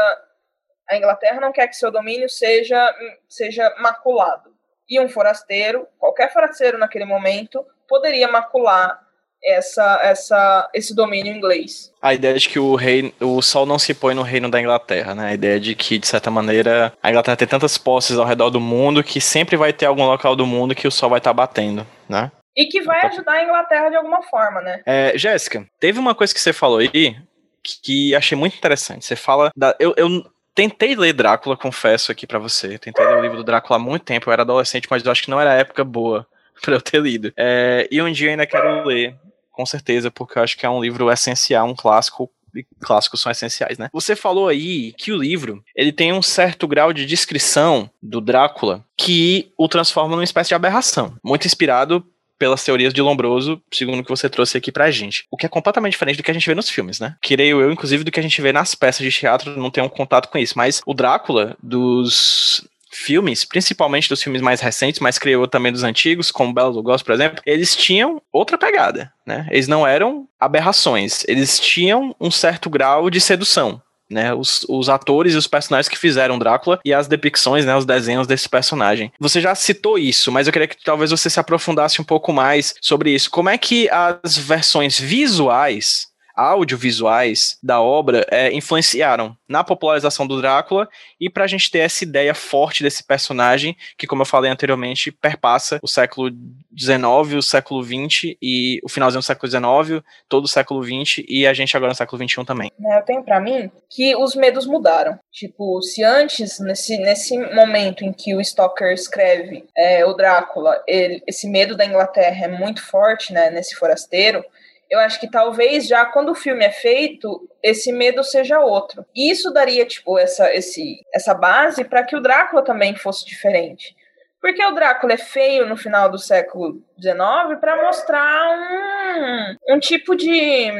A 0.89 0.95
Inglaterra 0.95 1.39
não 1.39 1.51
quer 1.51 1.67
que 1.67 1.75
seu 1.75 1.91
domínio 1.91 2.29
seja, 2.29 2.95
seja 3.27 3.75
maculado 3.79 4.49
e 4.89 4.99
um 4.99 5.07
forasteiro, 5.07 5.87
qualquer 5.99 6.33
forasteiro 6.33 6.77
naquele 6.77 7.05
momento, 7.05 7.63
poderia 7.87 8.27
macular 8.27 8.99
essa, 9.43 9.99
essa, 10.03 10.69
esse 10.73 10.95
domínio 10.95 11.33
inglês. 11.33 11.91
A 12.01 12.13
ideia 12.13 12.37
de 12.37 12.47
que 12.47 12.59
o 12.59 12.75
rei, 12.75 13.13
o 13.19 13.41
sol 13.41 13.65
não 13.65 13.79
se 13.79 13.93
põe 13.93 14.13
no 14.13 14.21
reino 14.21 14.49
da 14.49 14.59
Inglaterra, 14.59 15.15
né? 15.15 15.29
A 15.29 15.33
ideia 15.33 15.59
de 15.59 15.75
que, 15.75 15.97
de 15.97 16.07
certa 16.07 16.29
maneira, 16.29 16.93
a 17.01 17.09
Inglaterra 17.09 17.37
tem 17.37 17.47
tantas 17.47 17.77
posses 17.77 18.17
ao 18.17 18.25
redor 18.25 18.49
do 18.49 18.59
mundo 18.59 19.03
que 19.03 19.21
sempre 19.21 19.55
vai 19.55 19.73
ter 19.73 19.85
algum 19.85 20.05
local 20.05 20.35
do 20.35 20.45
mundo 20.45 20.75
que 20.75 20.87
o 20.87 20.91
sol 20.91 21.09
vai 21.09 21.19
estar 21.19 21.31
tá 21.31 21.33
batendo, 21.33 21.85
né? 22.07 22.31
E 22.55 22.65
que 22.65 22.81
vai 22.81 23.05
ajudar 23.05 23.33
a 23.33 23.43
Inglaterra 23.43 23.89
de 23.89 23.95
alguma 23.95 24.21
forma, 24.23 24.61
né? 24.61 24.81
É, 24.85 25.17
Jéssica, 25.17 25.65
teve 25.79 25.99
uma 25.99 26.13
coisa 26.13 26.33
que 26.33 26.39
você 26.39 26.51
falou 26.51 26.79
aí 26.79 27.15
que 27.63 28.15
achei 28.15 28.37
muito 28.37 28.57
interessante. 28.57 29.05
Você 29.05 29.15
fala 29.15 29.51
da. 29.55 29.75
Eu, 29.79 29.93
eu 29.97 30.25
tentei 30.55 30.95
ler 30.95 31.13
Drácula, 31.13 31.55
confesso 31.55 32.11
aqui 32.11 32.25
para 32.25 32.39
você. 32.39 32.77
Tentei 32.77 33.05
ler 33.05 33.17
o 33.17 33.21
livro 33.21 33.37
do 33.37 33.43
Drácula 33.43 33.77
há 33.77 33.81
muito 33.81 34.03
tempo. 34.03 34.29
Eu 34.29 34.33
era 34.33 34.41
adolescente, 34.41 34.87
mas 34.89 35.03
eu 35.03 35.11
acho 35.11 35.23
que 35.23 35.29
não 35.29 35.39
era 35.39 35.51
a 35.51 35.55
época 35.55 35.83
boa 35.83 36.25
para 36.61 36.75
eu 36.75 36.81
ter 36.81 37.01
lido. 37.01 37.31
É, 37.37 37.87
e 37.91 38.01
um 38.01 38.11
dia 38.11 38.27
eu 38.27 38.31
ainda 38.31 38.45
quero 38.45 38.85
ler, 38.85 39.15
com 39.59 39.65
certeza, 39.65 40.09
porque 40.09 40.39
eu 40.39 40.43
acho 40.43 40.57
que 40.57 40.65
é 40.65 40.69
um 40.69 40.81
livro 40.81 41.11
essencial, 41.11 41.67
um 41.67 41.75
clássico 41.75 42.31
e 42.55 42.65
clássicos 42.79 43.19
são 43.19 43.29
essenciais, 43.29 43.77
né? 43.77 43.89
Você 43.91 44.15
falou 44.15 44.47
aí 44.47 44.93
que 44.93 45.11
o 45.11 45.17
livro 45.17 45.61
ele 45.75 45.91
tem 45.91 46.13
um 46.13 46.21
certo 46.21 46.65
grau 46.65 46.93
de 46.93 47.05
descrição 47.05 47.89
do 48.01 48.21
Drácula 48.21 48.85
que 48.95 49.51
o 49.57 49.67
transforma 49.67 50.15
numa 50.15 50.23
espécie 50.23 50.47
de 50.47 50.55
aberração, 50.55 51.13
muito 51.21 51.45
inspirado 51.45 52.05
pelas 52.37 52.63
teorias 52.63 52.93
de 52.93 53.01
Lombroso, 53.01 53.61
segundo 53.69 53.99
o 53.99 54.03
que 54.03 54.09
você 54.09 54.29
trouxe 54.29 54.57
aqui 54.57 54.71
pra 54.71 54.89
gente. 54.89 55.25
O 55.29 55.35
que 55.35 55.45
é 55.45 55.49
completamente 55.49 55.91
diferente 55.91 56.15
do 56.15 56.23
que 56.23 56.31
a 56.31 56.33
gente 56.33 56.47
vê 56.47 56.55
nos 56.55 56.69
filmes, 56.69 56.97
né? 56.97 57.17
Creio 57.21 57.59
eu, 57.59 57.69
inclusive, 57.69 58.05
do 58.05 58.11
que 58.11 58.19
a 58.21 58.23
gente 58.23 58.41
vê 58.41 58.53
nas 58.53 58.75
peças 58.75 59.01
de 59.01 59.11
teatro, 59.11 59.59
não 59.59 59.69
tenho 59.69 59.87
um 59.87 59.89
contato 59.89 60.29
com 60.29 60.37
isso. 60.37 60.53
Mas 60.57 60.81
o 60.85 60.93
Drácula 60.93 61.57
dos 61.61 62.65
filmes, 62.91 63.45
principalmente 63.45 64.09
dos 64.09 64.21
filmes 64.21 64.41
mais 64.41 64.61
recentes, 64.61 64.99
mas 64.99 65.19
creio 65.19 65.47
também 65.47 65.71
dos 65.71 65.83
antigos, 65.83 66.31
como 66.31 66.53
Bela 66.53 66.69
Lugosi, 66.69 67.03
por 67.03 67.13
exemplo, 67.13 67.41
eles 67.45 67.75
tinham 67.75 68.21
outra 68.31 68.57
pegada, 68.57 69.11
né? 69.25 69.47
Eles 69.51 69.67
não 69.67 69.85
eram 69.85 70.27
aberrações, 70.39 71.23
eles 71.27 71.59
tinham 71.59 72.15
um 72.19 72.31
certo 72.31 72.69
grau 72.69 73.09
de 73.09 73.21
sedução 73.21 73.81
né, 74.09 74.33
os, 74.33 74.65
os 74.67 74.89
atores 74.89 75.33
e 75.33 75.37
os 75.37 75.47
personagens 75.47 75.87
que 75.87 75.97
fizeram 75.97 76.39
Drácula 76.39 76.79
e 76.83 76.93
as 76.93 77.07
depicções, 77.07 77.65
né, 77.65 77.75
os 77.75 77.85
desenhos 77.85 78.25
desse 78.25 78.49
personagem. 78.49 79.11
Você 79.19 79.39
já 79.39 79.53
citou 79.53 79.97
isso, 79.97 80.31
mas 80.31 80.47
eu 80.47 80.53
queria 80.53 80.67
que 80.67 80.83
talvez 80.83 81.11
você 81.11 81.29
se 81.29 81.39
aprofundasse 81.39 82.01
um 82.01 82.03
pouco 82.03 82.33
mais 82.33 82.73
sobre 82.81 83.11
isso. 83.11 83.29
Como 83.29 83.49
é 83.49 83.57
que 83.57 83.89
as 83.89 84.37
versões 84.37 84.99
visuais 84.99 86.07
audiovisuais 86.39 87.57
da 87.61 87.81
obra 87.81 88.25
é, 88.31 88.51
influenciaram 88.53 89.35
na 89.47 89.61
popularização 89.61 90.25
do 90.25 90.39
Drácula 90.39 90.87
e 91.19 91.29
para 91.29 91.43
a 91.43 91.47
gente 91.47 91.69
ter 91.69 91.79
essa 91.79 92.03
ideia 92.03 92.33
forte 92.33 92.81
desse 92.81 93.03
personagem 93.03 93.75
que, 93.97 94.07
como 94.07 94.21
eu 94.21 94.25
falei 94.25 94.49
anteriormente, 94.49 95.11
perpassa 95.11 95.79
o 95.83 95.87
século 95.87 96.29
XIX, 96.77 97.35
o 97.35 97.41
século 97.41 97.83
XX 97.83 98.35
e 98.41 98.79
o 98.83 98.89
finalzinho 98.89 99.21
do 99.21 99.25
século 99.25 99.51
XIX, 99.51 100.01
todo 100.29 100.45
o 100.45 100.47
século 100.47 100.81
XX 100.81 101.25
e 101.27 101.45
a 101.45 101.53
gente 101.53 101.75
agora 101.75 101.91
no 101.91 101.95
século 101.95 102.25
XXI 102.25 102.45
também. 102.45 102.71
É, 102.85 102.99
eu 102.99 103.03
tenho 103.03 103.23
para 103.23 103.41
mim 103.41 103.69
que 103.89 104.15
os 104.15 104.33
medos 104.33 104.65
mudaram. 104.65 105.19
Tipo, 105.31 105.81
se 105.81 106.03
antes, 106.03 106.59
nesse, 106.59 106.97
nesse 106.99 107.37
momento 107.53 108.05
em 108.05 108.13
que 108.13 108.33
o 108.33 108.43
Stoker 108.43 108.93
escreve 108.93 109.65
é, 109.75 110.05
o 110.05 110.13
Drácula, 110.13 110.81
ele, 110.87 111.21
esse 111.27 111.49
medo 111.49 111.75
da 111.75 111.85
Inglaterra 111.85 112.45
é 112.45 112.47
muito 112.47 112.81
forte, 112.85 113.33
né, 113.33 113.49
nesse 113.49 113.75
forasteiro, 113.75 114.43
eu 114.89 114.99
acho 114.99 115.19
que 115.19 115.29
talvez 115.29 115.87
já 115.87 116.05
quando 116.05 116.29
o 116.29 116.35
filme 116.35 116.65
é 116.65 116.71
feito, 116.71 117.47
esse 117.61 117.91
medo 117.91 118.23
seja 118.23 118.59
outro. 118.59 119.05
E 119.15 119.31
isso 119.31 119.51
daria, 119.51 119.85
tipo, 119.85 120.17
essa, 120.17 120.53
esse, 120.53 120.99
essa 121.13 121.33
base 121.33 121.83
para 121.83 122.03
que 122.03 122.15
o 122.15 122.21
Drácula 122.21 122.63
também 122.63 122.95
fosse 122.95 123.25
diferente. 123.25 123.95
Porque 124.41 124.65
o 124.65 124.71
Drácula 124.71 125.13
é 125.13 125.17
feio 125.17 125.67
no 125.67 125.75
final 125.75 126.09
do 126.09 126.17
século 126.17 126.81
XIX 126.99 127.59
para 127.59 127.83
mostrar 127.83 128.57
um, 128.57 129.75
um 129.75 129.79
tipo 129.79 130.15
de 130.15 130.71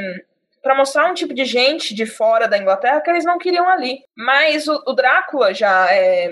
para 0.62 0.76
mostrar 0.76 1.10
um 1.10 1.14
tipo 1.14 1.34
de 1.34 1.46
gente 1.46 1.96
de 1.96 2.06
fora 2.06 2.46
da 2.46 2.58
Inglaterra 2.58 3.00
que 3.00 3.10
eles 3.10 3.24
não 3.24 3.38
queriam 3.38 3.68
ali. 3.70 4.00
Mas 4.16 4.68
o, 4.68 4.84
o 4.88 4.94
Drácula 4.94 5.54
já 5.54 5.88
é, 5.90 6.30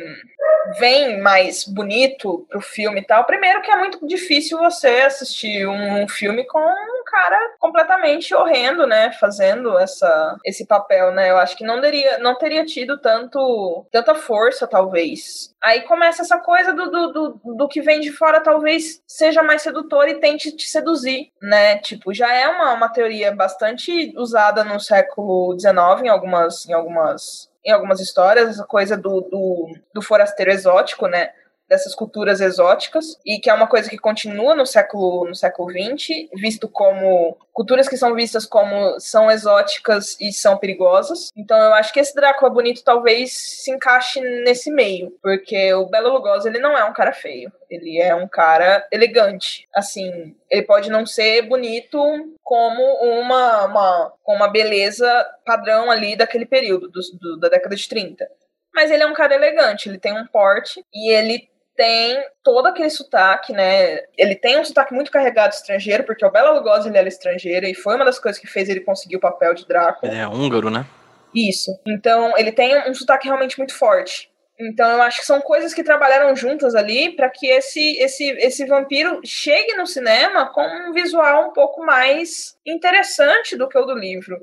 vem 0.78 1.19
mais 1.21 1.63
bonito 1.63 2.45
pro 2.49 2.59
filme 2.59 2.99
e 2.99 3.05
tal. 3.05 3.23
Primeiro 3.25 3.61
que 3.61 3.71
é 3.71 3.78
muito 3.78 4.05
difícil 4.05 4.57
você 4.57 4.88
assistir 4.88 5.67
um 5.67 6.07
filme 6.07 6.45
com 6.45 6.59
um 6.59 6.96
cara 7.08 7.55
completamente 7.60 8.36
horrendo, 8.36 8.86
né, 8.86 9.12
fazendo 9.14 9.78
essa 9.80 10.38
esse 10.45 10.66
papel, 10.66 11.12
né? 11.12 11.32
Eu 11.32 11.38
acho 11.38 11.58
que 11.58 11.64
não 11.64 11.80
teria 11.82 12.18
não 12.20 12.38
teria 12.38 12.66
tido 12.66 12.99
tanto 12.99 13.86
tanta 13.91 14.14
força 14.16 14.68
talvez. 14.68 15.55
Aí 15.64 15.82
começa 15.82 16.22
essa 16.22 16.38
coisa 16.38 16.74
do, 16.74 16.91
do, 16.91 17.12
do, 17.12 17.55
do 17.55 17.68
que 17.68 17.82
vem 17.82 17.99
de 17.99 18.12
fora 18.12 18.41
talvez 18.41 19.01
seja 19.08 19.41
mais 19.41 19.62
sedutor 19.62 20.08
e 20.08 20.20
tente 20.20 20.55
te 20.55 20.68
seduzir, 20.68 21.32
né? 21.41 21.78
Tipo, 21.80 22.14
já 22.14 22.34
é 22.34 22.47
uma, 22.47 22.74
uma 22.74 22.89
teoria 22.89 23.34
bastante 23.34 24.14
usada 24.18 24.64
no 24.64 24.80
século 24.80 25.58
XIX 25.60 26.03
em 26.03 26.10
algumas 26.10 26.68
em 26.68 26.74
algumas 26.74 27.49
em 27.68 27.72
algumas 27.72 27.99
histórias, 27.99 28.47
essa 28.47 28.64
coisa 28.64 28.95
do, 28.95 29.20
do, 29.20 29.74
do 29.93 30.01
forasteiro 30.01 30.51
exótico, 30.51 31.05
né? 31.05 31.32
Dessas 31.68 31.93
culturas 31.93 32.41
exóticas 32.41 33.18
e 33.26 33.39
que 33.39 33.49
é 33.49 33.53
uma 33.53 33.68
coisa 33.68 33.89
que 33.89 33.97
continua 33.97 34.55
no 34.55 34.65
século 34.65 35.26
no 35.26 35.36
século 35.36 35.70
XX, 35.72 36.30
visto 36.34 36.68
como 36.68 37.38
culturas 37.53 37.89
que 37.89 37.97
são 37.97 38.13
vistas 38.13 38.45
como 38.45 38.99
são 38.99 39.30
exóticas 39.30 40.15
e 40.20 40.32
são 40.32 40.57
perigosas. 40.57 41.32
Então 41.36 41.57
eu 41.57 41.74
acho 41.74 41.91
que 41.91 41.99
esse 41.99 42.15
Drácula 42.15 42.49
bonito 42.49 42.84
talvez 42.84 43.34
se 43.34 43.72
encaixe 43.72 44.20
nesse 44.22 44.72
meio, 44.72 45.11
porque 45.22 45.74
o 45.74 45.88
Belo 45.88 46.13
Lugosi 46.13 46.47
ele 46.47 46.59
não 46.59 46.78
é 46.78 46.84
um 46.86 46.93
cara 46.93 47.11
feio, 47.11 47.51
ele 47.70 47.99
é 47.99 48.15
um 48.15 48.28
cara 48.28 48.86
elegante. 48.91 49.68
Assim, 49.76 50.36
ele 50.49 50.63
pode 50.63 50.89
não 50.89 51.05
ser 51.05 51.41
bonito 51.43 51.99
como 52.43 52.82
uma 53.22 53.65
uma, 53.65 54.13
uma 54.26 54.47
beleza 54.47 55.07
padrão 55.45 55.91
ali 55.91 56.15
daquele 56.15 56.45
período 56.45 56.89
do, 56.89 56.99
do, 57.20 57.39
da 57.39 57.49
década 57.49 57.76
de 57.76 57.88
30 57.88 58.28
mas 58.74 58.91
ele 58.91 59.01
é 59.01 59.07
um 59.07 59.13
cara 59.13 59.34
elegante, 59.34 59.89
ele 59.89 59.97
tem 59.97 60.13
um 60.13 60.28
porte 60.28 60.86
e 60.93 61.11
ele 61.11 61.49
tem 61.78 62.19
todo 62.43 62.67
aquele 62.67 62.89
sotaque, 62.89 63.53
né? 63.53 63.99
Ele 64.17 64.36
tem 64.36 64.59
um 64.59 64.65
sotaque 64.65 64.93
muito 64.93 65.11
carregado 65.11 65.53
estrangeiro, 65.53 66.03
porque 66.03 66.25
o 66.25 66.32
Bela 66.32 66.51
Lugosi 66.51 66.89
ele 66.89 66.97
era 66.97 67.07
estrangeiro 67.07 67.67
e 67.67 67.75
foi 67.75 67.95
uma 67.95 68.03
das 68.03 68.19
coisas 68.19 68.41
que 68.41 68.47
fez 68.47 68.67
ele 68.67 68.82
conseguir 68.82 69.15
o 69.15 69.21
papel 69.21 69.53
de 69.53 69.65
Drácula. 69.65 70.11
Ele 70.11 70.19
é 70.19 70.28
húngaro, 70.28 70.71
né? 70.71 70.86
Isso. 71.34 71.71
Então, 71.88 72.36
ele 72.36 72.51
tem 72.51 72.89
um 72.89 72.93
sotaque 72.95 73.28
realmente 73.28 73.57
muito 73.57 73.75
forte. 73.75 74.30
Então, 74.59 74.89
eu 74.89 75.01
acho 75.03 75.19
que 75.19 75.25
são 75.25 75.39
coisas 75.39 75.71
que 75.71 75.84
trabalharam 75.84 76.36
juntas 76.36 76.73
ali 76.73 77.15
para 77.15 77.30
que 77.30 77.45
esse, 77.45 77.97
esse, 77.99 78.28
esse 78.39 78.65
vampiro 78.65 79.21
chegue 79.23 79.75
no 79.75 79.86
cinema 79.86 80.51
com 80.51 80.65
um 80.65 80.93
visual 80.93 81.49
um 81.49 81.53
pouco 81.53 81.86
mais 81.86 82.57
interessante 82.65 83.55
do 83.55 83.69
que 83.69 83.78
o 83.78 83.86
do 83.86 83.93
livro. 83.93 84.36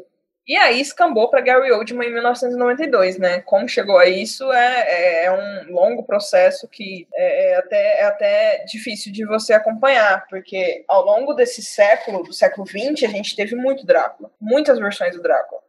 E 0.47 0.57
aí 0.57 0.79
escambou 0.79 1.31
para 1.31 1.41
Gary 1.41 1.73
Oldman 1.73 2.09
em 2.09 2.13
1992, 2.13 3.19
né? 3.19 3.41
Como 3.41 3.67
chegou 3.67 3.97
a 3.97 4.07
isso 4.07 4.53
é, 4.53 4.85
é, 4.87 5.25
é 5.25 5.33
um 5.33 5.73
longo 5.73 6.03
processo 6.03 6.69
que 6.69 7.09
é, 7.15 7.53
é, 7.53 7.57
até, 7.57 8.01
é 8.01 8.05
até 8.05 8.65
difícil 8.67 9.11
de 9.11 9.25
você 9.25 9.55
acompanhar, 9.55 10.27
porque 10.29 10.85
ao 10.87 11.03
longo 11.03 11.33
desse 11.33 11.63
século, 11.63 12.23
do 12.23 12.33
século 12.33 12.67
XX, 12.67 13.05
a 13.05 13.13
gente 13.13 13.35
teve 13.35 13.57
muito 13.57 13.87
Drácula, 13.87 14.31
muitas 14.39 14.79
versões 14.79 15.17
do 15.17 15.23
Drácula. 15.23 15.63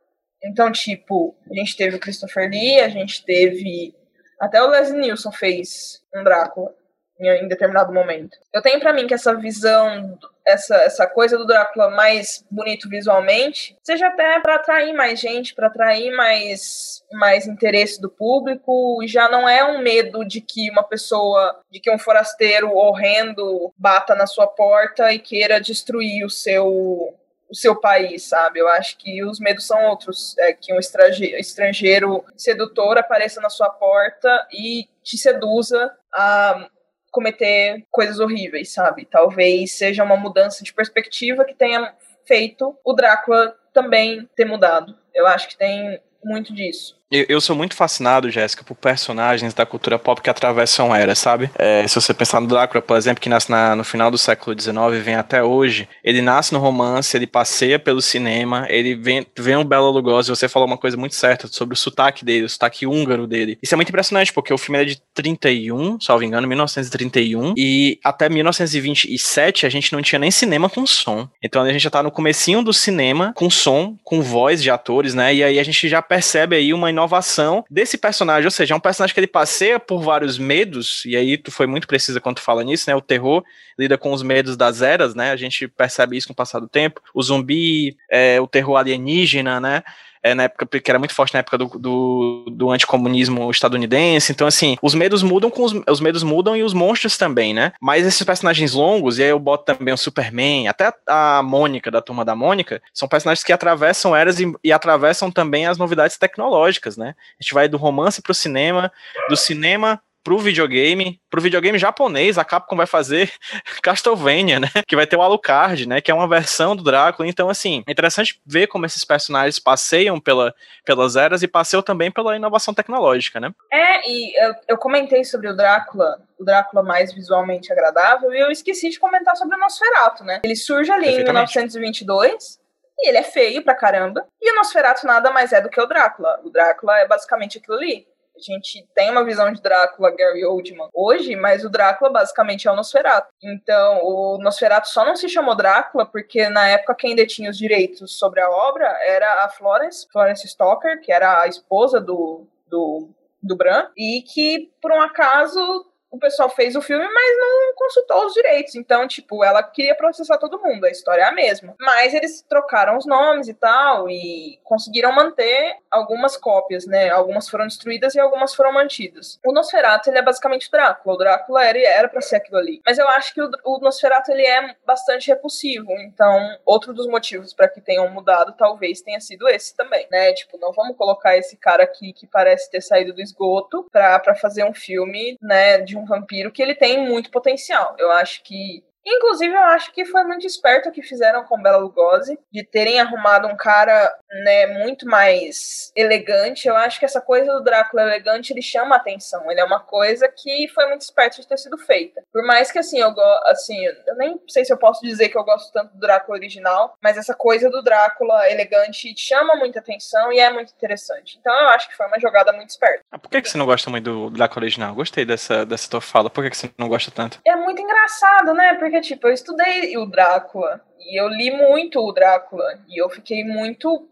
Então, 0.43 0.69
tipo, 0.69 1.35
a 1.49 1.53
gente 1.53 1.77
teve 1.77 1.95
o 1.95 1.99
Christopher 1.99 2.49
Lee, 2.49 2.81
a 2.81 2.89
gente 2.89 3.23
teve. 3.23 3.95
Até 4.39 4.61
o 4.61 4.67
Leslie 4.67 4.99
Nielsen 4.99 5.31
fez 5.31 6.03
um 6.13 6.21
Drácula 6.21 6.75
em 7.19 7.47
determinado 7.47 7.93
momento. 7.93 8.37
Eu 8.53 8.61
tenho 8.61 8.79
para 8.79 8.93
mim 8.93 9.07
que 9.07 9.13
essa 9.13 9.33
visão, 9.35 10.17
essa, 10.45 10.75
essa 10.77 11.07
coisa 11.07 11.37
do 11.37 11.45
Drácula 11.45 11.89
mais 11.89 12.45
bonito 12.51 12.89
visualmente, 12.89 13.77
seja 13.83 14.07
até 14.07 14.39
para 14.39 14.55
atrair 14.55 14.93
mais 14.93 15.19
gente, 15.19 15.55
para 15.55 15.67
atrair 15.67 16.11
mais 16.15 17.03
mais 17.13 17.47
interesse 17.47 18.01
do 18.01 18.09
público, 18.09 19.01
e 19.01 19.07
já 19.07 19.29
não 19.29 19.47
é 19.47 19.63
um 19.63 19.79
medo 19.79 20.25
de 20.25 20.41
que 20.41 20.69
uma 20.69 20.83
pessoa, 20.83 21.61
de 21.71 21.79
que 21.79 21.89
um 21.89 21.97
forasteiro 21.97 22.71
horrendo 22.71 23.73
bata 23.77 24.15
na 24.15 24.27
sua 24.27 24.47
porta 24.47 25.13
e 25.13 25.19
queira 25.19 25.61
destruir 25.61 26.25
o 26.25 26.29
seu 26.29 27.15
o 27.47 27.55
seu 27.55 27.79
país, 27.79 28.23
sabe? 28.23 28.59
Eu 28.59 28.67
acho 28.67 28.97
que 28.97 29.23
os 29.23 29.39
medos 29.39 29.65
são 29.65 29.85
outros. 29.85 30.35
É 30.39 30.53
que 30.53 30.73
um 30.73 30.79
estrangeiro, 30.79 31.37
estrangeiro 31.37 32.25
sedutor 32.35 32.97
apareça 32.97 33.39
na 33.39 33.49
sua 33.49 33.69
porta 33.69 34.47
e 34.51 34.87
te 35.03 35.17
seduza 35.17 35.95
a 36.13 36.67
cometer 37.15 37.81
coisas 37.89 38.19
horríveis, 38.19 38.73
sabe? 38.73 39.05
Talvez 39.05 39.71
seja 39.71 40.03
uma 40.03 40.17
mudança 40.17 40.65
de 40.65 40.73
perspectiva 40.73 41.45
que 41.45 41.55
tenha 41.55 41.95
feito 42.25 42.77
o 42.83 42.93
Drácula 42.93 43.55
também 43.73 44.29
ter 44.35 44.43
mudado. 44.43 44.93
Eu 45.13 45.25
acho 45.25 45.47
que 45.47 45.57
tem 45.57 46.01
muito 46.21 46.53
disso. 46.53 46.99
Eu, 47.11 47.25
eu, 47.29 47.41
sou 47.41 47.55
muito 47.55 47.75
fascinado, 47.75 48.31
Jéssica, 48.31 48.63
por 48.63 48.75
personagens 48.75 49.53
da 49.53 49.63
cultura 49.63 49.99
pop 49.99 50.21
que 50.21 50.29
atravessam 50.29 50.93
eras, 50.93 51.19
sabe? 51.19 51.51
É, 51.55 51.87
se 51.87 51.93
você 51.95 52.13
pensar 52.15 52.41
no 52.41 52.47
Drácula, 52.47 52.81
por 52.81 52.97
exemplo, 52.97 53.21
que 53.21 53.29
nasce 53.29 53.51
na, 53.51 53.75
no 53.75 53.83
final 53.83 54.09
do 54.09 54.17
século 54.17 54.59
XIX 54.59 54.75
e 54.95 54.99
vem 54.99 55.15
até 55.15 55.43
hoje, 55.43 55.87
ele 56.03 56.19
nasce 56.19 56.51
no 56.51 56.59
romance, 56.59 57.15
ele 57.15 57.27
passeia 57.27 57.77
pelo 57.77 58.01
cinema, 58.01 58.65
ele 58.69 58.95
vem, 58.95 59.25
vem 59.37 59.55
o 59.55 59.63
Bela 59.63 59.89
Lugosi, 59.89 60.29
você 60.29 60.49
falou 60.49 60.67
uma 60.67 60.79
coisa 60.79 60.97
muito 60.97 61.13
certa 61.13 61.47
sobre 61.47 61.75
o 61.75 61.77
sotaque 61.77 62.25
dele, 62.25 62.45
o 62.45 62.49
sotaque 62.49 62.87
húngaro 62.87 63.27
dele. 63.27 63.59
Isso 63.61 63.75
é 63.75 63.77
muito 63.77 63.89
impressionante, 63.89 64.33
porque 64.33 64.51
o 64.51 64.57
filme 64.57 64.81
é 64.81 64.85
de 64.85 64.99
31, 65.13 66.01
salvo 66.01 66.23
engano, 66.23 66.47
1931, 66.47 67.53
e 67.55 67.99
até 68.03 68.27
1927 68.29 69.67
a 69.67 69.69
gente 69.69 69.93
não 69.93 70.01
tinha 70.01 70.17
nem 70.17 70.31
cinema 70.31 70.67
com 70.67 70.87
som. 70.87 71.29
Então 71.43 71.61
a 71.61 71.71
gente 71.71 71.83
já 71.83 71.91
tá 71.91 72.01
no 72.01 72.09
comecinho 72.09 72.63
do 72.63 72.73
cinema 72.73 73.31
com 73.35 73.47
som, 73.47 73.95
com 74.03 74.23
voz 74.23 74.61
de 74.63 74.71
atores, 74.71 75.13
né? 75.13 75.35
E 75.35 75.43
aí 75.43 75.59
a 75.59 75.63
gente 75.63 75.87
já 75.87 76.01
percebe 76.01 76.55
aí 76.55 76.73
uma 76.73 76.94
inovação 76.95 77.63
desse 77.69 77.97
personagem, 77.97 78.45
ou 78.45 78.51
seja, 78.51 78.73
é 78.73 78.77
um 78.77 78.79
personagem 78.79 79.13
que 79.13 79.19
ele 79.19 79.27
passeia 79.27 79.79
por 79.79 80.01
vários 80.01 80.37
medos, 80.37 81.03
e 81.05 81.15
aí 81.15 81.37
tu 81.37 81.51
foi 81.51 81.67
muito 81.67 81.87
precisa 81.87 82.19
quando 82.19 82.37
tu 82.37 82.41
fala 82.41 82.63
nisso, 82.63 82.89
né? 82.89 82.95
O 82.95 83.01
terror 83.01 83.43
lida 83.77 83.97
com 83.97 84.11
os 84.11 84.23
medos 84.23 84.57
das 84.57 84.81
eras, 84.81 85.13
né? 85.13 85.31
A 85.31 85.35
gente 85.35 85.67
percebe 85.67 86.17
isso 86.17 86.27
com 86.27 86.33
o 86.33 86.35
passar 86.35 86.59
do 86.59 86.67
tempo. 86.67 87.01
O 87.13 87.21
zumbi, 87.21 87.97
é, 88.09 88.39
o 88.39 88.47
terror 88.47 88.77
alienígena, 88.77 89.59
né? 89.59 89.83
É, 90.25 90.33
na 90.33 90.43
época, 90.43 90.65
que 90.79 90.89
era 90.89 90.97
muito 90.97 91.13
forte 91.13 91.35
na 91.35 91.41
época 91.41 91.55
do, 91.55 91.67
do, 91.67 92.45
do 92.51 92.71
anticomunismo 92.71 93.51
estadunidense. 93.51 94.31
Então, 94.31 94.47
assim, 94.47 94.75
os 94.81 94.95
medos 94.95 95.21
mudam 95.21 95.51
com 95.51 95.63
os, 95.63 95.73
os 95.87 95.99
medos 95.99 96.23
mudam 96.23 96.57
e 96.57 96.63
os 96.63 96.73
monstros 96.73 97.15
também, 97.15 97.53
né? 97.53 97.73
Mas 97.79 98.07
esses 98.07 98.23
personagens 98.23 98.73
longos, 98.73 99.19
e 99.19 99.23
aí 99.23 99.29
eu 99.29 99.37
boto 99.37 99.65
também 99.65 99.93
o 99.93 99.97
Superman, 99.97 100.67
até 100.67 100.91
a 101.05 101.43
Mônica, 101.43 101.91
da 101.91 102.01
turma 102.01 102.25
da 102.25 102.35
Mônica, 102.35 102.81
são 102.91 103.07
personagens 103.07 103.43
que 103.43 103.53
atravessam 103.53 104.15
eras 104.15 104.39
e, 104.39 104.51
e 104.63 104.73
atravessam 104.73 105.29
também 105.29 105.67
as 105.67 105.77
novidades 105.77 106.17
tecnológicas, 106.17 106.97
né? 106.97 107.13
A 107.39 107.43
gente 107.43 107.53
vai 107.53 107.67
do 107.67 107.77
romance 107.77 108.19
pro 108.19 108.33
cinema, 108.33 108.91
do 109.29 109.37
cinema 109.37 110.01
pro 110.25 110.39
videogame, 110.39 111.21
pro 111.29 111.39
videogame 111.39 111.77
japonês, 111.77 112.39
a 112.39 112.43
Capcom 112.43 112.75
vai 112.75 112.87
fazer 112.87 113.31
Castlevania, 113.83 114.59
né? 114.59 114.67
Que 114.87 114.95
vai 114.95 115.05
ter 115.05 115.15
o 115.15 115.21
Alucard, 115.21 115.87
né? 115.87 116.01
Que 116.01 116.09
é 116.09 116.13
uma 116.15 116.27
versão 116.27 116.75
do 116.75 116.83
Drácula. 116.83 117.29
Então, 117.29 117.47
assim, 117.47 117.83
é 117.87 117.91
interessante 117.91 118.41
ver 118.43 118.65
como 118.65 118.87
esses 118.87 119.05
personagens 119.05 119.59
passeiam 119.59 120.19
pela, 120.19 120.53
pelas 120.83 121.15
eras 121.15 121.43
e 121.43 121.47
passeiam 121.47 121.83
também 121.83 122.09
pela 122.09 122.35
inovação 122.35 122.73
tecnológica, 122.73 123.39
né? 123.39 123.51
É, 123.71 124.09
e 124.09 124.33
eu, 124.43 124.55
eu 124.69 124.77
comentei 124.79 125.23
sobre 125.23 125.47
o 125.47 125.55
Drácula, 125.55 126.17
o 126.39 126.43
Drácula 126.43 126.81
mais 126.81 127.13
visualmente 127.13 127.71
agradável, 127.71 128.33
e 128.33 128.39
eu 128.39 128.49
esqueci 128.49 128.89
de 128.89 128.99
comentar 128.99 129.37
sobre 129.37 129.55
o 129.55 129.59
Nosferatu, 129.59 130.23
né? 130.23 130.41
Ele 130.43 130.55
surge 130.55 130.91
ali 130.91 131.07
em 131.07 131.23
1922. 131.23 132.65
E 132.97 133.09
ele 133.09 133.17
é 133.17 133.23
feio 133.23 133.61
pra 133.61 133.75
caramba. 133.75 134.25
E 134.41 134.51
o 134.51 134.55
Nosferatu 134.55 135.05
nada 135.05 135.29
mais 135.29 135.51
é 135.51 135.59
do 135.59 135.69
que 135.69 135.81
o 135.81 135.85
Drácula. 135.85 136.39
O 136.45 136.49
Drácula 136.49 136.97
é 136.99 137.05
basicamente 137.05 137.57
aquilo 137.57 137.75
ali 137.75 138.07
a 138.37 138.41
gente 138.41 138.85
tem 138.93 139.09
uma 139.09 139.23
visão 139.23 139.51
de 139.51 139.61
Drácula, 139.61 140.11
Gary 140.15 140.45
Oldman, 140.45 140.89
hoje, 140.93 141.35
mas 141.35 141.63
o 141.63 141.69
Drácula 141.69 142.09
basicamente 142.09 142.67
é 142.67 142.71
o 142.71 142.75
Nosferatu. 142.75 143.29
Então, 143.41 144.01
o 144.03 144.37
Nosferatu 144.39 144.89
só 144.89 145.05
não 145.05 145.15
se 145.15 145.29
chamou 145.29 145.55
Drácula 145.55 146.05
porque 146.05 146.49
na 146.49 146.67
época 146.67 146.95
quem 146.95 147.15
detinha 147.15 147.49
os 147.49 147.57
direitos 147.57 148.17
sobre 148.17 148.41
a 148.41 148.49
obra 148.49 148.87
era 149.05 149.45
a 149.45 149.49
Florence, 149.49 150.07
Florence 150.11 150.47
Stoker, 150.47 151.01
que 151.01 151.11
era 151.11 151.41
a 151.41 151.47
esposa 151.47 152.01
do, 152.01 152.45
do, 152.67 153.09
do 153.41 153.55
Bran, 153.55 153.87
e 153.97 154.21
que, 154.21 154.71
por 154.81 154.91
um 154.91 155.01
acaso, 155.01 155.85
o 156.15 156.19
pessoal 156.19 156.49
fez 156.49 156.75
o 156.75 156.81
filme, 156.81 157.05
mas 157.05 157.37
não 157.37 157.75
consultou 157.75 158.25
os 158.25 158.33
direitos. 158.33 158.75
Então, 158.75 159.07
tipo, 159.07 159.43
ela 159.43 159.61
queria 159.61 159.95
processar 159.95 160.37
todo 160.37 160.61
mundo, 160.61 160.85
a 160.85 160.89
história 160.89 161.21
é 161.21 161.25
a 161.25 161.31
mesma. 161.31 161.75
Mas 161.79 162.13
eles 162.13 162.41
trocaram 162.47 162.97
os 162.97 163.05
nomes 163.05 163.47
e 163.47 163.53
tal, 163.53 164.09
e 164.09 164.59
conseguiram 164.63 165.11
manter 165.11 165.77
algumas 165.91 166.37
cópias, 166.37 166.85
né? 166.85 167.09
Algumas 167.09 167.49
foram 167.49 167.65
destruídas 167.65 168.15
e 168.15 168.19
algumas 168.19 168.53
foram 168.53 168.73
mantidas. 168.73 169.39
O 169.45 169.53
Nosferatu, 169.53 170.09
ele 170.09 170.19
é 170.19 170.21
basicamente 170.21 170.69
Drácula. 170.71 171.15
O 171.15 171.17
Drácula 171.17 171.63
era, 171.63 171.79
era 171.79 172.07
pra 172.07 172.21
ser 172.21 172.37
aquilo 172.37 172.57
ali. 172.57 172.81
Mas 172.85 172.97
eu 172.97 173.07
acho 173.09 173.33
que 173.33 173.41
o, 173.41 173.49
o 173.63 173.79
Nosferatu, 173.79 174.31
ele 174.31 174.45
é 174.45 174.75
bastante 174.85 175.27
repulsivo. 175.27 175.91
Então, 175.91 176.57
outro 176.65 176.93
dos 176.93 177.07
motivos 177.07 177.53
para 177.53 177.67
que 177.67 177.81
tenham 177.81 178.09
mudado 178.09 178.53
talvez 178.57 179.01
tenha 179.01 179.19
sido 179.19 179.47
esse 179.47 179.75
também, 179.75 180.07
né? 180.11 180.33
Tipo, 180.33 180.57
não 180.57 180.71
vamos 180.71 180.97
colocar 180.97 181.37
esse 181.37 181.57
cara 181.57 181.83
aqui 181.83 182.13
que 182.13 182.27
parece 182.27 182.69
ter 182.69 182.81
saído 182.81 183.13
do 183.13 183.21
esgoto 183.21 183.87
pra, 183.91 184.19
pra 184.19 184.35
fazer 184.35 184.63
um 184.63 184.73
filme, 184.73 185.37
né, 185.41 185.79
de 185.79 185.97
um 185.97 186.04
vampiro 186.05 186.51
que 186.51 186.61
ele 186.61 186.75
tem 186.75 187.07
muito 187.07 187.31
potencial. 187.31 187.95
Eu 187.97 188.11
acho 188.11 188.43
que 188.43 188.83
Inclusive, 189.05 189.53
eu 189.53 189.63
acho 189.63 189.91
que 189.91 190.03
foi 190.05 190.23
muito 190.23 190.47
esperto 190.47 190.89
o 190.89 190.91
que 190.91 191.03
fizeram 191.03 191.43
com 191.43 191.61
Bela 191.61 191.77
Lugosi, 191.77 192.37
de 192.51 192.63
terem 192.63 192.99
arrumado 192.99 193.47
um 193.47 193.55
cara, 193.55 194.11
né, 194.43 194.67
muito 194.83 195.07
mais 195.07 195.91
elegante. 195.95 196.67
Eu 196.67 196.75
acho 196.75 196.99
que 196.99 197.05
essa 197.05 197.21
coisa 197.21 197.53
do 197.53 197.63
Drácula 197.63 198.01
elegante, 198.01 198.51
ele 198.51 198.61
chama 198.61 198.95
atenção. 198.95 199.49
Ele 199.51 199.59
é 199.59 199.63
uma 199.63 199.79
coisa 199.79 200.27
que 200.27 200.67
foi 200.69 200.87
muito 200.87 201.01
esperto 201.01 201.39
de 201.39 201.47
ter 201.47 201.57
sido 201.57 201.77
feita. 201.77 202.23
Por 202.33 202.43
mais 202.45 202.71
que, 202.71 202.79
assim, 202.79 202.99
eu 202.99 203.11
gosto, 203.11 203.47
assim, 203.47 203.85
eu 203.85 204.15
nem 204.15 204.39
sei 204.49 204.65
se 204.65 204.73
eu 204.73 204.77
posso 204.77 205.01
dizer 205.01 205.29
que 205.29 205.37
eu 205.37 205.43
gosto 205.43 205.71
tanto 205.71 205.93
do 205.93 205.99
Drácula 205.99 206.37
original, 206.37 206.97
mas 207.01 207.17
essa 207.17 207.35
coisa 207.35 207.69
do 207.69 207.83
Drácula 207.83 208.49
elegante 208.49 209.13
chama 209.17 209.55
muita 209.55 209.79
atenção 209.79 210.31
e 210.33 210.39
é 210.39 210.51
muito 210.51 210.73
interessante. 210.73 211.37
Então, 211.39 211.53
eu 211.53 211.69
acho 211.69 211.87
que 211.87 211.95
foi 211.95 212.07
uma 212.07 212.19
jogada 212.19 212.51
muito 212.51 212.69
esperta. 212.69 213.03
Ah, 213.11 213.19
por 213.19 213.29
que, 213.29 213.41
que 213.41 213.49
você 213.49 213.57
não 213.57 213.65
gosta 213.65 213.89
muito 213.89 214.03
do 214.03 214.29
Drácula 214.31 214.63
original? 214.63 214.95
Gostei 214.95 215.25
dessa, 215.25 215.65
dessa 215.65 215.89
tua 215.89 216.01
fala. 216.01 216.29
Por 216.29 216.43
que, 216.43 216.49
que 216.49 216.57
você 216.57 216.71
não 216.77 216.89
gosta 216.89 217.11
tanto? 217.11 217.39
É 217.45 217.55
muito 217.55 217.81
engraçado, 217.81 218.53
né? 218.53 218.73
Porque 218.75 218.94
porque, 218.95 219.01
tipo, 219.01 219.27
eu 219.27 219.33
estudei 219.33 219.97
o 219.97 220.05
Drácula 220.05 220.81
e 220.99 221.19
eu 221.19 221.27
li 221.27 221.51
muito 221.51 221.99
o 221.99 222.11
Drácula 222.13 222.79
e 222.87 223.01
eu 223.01 223.09
fiquei 223.09 223.43
muito 223.43 224.07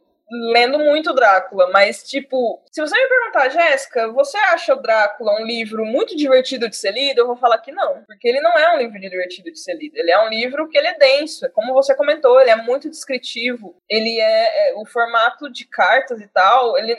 lendo 0.51 0.79
muito 0.79 1.13
Drácula, 1.13 1.69
mas, 1.71 2.03
tipo, 2.03 2.61
se 2.71 2.81
você 2.81 2.95
me 2.95 3.07
perguntar, 3.07 3.49
Jéssica, 3.49 4.11
você 4.11 4.37
acha 4.37 4.73
o 4.73 4.81
Drácula 4.81 5.39
um 5.39 5.45
livro 5.45 5.85
muito 5.85 6.15
divertido 6.15 6.69
de 6.69 6.75
ser 6.75 6.91
lido? 6.91 7.19
Eu 7.19 7.27
vou 7.27 7.37
falar 7.37 7.57
que 7.59 7.71
não, 7.71 8.03
porque 8.03 8.27
ele 8.27 8.41
não 8.41 8.57
é 8.57 8.73
um 8.73 8.77
livro 8.77 8.99
divertido 8.99 9.51
de 9.51 9.59
ser 9.59 9.75
lido. 9.75 9.95
Ele 9.95 10.11
é 10.11 10.19
um 10.19 10.29
livro 10.29 10.67
que 10.69 10.77
ele 10.77 10.87
é 10.87 10.97
denso, 10.97 11.49
como 11.51 11.73
você 11.73 11.95
comentou, 11.95 12.39
ele 12.39 12.49
é 12.49 12.55
muito 12.55 12.89
descritivo. 12.89 13.75
Ele 13.89 14.19
é, 14.19 14.71
é 14.71 14.73
o 14.75 14.85
formato 14.85 15.51
de 15.51 15.65
cartas 15.65 16.19
e 16.21 16.27
tal, 16.27 16.77
ele, 16.77 16.97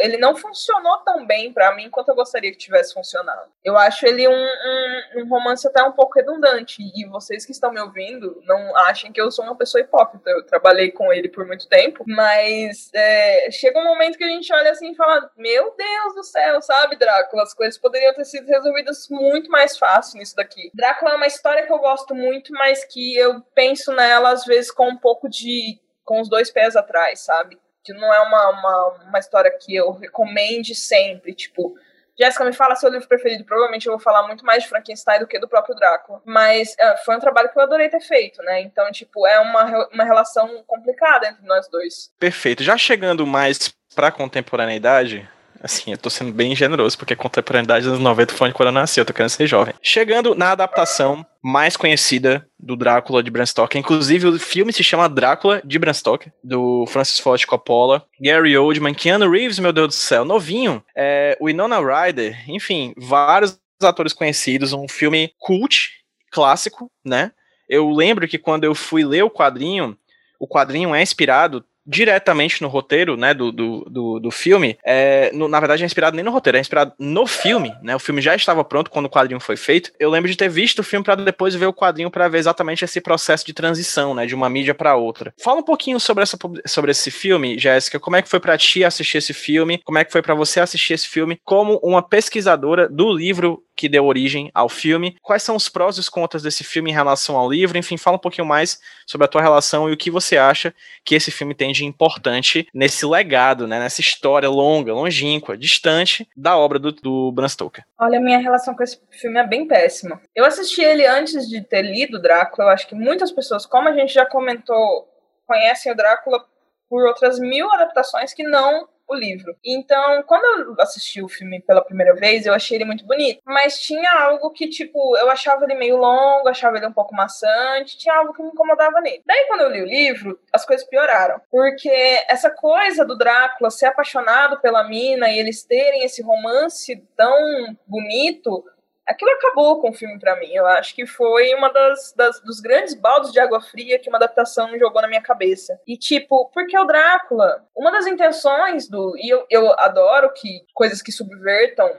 ele 0.00 0.16
não 0.16 0.36
funcionou 0.36 0.98
tão 0.98 1.26
bem 1.26 1.52
para 1.52 1.74
mim 1.74 1.90
quanto 1.90 2.10
eu 2.10 2.14
gostaria 2.14 2.50
que 2.50 2.58
tivesse 2.58 2.94
funcionado. 2.94 3.50
Eu 3.64 3.76
acho 3.76 4.06
ele 4.06 4.28
um, 4.28 4.32
um, 4.32 5.22
um 5.22 5.28
romance 5.28 5.66
até 5.66 5.82
um 5.82 5.92
pouco 5.92 6.14
redundante, 6.16 6.82
e 6.94 7.04
vocês 7.06 7.44
que 7.44 7.52
estão 7.52 7.72
me 7.72 7.80
ouvindo 7.80 8.40
não 8.44 8.76
achem 8.76 9.12
que 9.12 9.20
eu 9.20 9.30
sou 9.30 9.44
uma 9.44 9.56
pessoa 9.56 9.80
hipócrita. 9.80 10.30
Eu 10.30 10.44
trabalhei 10.44 10.90
com 10.90 11.12
ele 11.12 11.28
por 11.28 11.46
muito 11.46 11.68
tempo, 11.68 12.04
mas 12.06 12.65
mas 12.66 12.90
é, 12.92 13.50
chega 13.50 13.78
um 13.78 13.84
momento 13.84 14.18
que 14.18 14.24
a 14.24 14.28
gente 14.28 14.52
olha 14.52 14.70
assim 14.70 14.90
e 14.90 14.94
fala: 14.94 15.30
Meu 15.36 15.74
Deus 15.76 16.14
do 16.14 16.24
céu, 16.24 16.60
sabe, 16.60 16.96
Drácula? 16.96 17.42
As 17.42 17.54
coisas 17.54 17.78
poderiam 17.78 18.14
ter 18.14 18.24
sido 18.24 18.46
resolvidas 18.46 19.08
muito 19.08 19.50
mais 19.50 19.78
fácil 19.78 20.18
nisso 20.18 20.34
daqui. 20.36 20.70
Drácula 20.74 21.12
é 21.12 21.16
uma 21.16 21.26
história 21.26 21.66
que 21.66 21.72
eu 21.72 21.78
gosto 21.78 22.14
muito, 22.14 22.52
mas 22.52 22.84
que 22.84 23.16
eu 23.16 23.40
penso 23.54 23.92
nela 23.92 24.30
às 24.30 24.44
vezes 24.44 24.70
com 24.70 24.88
um 24.88 24.96
pouco 24.96 25.28
de. 25.28 25.80
com 26.04 26.20
os 26.20 26.28
dois 26.28 26.50
pés 26.50 26.76
atrás, 26.76 27.20
sabe? 27.20 27.58
Que 27.84 27.92
não 27.92 28.12
é 28.12 28.20
uma, 28.20 28.50
uma, 28.50 28.88
uma 29.08 29.18
história 29.18 29.50
que 29.50 29.74
eu 29.74 29.92
recomende 29.92 30.74
sempre. 30.74 31.34
Tipo, 31.34 31.74
Jéssica, 32.18 32.44
me 32.44 32.52
fala 32.52 32.74
seu 32.74 32.90
livro 32.90 33.06
preferido. 33.06 33.44
Provavelmente 33.44 33.86
eu 33.86 33.92
vou 33.92 34.00
falar 34.00 34.26
muito 34.26 34.44
mais 34.44 34.62
de 34.62 34.68
Frankenstein 34.68 35.20
do 35.20 35.26
que 35.26 35.38
do 35.38 35.48
próprio 35.48 35.74
Drácula. 35.74 36.22
Mas 36.24 36.70
uh, 36.72 37.04
foi 37.04 37.16
um 37.16 37.20
trabalho 37.20 37.50
que 37.50 37.58
eu 37.58 37.62
adorei 37.62 37.88
ter 37.88 38.00
feito, 38.00 38.42
né? 38.42 38.60
Então, 38.62 38.90
tipo, 38.90 39.26
é 39.26 39.38
uma, 39.40 39.88
uma 39.92 40.04
relação 40.04 40.64
complicada 40.66 41.28
entre 41.28 41.46
nós 41.46 41.68
dois. 41.68 42.10
Perfeito. 42.18 42.62
Já 42.62 42.76
chegando 42.76 43.26
mais 43.26 43.74
pra 43.94 44.10
contemporaneidade, 44.10 45.28
Assim, 45.66 45.90
eu 45.90 45.98
tô 45.98 46.08
sendo 46.08 46.32
bem 46.32 46.54
generoso, 46.54 46.96
porque 46.96 47.14
a 47.14 47.16
contemporaneidade 47.16 47.88
dos 47.88 47.98
90 47.98 48.34
foi 48.34 48.52
quando 48.52 48.68
eu 48.68 48.72
nasci, 48.72 49.00
eu 49.00 49.04
tô 49.04 49.12
querendo 49.12 49.30
ser 49.30 49.48
jovem. 49.48 49.74
Chegando 49.82 50.32
na 50.32 50.52
adaptação 50.52 51.26
mais 51.42 51.76
conhecida 51.76 52.48
do 52.56 52.76
Drácula 52.76 53.20
de 53.20 53.32
Bram 53.32 53.44
Stoker, 53.44 53.80
inclusive 53.80 54.28
o 54.28 54.38
filme 54.38 54.72
se 54.72 54.84
chama 54.84 55.08
Drácula 55.08 55.60
de 55.64 55.76
Bram 55.76 55.92
Stoker, 55.92 56.32
do 56.42 56.86
Francis 56.86 57.18
Ford 57.18 57.44
Coppola, 57.44 58.06
Gary 58.20 58.56
Oldman, 58.56 58.94
Keanu 58.94 59.28
Reeves, 59.28 59.58
meu 59.58 59.72
Deus 59.72 59.88
do 59.88 59.94
céu, 59.94 60.24
novinho, 60.24 60.80
é, 60.96 61.36
o 61.40 61.50
Inona 61.50 61.80
Ryder, 61.80 62.48
enfim, 62.48 62.94
vários 62.96 63.58
atores 63.82 64.12
conhecidos, 64.12 64.72
um 64.72 64.86
filme 64.86 65.32
cult, 65.36 65.90
clássico, 66.30 66.88
né? 67.04 67.32
Eu 67.68 67.90
lembro 67.90 68.28
que 68.28 68.38
quando 68.38 68.62
eu 68.62 68.74
fui 68.74 69.04
ler 69.04 69.24
o 69.24 69.30
quadrinho, 69.30 69.98
o 70.38 70.46
quadrinho 70.46 70.94
é 70.94 71.02
inspirado 71.02 71.64
diretamente 71.86 72.60
no 72.62 72.68
roteiro, 72.68 73.16
né, 73.16 73.32
do, 73.32 73.52
do, 73.52 73.86
do, 73.88 74.20
do 74.20 74.30
filme, 74.30 74.76
é, 74.84 75.30
no, 75.32 75.48
na 75.48 75.60
verdade 75.60 75.82
é 75.82 75.86
inspirado 75.86 76.16
nem 76.16 76.24
no 76.24 76.30
roteiro, 76.30 76.58
é 76.58 76.60
inspirado 76.60 76.92
no 76.98 77.26
filme, 77.26 77.74
né, 77.82 77.94
o 77.94 77.98
filme 77.98 78.20
já 78.20 78.34
estava 78.34 78.64
pronto 78.64 78.90
quando 78.90 79.06
o 79.06 79.10
quadrinho 79.10 79.40
foi 79.40 79.56
feito, 79.56 79.92
eu 79.98 80.10
lembro 80.10 80.30
de 80.30 80.36
ter 80.36 80.48
visto 80.48 80.80
o 80.80 80.84
filme 80.84 81.04
para 81.04 81.14
depois 81.14 81.54
ver 81.54 81.66
o 81.66 81.72
quadrinho 81.72 82.10
para 82.10 82.28
ver 82.28 82.38
exatamente 82.38 82.84
esse 82.84 83.00
processo 83.00 83.46
de 83.46 83.52
transição, 83.52 84.14
né, 84.14 84.26
de 84.26 84.34
uma 84.34 84.48
mídia 84.48 84.74
para 84.74 84.96
outra. 84.96 85.32
Fala 85.42 85.60
um 85.60 85.64
pouquinho 85.64 86.00
sobre, 86.00 86.22
essa, 86.22 86.36
sobre 86.66 86.90
esse 86.90 87.10
filme, 87.10 87.58
Jéssica, 87.58 88.00
como 88.00 88.16
é 88.16 88.22
que 88.22 88.28
foi 88.28 88.40
para 88.40 88.58
ti 88.58 88.84
assistir 88.84 89.18
esse 89.18 89.32
filme, 89.32 89.80
como 89.84 89.98
é 89.98 90.04
que 90.04 90.12
foi 90.12 90.22
para 90.22 90.34
você 90.34 90.60
assistir 90.60 90.94
esse 90.94 91.08
filme 91.08 91.38
como 91.44 91.80
uma 91.82 92.02
pesquisadora 92.02 92.88
do 92.88 93.12
livro 93.12 93.62
que 93.76 93.88
deu 93.88 94.06
origem 94.06 94.50
ao 94.54 94.68
filme. 94.68 95.16
Quais 95.22 95.42
são 95.42 95.54
os 95.54 95.68
prós 95.68 95.96
e 95.96 96.00
os 96.00 96.08
contras 96.08 96.42
desse 96.42 96.64
filme 96.64 96.90
em 96.90 96.94
relação 96.94 97.36
ao 97.36 97.50
livro? 97.50 97.76
Enfim, 97.78 97.96
fala 97.96 98.16
um 98.16 98.20
pouquinho 98.20 98.46
mais 98.46 98.80
sobre 99.06 99.24
a 99.24 99.28
tua 99.28 99.42
relação 99.42 99.88
e 99.88 99.92
o 99.92 99.96
que 99.96 100.10
você 100.10 100.36
acha 100.36 100.74
que 101.04 101.14
esse 101.14 101.30
filme 101.30 101.54
tem 101.54 101.72
de 101.72 101.84
importante 101.84 102.66
nesse 102.72 103.04
legado, 103.04 103.66
né, 103.66 103.78
nessa 103.78 104.00
história 104.00 104.48
longa, 104.48 104.94
longínqua, 104.94 105.56
distante 105.56 106.28
da 106.36 106.56
obra 106.56 106.78
do, 106.78 106.92
do 106.92 107.32
Bram 107.32 107.48
Stoker. 107.48 107.84
Olha, 107.98 108.20
minha 108.20 108.38
relação 108.38 108.74
com 108.74 108.82
esse 108.82 108.98
filme 109.10 109.38
é 109.38 109.46
bem 109.46 109.66
péssima. 109.66 110.20
Eu 110.34 110.44
assisti 110.44 110.82
ele 110.82 111.06
antes 111.06 111.48
de 111.48 111.60
ter 111.60 111.82
lido 111.82 112.20
Drácula. 112.20 112.68
Eu 112.68 112.72
acho 112.72 112.88
que 112.88 112.94
muitas 112.94 113.30
pessoas, 113.30 113.66
como 113.66 113.88
a 113.88 113.92
gente 113.92 114.12
já 114.12 114.24
comentou, 114.24 115.08
conhecem 115.46 115.92
o 115.92 115.96
Drácula 115.96 116.44
por 116.88 117.06
outras 117.06 117.38
mil 117.38 117.70
adaptações 117.72 118.32
que 118.32 118.42
não 118.42 118.88
o 119.08 119.14
livro. 119.14 119.56
Então, 119.64 120.22
quando 120.24 120.44
eu 120.44 120.74
assisti 120.80 121.22
o 121.22 121.28
filme 121.28 121.60
pela 121.60 121.84
primeira 121.84 122.14
vez, 122.14 122.46
eu 122.46 122.54
achei 122.54 122.76
ele 122.76 122.84
muito 122.84 123.04
bonito. 123.06 123.40
Mas 123.44 123.80
tinha 123.80 124.10
algo 124.20 124.50
que, 124.50 124.68
tipo, 124.68 125.16
eu 125.16 125.30
achava 125.30 125.64
ele 125.64 125.74
meio 125.74 125.96
longo, 125.96 126.48
achava 126.48 126.76
ele 126.76 126.86
um 126.86 126.92
pouco 126.92 127.14
maçante, 127.14 127.98
tinha 127.98 128.14
algo 128.14 128.32
que 128.32 128.42
me 128.42 128.48
incomodava 128.48 129.00
nele. 129.00 129.22
Daí, 129.26 129.46
quando 129.48 129.62
eu 129.62 129.70
li 129.70 129.82
o 129.82 129.86
livro, 129.86 130.38
as 130.52 130.64
coisas 130.64 130.86
pioraram. 130.86 131.40
Porque 131.50 131.90
essa 132.28 132.50
coisa 132.50 133.04
do 133.04 133.16
Drácula 133.16 133.70
ser 133.70 133.86
apaixonado 133.86 134.60
pela 134.60 134.84
mina 134.84 135.30
e 135.30 135.38
eles 135.38 135.64
terem 135.64 136.04
esse 136.04 136.22
romance 136.22 136.96
tão 137.16 137.76
bonito 137.86 138.64
aquilo 139.06 139.30
acabou 139.30 139.80
com 139.80 139.90
o 139.90 139.94
filme 139.94 140.18
para 140.18 140.38
mim. 140.38 140.52
Eu 140.52 140.66
acho 140.66 140.94
que 140.94 141.06
foi 141.06 141.54
uma 141.54 141.72
das, 141.72 142.12
das, 142.14 142.40
dos 142.40 142.60
grandes 142.60 142.94
baldos 142.94 143.32
de 143.32 143.38
água 143.38 143.60
fria 143.60 143.98
que 143.98 144.08
uma 144.08 144.18
adaptação 144.18 144.76
jogou 144.78 145.00
na 145.00 145.08
minha 145.08 145.22
cabeça. 145.22 145.78
E 145.86 145.96
tipo, 145.96 146.50
porque 146.52 146.76
o 146.76 146.84
Drácula, 146.84 147.64
uma 147.76 147.92
das 147.92 148.06
intenções 148.06 148.88
do 148.88 149.16
e 149.16 149.28
eu, 149.28 149.46
eu 149.48 149.72
adoro 149.78 150.32
que 150.32 150.62
coisas 150.74 151.00
que 151.00 151.12
subvertam, 151.12 151.94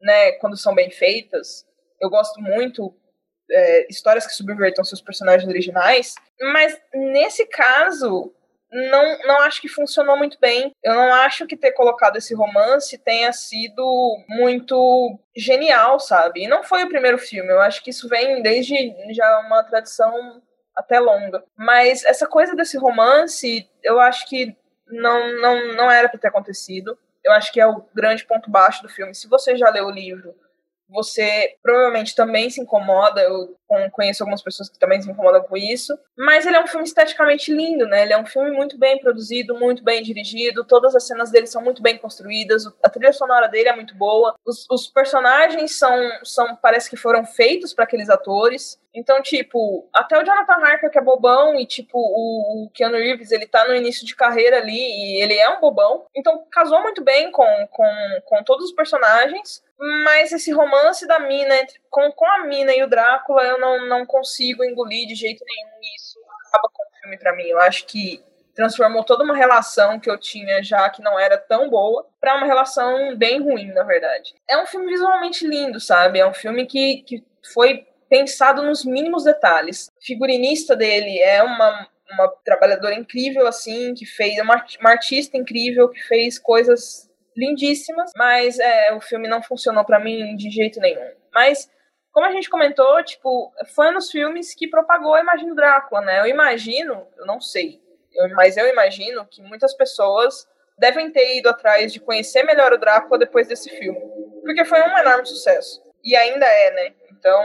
né, 0.00 0.32
quando 0.32 0.56
são 0.56 0.74
bem 0.74 0.90
feitas. 0.90 1.66
Eu 2.00 2.08
gosto 2.08 2.40
muito 2.40 2.94
é, 3.50 3.86
histórias 3.90 4.26
que 4.26 4.32
subvertam 4.32 4.84
seus 4.84 5.00
personagens 5.00 5.48
originais, 5.48 6.14
mas 6.40 6.78
nesse 6.92 7.46
caso 7.46 8.32
não, 8.70 9.18
não 9.20 9.40
acho 9.42 9.60
que 9.60 9.68
funcionou 9.68 10.16
muito 10.16 10.38
bem. 10.40 10.72
Eu 10.82 10.94
não 10.94 11.14
acho 11.14 11.46
que 11.46 11.56
ter 11.56 11.72
colocado 11.72 12.16
esse 12.16 12.34
romance 12.34 12.98
tenha 12.98 13.32
sido 13.32 14.16
muito 14.28 15.18
genial, 15.36 16.00
sabe? 16.00 16.44
E 16.44 16.48
não 16.48 16.62
foi 16.62 16.84
o 16.84 16.88
primeiro 16.88 17.18
filme. 17.18 17.50
Eu 17.50 17.60
acho 17.60 17.82
que 17.82 17.90
isso 17.90 18.08
vem 18.08 18.42
desde 18.42 18.74
já 19.14 19.40
uma 19.40 19.62
tradição 19.62 20.42
até 20.76 20.98
longa. 20.98 21.44
Mas 21.56 22.04
essa 22.04 22.26
coisa 22.26 22.54
desse 22.54 22.76
romance, 22.76 23.68
eu 23.82 24.00
acho 24.00 24.28
que 24.28 24.56
não, 24.88 25.40
não, 25.40 25.74
não 25.74 25.90
era 25.90 26.08
para 26.08 26.18
ter 26.18 26.28
acontecido. 26.28 26.98
Eu 27.24 27.32
acho 27.32 27.52
que 27.52 27.60
é 27.60 27.66
o 27.66 27.84
grande 27.94 28.24
ponto 28.24 28.50
baixo 28.50 28.82
do 28.82 28.88
filme. 28.88 29.14
Se 29.14 29.28
você 29.28 29.56
já 29.56 29.70
leu 29.70 29.86
o 29.86 29.90
livro, 29.90 30.34
você 30.88 31.56
provavelmente 31.62 32.14
também 32.14 32.50
se 32.50 32.60
incomoda. 32.60 33.20
Eu 33.20 33.56
conheço 33.92 34.22
algumas 34.22 34.42
pessoas 34.42 34.68
que 34.68 34.78
também 34.78 35.00
se 35.00 35.10
incomodam 35.10 35.42
com 35.42 35.56
isso. 35.56 35.98
Mas 36.16 36.46
ele 36.46 36.56
é 36.56 36.62
um 36.62 36.66
filme 36.66 36.86
esteticamente 36.86 37.52
lindo, 37.52 37.86
né? 37.86 38.02
Ele 38.02 38.12
é 38.12 38.18
um 38.18 38.26
filme 38.26 38.50
muito 38.50 38.78
bem 38.78 38.98
produzido, 38.98 39.58
muito 39.58 39.82
bem 39.82 40.02
dirigido. 40.02 40.64
Todas 40.64 40.94
as 40.94 41.06
cenas 41.06 41.30
dele 41.30 41.46
são 41.46 41.62
muito 41.62 41.82
bem 41.82 41.98
construídas. 41.98 42.64
A 42.82 42.88
trilha 42.88 43.12
sonora 43.12 43.48
dele 43.48 43.68
é 43.68 43.76
muito 43.76 43.94
boa. 43.96 44.34
Os, 44.46 44.66
os 44.70 44.86
personagens 44.88 45.78
são, 45.78 45.96
são, 46.22 46.56
parece 46.56 46.88
que 46.88 46.96
foram 46.96 47.24
feitos 47.24 47.74
para 47.74 47.84
aqueles 47.84 48.08
atores. 48.08 48.80
Então, 48.96 49.20
tipo, 49.20 49.86
até 49.92 50.18
o 50.18 50.24
Jonathan 50.24 50.54
Harker, 50.54 50.90
que 50.90 50.98
é 50.98 51.02
bobão, 51.02 51.54
e, 51.54 51.66
tipo, 51.66 51.98
o, 51.98 52.64
o 52.64 52.70
Keanu 52.70 52.96
Reeves, 52.96 53.30
ele 53.30 53.46
tá 53.46 53.68
no 53.68 53.74
início 53.74 54.06
de 54.06 54.16
carreira 54.16 54.56
ali, 54.56 54.72
e 54.72 55.22
ele 55.22 55.34
é 55.34 55.50
um 55.50 55.60
bobão. 55.60 56.06
Então, 56.16 56.42
casou 56.50 56.80
muito 56.82 57.04
bem 57.04 57.30
com, 57.30 57.44
com, 57.70 57.84
com 58.24 58.42
todos 58.42 58.64
os 58.64 58.72
personagens. 58.72 59.62
Mas 59.78 60.32
esse 60.32 60.50
romance 60.50 61.06
da 61.06 61.18
mina, 61.18 61.54
com, 61.96 62.12
com 62.12 62.26
a 62.26 62.44
mina 62.44 62.74
e 62.74 62.82
o 62.82 62.86
Drácula, 62.86 63.42
eu 63.42 63.58
não, 63.58 63.88
não 63.88 64.04
consigo 64.04 64.62
engolir 64.62 65.08
de 65.08 65.14
jeito 65.14 65.42
nenhum. 65.42 65.80
Isso 65.96 66.18
acaba 66.46 66.68
com 66.70 66.82
o 66.82 67.00
filme 67.00 67.16
para 67.16 67.34
mim. 67.34 67.44
Eu 67.44 67.58
acho 67.58 67.86
que 67.86 68.22
transformou 68.54 69.02
toda 69.02 69.24
uma 69.24 69.34
relação 69.34 69.98
que 69.98 70.10
eu 70.10 70.18
tinha 70.18 70.62
já 70.62 70.90
que 70.90 71.02
não 71.02 71.18
era 71.18 71.38
tão 71.38 71.70
boa 71.70 72.06
para 72.20 72.36
uma 72.36 72.44
relação 72.44 73.16
bem 73.16 73.40
ruim, 73.40 73.72
na 73.72 73.82
verdade. 73.82 74.34
É 74.46 74.58
um 74.58 74.66
filme 74.66 74.88
visualmente 74.88 75.46
lindo, 75.46 75.80
sabe? 75.80 76.18
É 76.18 76.26
um 76.26 76.34
filme 76.34 76.66
que, 76.66 77.02
que 77.06 77.24
foi 77.54 77.86
pensado 78.10 78.62
nos 78.62 78.84
mínimos 78.84 79.24
detalhes. 79.24 79.88
O 79.98 80.04
figurinista 80.04 80.76
dele 80.76 81.18
é 81.20 81.42
uma, 81.42 81.88
uma 82.12 82.28
trabalhadora 82.44 82.94
incrível, 82.94 83.46
assim, 83.46 83.94
que 83.94 84.04
fez, 84.04 84.36
é 84.36 84.42
uma, 84.42 84.62
uma 84.80 84.90
artista 84.90 85.38
incrível, 85.38 85.88
que 85.88 86.02
fez 86.02 86.38
coisas 86.38 87.10
lindíssimas, 87.34 88.12
mas 88.14 88.58
é, 88.58 88.92
o 88.92 89.00
filme 89.00 89.28
não 89.28 89.42
funcionou 89.42 89.84
para 89.84 89.98
mim 89.98 90.36
de 90.36 90.50
jeito 90.50 90.78
nenhum. 90.78 91.10
Mas 91.34 91.70
como 92.16 92.24
a 92.24 92.32
gente 92.32 92.48
comentou, 92.48 93.04
tipo, 93.04 93.52
foi 93.74 93.90
nos 93.90 94.10
filmes 94.10 94.54
que 94.54 94.66
propagou 94.66 95.12
a 95.12 95.20
imagem 95.20 95.50
do 95.50 95.54
Drácula, 95.54 96.00
né? 96.00 96.20
Eu 96.20 96.26
imagino, 96.26 97.06
eu 97.18 97.26
não 97.26 97.42
sei, 97.42 97.78
eu, 98.14 98.30
mas 98.30 98.56
eu 98.56 98.66
imagino 98.66 99.26
que 99.26 99.42
muitas 99.42 99.74
pessoas 99.74 100.48
devem 100.78 101.12
ter 101.12 101.36
ido 101.36 101.50
atrás 101.50 101.92
de 101.92 102.00
conhecer 102.00 102.42
melhor 102.42 102.72
o 102.72 102.78
Drácula 102.78 103.18
depois 103.18 103.46
desse 103.46 103.68
filme. 103.68 104.00
Porque 104.40 104.64
foi 104.64 104.80
um 104.80 104.96
enorme 104.96 105.26
sucesso. 105.26 105.82
E 106.02 106.16
ainda 106.16 106.46
é, 106.46 106.70
né? 106.70 106.94
Então, 107.12 107.38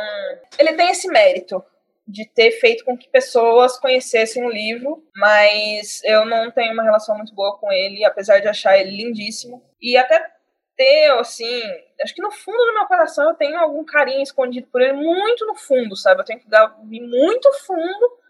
ele 0.57 0.71
tem 0.71 0.89
esse 0.89 1.09
mérito 1.09 1.61
de 2.07 2.25
ter 2.25 2.51
feito 2.51 2.85
com 2.85 2.97
que 2.97 3.09
pessoas 3.09 3.77
conhecessem 3.77 4.41
o 4.45 4.49
livro, 4.49 5.03
mas 5.17 6.01
eu 6.05 6.23
não 6.23 6.49
tenho 6.49 6.71
uma 6.71 6.83
relação 6.83 7.17
muito 7.17 7.35
boa 7.35 7.57
com 7.57 7.69
ele, 7.73 8.05
apesar 8.05 8.39
de 8.39 8.47
achar 8.47 8.77
ele 8.77 8.95
lindíssimo. 9.03 9.61
E 9.81 9.97
até 9.97 10.25
ter, 10.75 11.11
assim, 11.19 11.61
acho 12.01 12.13
que 12.15 12.21
no 12.21 12.31
fundo 12.31 12.57
do 12.57 12.73
meu 12.73 12.85
coração 12.85 13.29
eu 13.29 13.35
tenho 13.35 13.57
algum 13.59 13.83
carinho 13.85 14.21
escondido 14.23 14.67
por 14.67 14.81
ele, 14.81 14.93
muito 14.93 15.45
no 15.45 15.55
fundo, 15.55 15.95
sabe? 15.95 16.21
Eu 16.21 16.25
tenho 16.25 16.39
que 16.39 16.49
dar 16.49 16.75
muito 16.83 17.51
fundo 17.65 18.20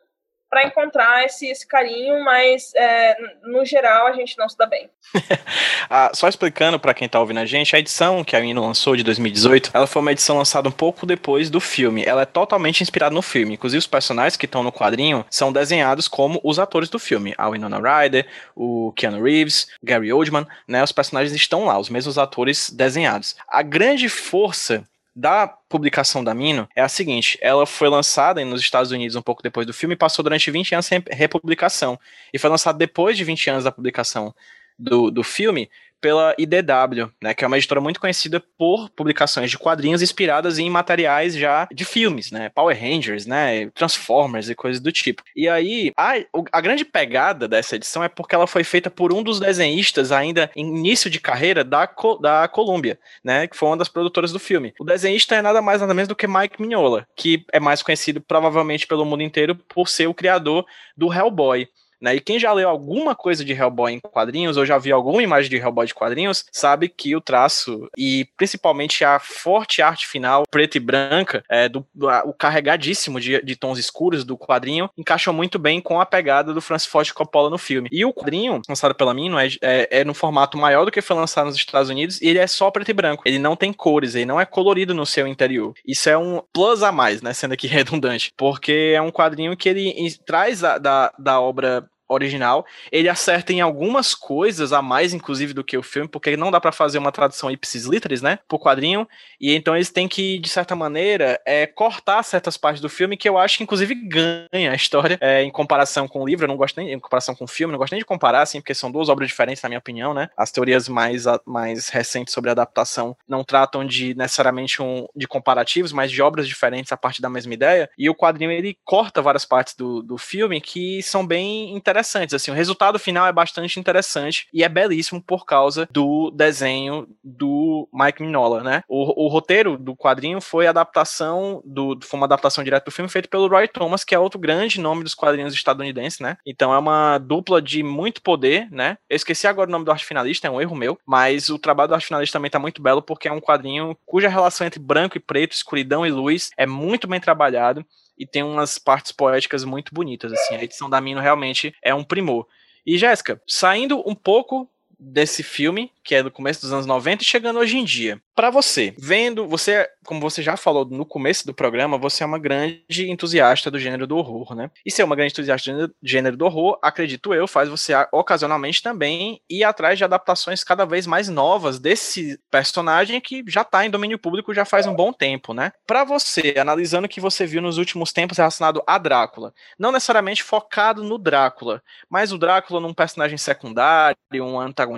para 0.51 0.65
encontrar 0.65 1.23
esse, 1.23 1.47
esse 1.47 1.65
carinho, 1.65 2.21
mas 2.25 2.73
é, 2.75 3.15
no 3.43 3.65
geral 3.65 4.07
a 4.07 4.11
gente 4.11 4.37
não 4.37 4.49
se 4.49 4.57
dá 4.57 4.65
bem. 4.65 4.89
ah, 5.89 6.11
só 6.13 6.27
explicando 6.27 6.77
para 6.77 6.93
quem 6.93 7.07
tá 7.07 7.21
ouvindo 7.21 7.39
a 7.39 7.45
gente, 7.45 7.73
a 7.73 7.79
edição 7.79 8.21
que 8.21 8.35
a 8.35 8.41
Mino 8.41 8.61
lançou 8.61 8.97
de 8.97 9.03
2018, 9.03 9.71
ela 9.73 9.87
foi 9.87 10.01
uma 10.01 10.11
edição 10.11 10.37
lançada 10.37 10.67
um 10.67 10.71
pouco 10.71 11.05
depois 11.05 11.49
do 11.49 11.61
filme. 11.61 12.03
Ela 12.03 12.23
é 12.23 12.25
totalmente 12.25 12.81
inspirada 12.81 13.15
no 13.15 13.21
filme. 13.21 13.53
Inclusive 13.53 13.79
os 13.79 13.87
personagens 13.87 14.35
que 14.35 14.45
estão 14.45 14.61
no 14.61 14.73
quadrinho 14.73 15.25
são 15.29 15.53
desenhados 15.53 16.09
como 16.09 16.41
os 16.43 16.59
atores 16.59 16.89
do 16.89 16.99
filme. 16.99 17.33
A 17.37 17.49
Winona 17.49 17.79
Ryder, 17.79 18.27
o 18.53 18.91
Keanu 18.91 19.23
Reeves, 19.23 19.69
Gary 19.81 20.11
Oldman, 20.11 20.45
né? 20.67 20.83
Os 20.83 20.91
personagens 20.91 21.33
estão 21.33 21.63
lá, 21.63 21.79
os 21.79 21.89
mesmos 21.89 22.17
atores 22.17 22.69
desenhados. 22.69 23.37
A 23.47 23.61
grande 23.61 24.09
força 24.09 24.83
da 25.16 25.47
publicação 25.47 26.24
da 26.24 26.34
Mino 26.34 26.68
é 26.76 26.82
a 26.82 26.89
seguinte: 26.89 27.38
ela 27.41 27.66
foi 27.66 27.89
lançada 27.89 28.43
nos 28.45 28.62
Estados 28.62 28.91
Unidos 28.91 29.16
um 29.16 29.22
pouco 29.22 29.43
depois 29.43 29.68
do 29.68 29.74
filme 29.74 29.93
e 29.93 29.97
passou 29.97 30.24
durante 30.24 30.49
20 30.49 30.76
anos 30.76 30.86
sem 30.86 31.03
republicação. 31.09 31.99
E 32.34 32.39
foi 32.39 32.49
lançada 32.49 32.78
depois 32.78 33.18
de 33.18 33.24
20 33.24 33.49
anos 33.49 33.64
da 33.64 33.72
publicação 33.72 34.34
do, 34.78 35.12
do 35.12 35.24
filme 35.24 35.70
pela 36.01 36.35
IDW, 36.37 37.11
né, 37.21 37.33
que 37.33 37.45
é 37.45 37.47
uma 37.47 37.57
editora 37.57 37.79
muito 37.79 37.99
conhecida 37.99 38.43
por 38.57 38.89
publicações 38.89 39.51
de 39.51 39.57
quadrinhos 39.57 40.01
inspiradas 40.01 40.57
em 40.57 40.69
materiais 40.69 41.35
já 41.35 41.67
de 41.71 41.85
filmes, 41.85 42.31
né, 42.31 42.49
Power 42.49 42.77
Rangers, 42.77 43.27
né, 43.27 43.69
Transformers 43.69 44.49
e 44.49 44.55
coisas 44.55 44.81
do 44.81 44.91
tipo. 44.91 45.23
E 45.35 45.47
aí, 45.47 45.91
a, 45.95 46.15
a 46.51 46.59
grande 46.59 46.83
pegada 46.83 47.47
dessa 47.47 47.75
edição 47.75 48.03
é 48.03 48.09
porque 48.09 48.33
ela 48.33 48.47
foi 48.47 48.63
feita 48.63 48.89
por 48.89 49.13
um 49.13 49.21
dos 49.21 49.39
desenhistas 49.39 50.11
ainda 50.11 50.49
em 50.55 50.67
início 50.67 51.09
de 51.09 51.19
carreira 51.19 51.63
da, 51.63 51.87
da 52.19 52.47
Columbia, 52.47 52.99
né, 53.23 53.47
que 53.47 53.55
foi 53.55 53.69
uma 53.69 53.77
das 53.77 53.87
produtoras 53.87 54.31
do 54.31 54.39
filme. 54.39 54.73
O 54.79 54.83
desenhista 54.83 55.35
é 55.35 55.41
nada 55.41 55.61
mais 55.61 55.81
nada 55.81 55.93
menos 55.93 56.07
do 56.07 56.15
que 56.15 56.27
Mike 56.27 56.59
Mignola, 56.59 57.05
que 57.15 57.45
é 57.53 57.59
mais 57.59 57.83
conhecido 57.83 58.19
provavelmente 58.19 58.87
pelo 58.87 59.05
mundo 59.05 59.21
inteiro 59.21 59.55
por 59.55 59.87
ser 59.87 60.07
o 60.07 60.13
criador 60.13 60.65
do 60.97 61.13
Hellboy. 61.13 61.67
Né? 62.01 62.15
E 62.15 62.19
quem 62.19 62.39
já 62.39 62.51
leu 62.51 62.67
alguma 62.67 63.15
coisa 63.15 63.45
de 63.45 63.53
Hellboy 63.53 63.93
em 63.93 63.99
quadrinhos, 63.99 64.57
ou 64.57 64.65
já 64.65 64.77
viu 64.77 64.95
alguma 64.95 65.21
imagem 65.21 65.49
de 65.49 65.57
Hellboy 65.57 65.85
de 65.85 65.93
quadrinhos, 65.93 66.45
sabe 66.51 66.89
que 66.89 67.15
o 67.15 67.21
traço 67.21 67.87
e 67.97 68.27
principalmente 68.35 69.05
a 69.05 69.19
forte 69.19 69.81
arte 69.81 70.07
final, 70.07 70.43
preta 70.49 70.77
e 70.77 70.79
branca, 70.79 71.43
é, 71.49 71.69
do, 71.69 71.85
a, 72.09 72.23
o 72.25 72.33
carregadíssimo 72.33 73.19
de, 73.19 73.41
de, 73.41 73.55
tons 73.55 73.77
escuros 73.77 74.25
do 74.25 74.37
quadrinho, 74.37 74.89
encaixam 74.97 75.33
muito 75.33 75.59
bem 75.59 75.79
com 75.79 75.99
a 75.99 76.05
pegada 76.05 76.53
do 76.53 76.61
Francis 76.61 76.89
Ford 76.89 77.11
Coppola 77.11 77.49
no 77.49 77.57
filme. 77.57 77.89
E 77.91 78.03
o 78.03 78.13
quadrinho, 78.13 78.61
lançado 78.67 78.95
pela 78.95 79.13
Mino, 79.13 79.37
é, 79.37 79.47
é, 79.61 79.99
é 79.99 80.03
no 80.03 80.13
formato 80.13 80.57
maior 80.57 80.85
do 80.85 80.91
que 80.91 81.01
foi 81.01 81.15
lançado 81.15 81.45
nos 81.47 81.55
Estados 81.55 81.89
Unidos, 81.89 82.21
e 82.21 82.27
ele 82.27 82.39
é 82.39 82.47
só 82.47 82.71
preto 82.71 82.89
e 82.89 82.93
branco. 82.93 83.23
Ele 83.25 83.37
não 83.37 83.55
tem 83.55 83.71
cores, 83.71 84.15
ele 84.15 84.25
não 84.25 84.39
é 84.39 84.45
colorido 84.45 84.93
no 84.93 85.05
seu 85.05 85.27
interior. 85.27 85.73
Isso 85.85 86.09
é 86.09 86.17
um 86.17 86.41
plus 86.53 86.81
a 86.81 86.91
mais, 86.91 87.21
né? 87.21 87.33
Sendo 87.33 87.53
aqui 87.53 87.67
redundante. 87.67 88.31
Porque 88.35 88.93
é 88.95 89.01
um 89.01 89.11
quadrinho 89.11 89.55
que 89.55 89.69
ele 89.69 89.93
traz 90.25 90.61
da, 90.61 91.11
da 91.17 91.41
obra 91.41 91.87
original. 92.12 92.66
Ele 92.91 93.09
acerta 93.09 93.53
em 93.53 93.62
algumas 93.62 94.14
coisas 94.14 94.74
a 94.74 94.82
mais, 94.82 95.14
inclusive, 95.14 95.53
do 95.53 95.64
que 95.64 95.78
o 95.78 95.84
filme, 95.84 96.07
porque 96.07 96.36
não 96.36 96.51
dá 96.51 96.59
para 96.59 96.72
fazer 96.72 96.97
uma 96.97 97.12
tradução 97.12 97.49
ipsis 97.49 97.86
literis, 97.86 98.22
né, 98.22 98.39
por 98.47 98.59
quadrinho. 98.59 99.07
E 99.39 99.53
então 99.55 99.76
eles 99.76 99.89
têm 99.89 100.07
que, 100.07 100.39
de 100.39 100.49
certa 100.49 100.76
maneira, 100.76 101.39
é, 101.45 101.66
cortar 101.66 102.24
certas 102.24 102.57
partes 102.57 102.82
do 102.82 102.89
filme 102.89 103.18
que 103.18 103.28
eu 103.28 103.38
acho 103.38 103.57
que, 103.57 103.64
inclusive, 103.64 103.95
ganha 103.95 104.72
a 104.72 104.76
história 104.76 105.18
é, 105.22 105.43
em 105.43 105.51
comparação 105.51 106.07
com 106.07 106.22
o 106.22 106.28
livro. 106.28 106.45
Eu 106.45 106.49
não 106.49 106.57
gosto 106.57 106.78
nem 106.78 106.93
em 106.93 106.99
comparação 106.99 107.36
com 107.36 107.45
o 107.45 107.47
filme, 107.47 107.72
não 107.72 107.80
gosto 107.80 107.93
nem 107.93 107.99
de 107.99 108.05
comparar, 108.05 108.41
assim, 108.41 108.59
porque 108.59 108.74
são 108.74 108.91
duas 108.91 109.09
obras 109.09 109.28
diferentes, 109.28 109.64
na 109.64 109.70
minha 109.70 109.80
opinião, 109.80 110.14
né. 110.14 110.30
As 110.38 110.51
teorias 110.51 110.88
mais, 110.88 111.26
mais 111.45 111.89
recentes 111.89 112.34
sobre 112.34 112.49
adaptação 112.49 113.16
não 113.28 113.43
tratam 113.43 113.86
de 113.86 114.14
necessariamente 114.16 114.82
um, 114.82 115.07
de 115.16 115.28
comparativos, 115.28 115.91
mas 115.91 116.12
de 116.12 116.22
obras 116.22 116.47
diferentes 116.47 116.91
a 116.91 116.97
partir 116.97 117.22
da 117.22 117.30
mesma 117.30 117.53
ideia. 117.53 117.89
E 117.97 118.09
o 118.09 118.16
quadrinho 118.16 118.51
ele 118.51 118.78
corta 118.84 119.22
várias 119.22 119.45
partes 119.45 119.76
do, 119.76 120.01
do 120.01 120.18
filme 120.18 120.59
que 120.59 121.01
são 121.03 121.26
bem 121.26 121.76
interessantes 121.76 122.00
interessantes. 122.01 122.33
Assim, 122.33 122.51
o 122.51 122.53
resultado 122.53 122.99
final 122.99 123.25
é 123.27 123.31
bastante 123.31 123.79
interessante 123.79 124.47
e 124.51 124.63
é 124.63 124.69
belíssimo 124.69 125.21
por 125.21 125.45
causa 125.45 125.87
do 125.91 126.31
desenho 126.31 127.07
do 127.23 127.87
Mike 127.93 128.21
Mignola, 128.21 128.63
né? 128.63 128.83
O, 128.87 129.25
o 129.25 129.27
roteiro 129.27 129.77
do 129.77 129.95
quadrinho 129.95 130.41
foi 130.41 130.67
adaptação 130.67 131.61
do 131.63 131.97
foi 132.01 132.19
uma 132.19 132.25
adaptação 132.25 132.63
direta 132.63 132.85
do 132.85 132.91
filme 132.91 133.09
feito 133.09 133.29
pelo 133.29 133.47
Roy 133.47 133.67
Thomas, 133.67 134.03
que 134.03 134.15
é 134.15 134.19
outro 134.19 134.39
grande 134.39 134.79
nome 134.79 135.03
dos 135.03 135.13
quadrinhos 135.13 135.53
estadunidenses, 135.53 136.19
né? 136.19 136.37
Então 136.45 136.73
é 136.73 136.77
uma 136.77 137.17
dupla 137.17 137.61
de 137.61 137.83
muito 137.83 138.21
poder, 138.21 138.67
né? 138.71 138.97
Eu 139.09 139.15
esqueci 139.15 139.47
agora 139.47 139.69
o 139.69 139.71
nome 139.71 139.85
do 139.85 139.91
arte 139.91 140.05
finalista, 140.05 140.47
é 140.47 140.51
um 140.51 140.59
erro 140.59 140.75
meu, 140.75 140.97
mas 141.05 141.49
o 141.49 141.59
trabalho 141.59 141.89
do 141.89 141.95
arte 141.95 142.07
finalista 142.07 142.37
também 142.37 142.51
tá 142.51 142.59
muito 142.59 142.81
belo 142.81 143.01
porque 143.01 143.27
é 143.27 143.31
um 143.31 143.41
quadrinho 143.41 143.95
cuja 144.05 144.27
relação 144.27 144.65
entre 144.65 144.79
branco 144.79 145.17
e 145.17 145.19
preto, 145.19 145.53
escuridão 145.53 146.05
e 146.05 146.11
luz 146.11 146.49
é 146.57 146.65
muito 146.65 147.07
bem 147.07 147.19
trabalhado 147.19 147.85
e 148.22 148.28
tem 148.28 148.43
umas 148.43 148.78
partes 148.78 149.11
poéticas 149.11 149.63
muito 149.63 149.91
bonitas, 149.91 150.32
assim. 150.32 150.53
A 150.53 150.63
edição 150.63 150.88
da 150.88 151.01
Mino 151.01 151.19
realmente 151.19 151.74
é 151.82 151.91
um 151.91 152.03
primor. 152.03 152.45
E 152.86 152.95
Jéssica, 152.95 153.41
saindo 153.47 154.07
um 154.07 154.13
pouco 154.13 154.69
desse 155.01 155.41
filme, 155.41 155.91
que 156.03 156.13
é 156.13 156.21
do 156.21 156.29
começo 156.29 156.61
dos 156.61 156.71
anos 156.71 156.85
90 156.85 157.23
e 157.23 157.25
chegando 157.25 157.59
hoje 157.59 157.77
em 157.77 157.83
dia. 157.83 158.21
Para 158.35 158.49
você, 158.49 158.93
vendo, 158.97 159.47
você, 159.47 159.87
como 160.05 160.21
você 160.21 160.41
já 160.41 160.55
falou 160.55 160.85
no 160.85 161.05
começo 161.05 161.45
do 161.45 161.53
programa, 161.53 161.97
você 161.97 162.23
é 162.23 162.25
uma 162.25 162.39
grande 162.39 163.09
entusiasta 163.09 163.69
do 163.69 163.79
gênero 163.79 164.07
do 164.07 164.17
horror, 164.17 164.55
né? 164.55 164.71
E 164.85 164.91
ser 164.91 165.03
uma 165.03 165.15
grande 165.15 165.33
entusiasta 165.33 165.87
do 165.87 165.93
gênero 166.01 166.37
do 166.37 166.45
horror, 166.45 166.79
acredito 166.81 167.33
eu, 167.33 167.47
faz 167.47 167.67
você 167.67 167.93
ocasionalmente 168.11 168.81
também 168.81 169.41
ir 169.49 169.63
atrás 169.63 169.97
de 169.97 170.03
adaptações 170.03 170.63
cada 170.63 170.85
vez 170.85 171.05
mais 171.05 171.29
novas 171.29 171.79
desse 171.79 172.39
personagem 172.49 173.19
que 173.19 173.43
já 173.47 173.63
tá 173.63 173.85
em 173.85 173.89
domínio 173.89 174.19
público 174.19 174.53
já 174.53 174.65
faz 174.65 174.85
um 174.85 174.95
bom 174.95 175.11
tempo, 175.11 175.53
né? 175.53 175.71
Para 175.85 176.03
você, 176.03 176.55
analisando 176.57 177.05
o 177.05 177.09
que 177.09 177.21
você 177.21 177.45
viu 177.45 177.61
nos 177.61 177.77
últimos 177.77 178.11
tempos 178.11 178.37
relacionado 178.37 178.83
a 178.87 178.97
Drácula, 178.97 179.53
não 179.77 179.91
necessariamente 179.91 180.43
focado 180.43 181.03
no 181.03 181.17
Drácula, 181.17 181.81
mas 182.09 182.31
o 182.31 182.37
Drácula 182.37 182.79
num 182.79 182.93
personagem 182.93 183.37
secundário, 183.37 184.15
um 184.33 184.59
antagonista, 184.59 184.90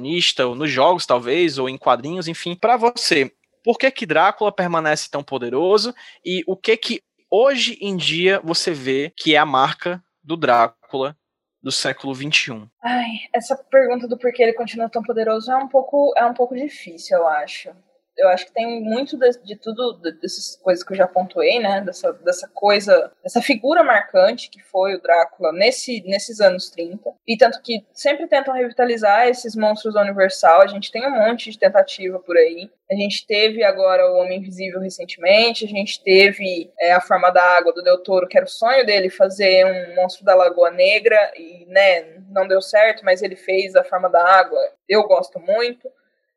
ou 0.47 0.55
nos 0.55 0.71
jogos 0.71 1.05
talvez, 1.05 1.57
ou 1.57 1.69
em 1.69 1.77
quadrinhos, 1.77 2.27
enfim, 2.27 2.55
para 2.55 2.77
você, 2.77 3.31
por 3.63 3.77
que 3.77 3.89
que 3.91 4.05
Drácula 4.05 4.51
permanece 4.51 5.09
tão 5.09 5.23
poderoso 5.23 5.93
e 6.25 6.43
o 6.45 6.55
que 6.55 6.75
que 6.75 7.01
hoje 7.29 7.77
em 7.81 7.95
dia 7.95 8.39
você 8.43 8.71
vê 8.71 9.11
que 9.15 9.35
é 9.35 9.37
a 9.37 9.45
marca 9.45 10.03
do 10.23 10.35
Drácula 10.35 11.17
do 11.61 11.71
século 11.71 12.13
XXI? 12.13 12.67
Ai, 12.83 13.11
essa 13.33 13.55
pergunta 13.55 14.07
do 14.07 14.17
porquê 14.17 14.43
ele 14.43 14.53
continua 14.53 14.89
tão 14.89 15.01
poderoso 15.01 15.51
é 15.51 15.57
um 15.57 15.67
pouco, 15.67 16.13
é 16.17 16.25
um 16.25 16.33
pouco 16.33 16.55
difícil, 16.55 17.17
eu 17.17 17.27
acho 17.27 17.71
eu 18.17 18.29
acho 18.29 18.45
que 18.45 18.53
tem 18.53 18.81
muito 18.81 19.17
de, 19.17 19.31
de, 19.43 19.55
tudo, 19.55 19.99
dessas 20.21 20.55
coisas 20.61 20.83
que 20.83 20.93
eu 20.93 20.97
já 20.97 21.07
pontuei, 21.07 21.59
né? 21.59 21.81
Dessa, 21.81 22.13
dessa 22.13 22.47
coisa, 22.47 23.11
dessa 23.23 23.41
figura 23.41 23.83
marcante 23.83 24.49
que 24.49 24.61
foi 24.61 24.95
o 24.95 25.01
Drácula 25.01 25.51
nesse, 25.51 26.01
nesses 26.05 26.39
anos 26.39 26.69
30. 26.69 27.09
E 27.27 27.37
tanto 27.37 27.61
que 27.61 27.85
sempre 27.93 28.27
tentam 28.27 28.53
revitalizar 28.53 29.27
esses 29.27 29.55
monstros 29.55 29.93
da 29.93 30.01
Universal. 30.01 30.61
A 30.61 30.67
gente 30.67 30.91
tem 30.91 31.05
um 31.07 31.11
monte 31.11 31.51
de 31.51 31.57
tentativa 31.57 32.19
por 32.19 32.37
aí. 32.37 32.69
A 32.91 32.95
gente 32.95 33.25
teve 33.25 33.63
agora 33.63 34.05
o 34.11 34.17
Homem 34.17 34.39
Invisível 34.39 34.79
recentemente, 34.79 35.65
a 35.65 35.67
gente 35.67 36.03
teve 36.03 36.71
é, 36.79 36.91
a 36.91 37.01
Forma 37.01 37.31
da 37.31 37.41
Água 37.41 37.73
do 37.73 37.81
Del 37.81 38.03
Toro, 38.03 38.27
que 38.27 38.37
era 38.37 38.45
o 38.45 38.49
sonho 38.49 38.85
dele 38.85 39.09
fazer 39.09 39.65
um 39.65 39.95
monstro 39.95 40.23
da 40.23 40.35
Lagoa 40.35 40.69
Negra, 40.69 41.17
e 41.35 41.65
né, 41.67 42.17
não 42.29 42.47
deu 42.47 42.61
certo, 42.61 43.03
mas 43.03 43.23
ele 43.23 43.35
fez 43.35 43.75
a 43.75 43.83
Forma 43.83 44.09
da 44.09 44.23
Água. 44.23 44.59
Eu 44.87 45.03
gosto 45.07 45.39
muito. 45.39 45.89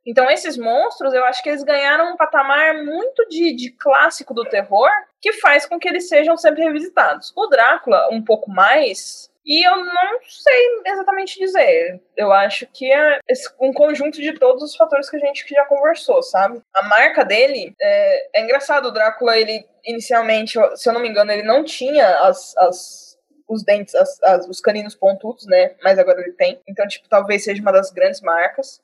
Então, 0.07 0.31
esses 0.31 0.57
monstros, 0.57 1.13
eu 1.13 1.25
acho 1.25 1.43
que 1.43 1.49
eles 1.49 1.65
ganharam 1.65 2.13
um 2.13 2.17
patamar 2.17 2.85
muito 2.85 3.27
de, 3.29 3.55
de 3.55 3.71
clássico 3.73 4.33
do 4.33 4.45
terror, 4.45 4.89
que 5.21 5.33
faz 5.35 5.67
com 5.67 5.79
que 5.79 5.89
eles 5.89 6.09
sejam 6.09 6.37
sempre 6.37 6.63
revisitados. 6.63 7.33
O 7.37 7.49
Drácula, 7.49 8.09
um 8.13 8.23
pouco 8.23 8.49
mais, 8.51 9.29
e 9.45 9.67
eu 9.67 9.77
não 9.77 10.19
sei 10.29 10.83
exatamente 10.87 11.39
dizer. 11.39 12.01
Eu 12.17 12.33
acho 12.33 12.67
que 12.67 12.93
é 12.93 13.21
um 13.61 13.73
conjunto 13.73 14.21
de 14.21 14.33
todos 14.35 14.63
os 14.63 14.77
fatores 14.77 15.09
que 15.09 15.17
a 15.17 15.21
gente 15.21 15.45
já 15.49 15.65
conversou, 15.65 16.21
sabe? 16.23 16.61
A 16.75 16.83
marca 16.83 17.25
dele 17.25 17.75
é, 17.81 18.41
é 18.41 18.43
engraçado. 18.43 18.87
O 18.87 18.91
Drácula, 18.91 19.39
ele 19.39 19.65
inicialmente, 19.85 20.59
se 20.75 20.89
eu 20.89 20.93
não 20.93 21.01
me 21.01 21.09
engano, 21.09 21.31
ele 21.31 21.45
não 21.45 21.63
tinha 21.63 22.21
as, 22.21 22.57
as 22.57 23.07
os 23.49 23.63
dentes, 23.65 23.95
as, 23.95 24.21
as, 24.25 24.49
os 24.49 24.61
caninos 24.61 24.97
pontudos, 24.97 25.47
né? 25.47 25.77
Mas 25.83 25.99
agora 25.99 26.21
ele 26.21 26.33
tem. 26.33 26.61
Então, 26.69 26.87
tipo, 26.89 27.09
talvez 27.09 27.45
seja 27.45 27.63
uma 27.63 27.73
das 27.73 27.93
grandes 27.93 28.21
marcas. 28.21 28.81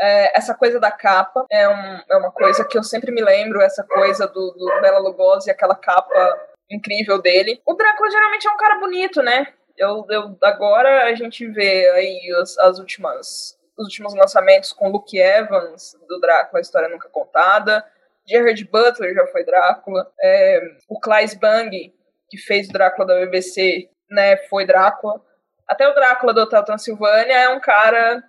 É, 0.00 0.36
essa 0.36 0.54
coisa 0.54 0.80
da 0.80 0.90
capa 0.90 1.44
é, 1.50 1.68
um, 1.68 2.00
é, 2.10 2.16
uma 2.16 2.32
coisa 2.32 2.64
que 2.64 2.78
eu 2.78 2.82
sempre 2.82 3.12
me 3.12 3.20
lembro, 3.20 3.60
essa 3.60 3.84
coisa 3.84 4.26
do, 4.26 4.52
do 4.52 4.80
Bela 4.80 4.98
Lugosi, 4.98 5.50
aquela 5.50 5.74
capa 5.74 6.40
incrível 6.70 7.20
dele. 7.20 7.60
O 7.66 7.74
Drácula 7.74 8.10
geralmente 8.10 8.46
é 8.46 8.50
um 8.50 8.56
cara 8.56 8.78
bonito, 8.78 9.22
né? 9.22 9.52
Eu, 9.76 10.06
eu, 10.08 10.36
agora 10.42 11.04
a 11.04 11.14
gente 11.14 11.46
vê 11.48 11.88
aí 11.90 12.32
as, 12.40 12.56
as 12.58 12.78
últimas, 12.78 13.58
os 13.76 13.84
últimos 13.86 14.14
lançamentos 14.14 14.72
com 14.72 14.88
Luke 14.88 15.18
Evans, 15.18 15.96
do 16.08 16.20
Drácula, 16.20 16.60
a 16.60 16.62
história 16.62 16.88
nunca 16.88 17.08
contada. 17.08 17.84
Gerard 18.26 18.64
Butler 18.64 19.14
já 19.14 19.26
foi 19.26 19.44
Drácula. 19.44 20.10
É, 20.20 20.60
o 20.88 21.00
Claes 21.00 21.34
Bang, 21.34 21.92
que 22.28 22.38
fez 22.38 22.68
o 22.68 22.72
Drácula 22.72 23.08
da 23.08 23.14
BBC, 23.20 23.88
né, 24.08 24.36
foi 24.48 24.64
Drácula. 24.64 25.20
Até 25.66 25.88
o 25.88 25.94
Drácula 25.94 26.32
do 26.32 26.40
Hotel 26.40 26.64
Transilvânia 26.64 27.34
é 27.34 27.48
um 27.48 27.60
cara 27.60 28.22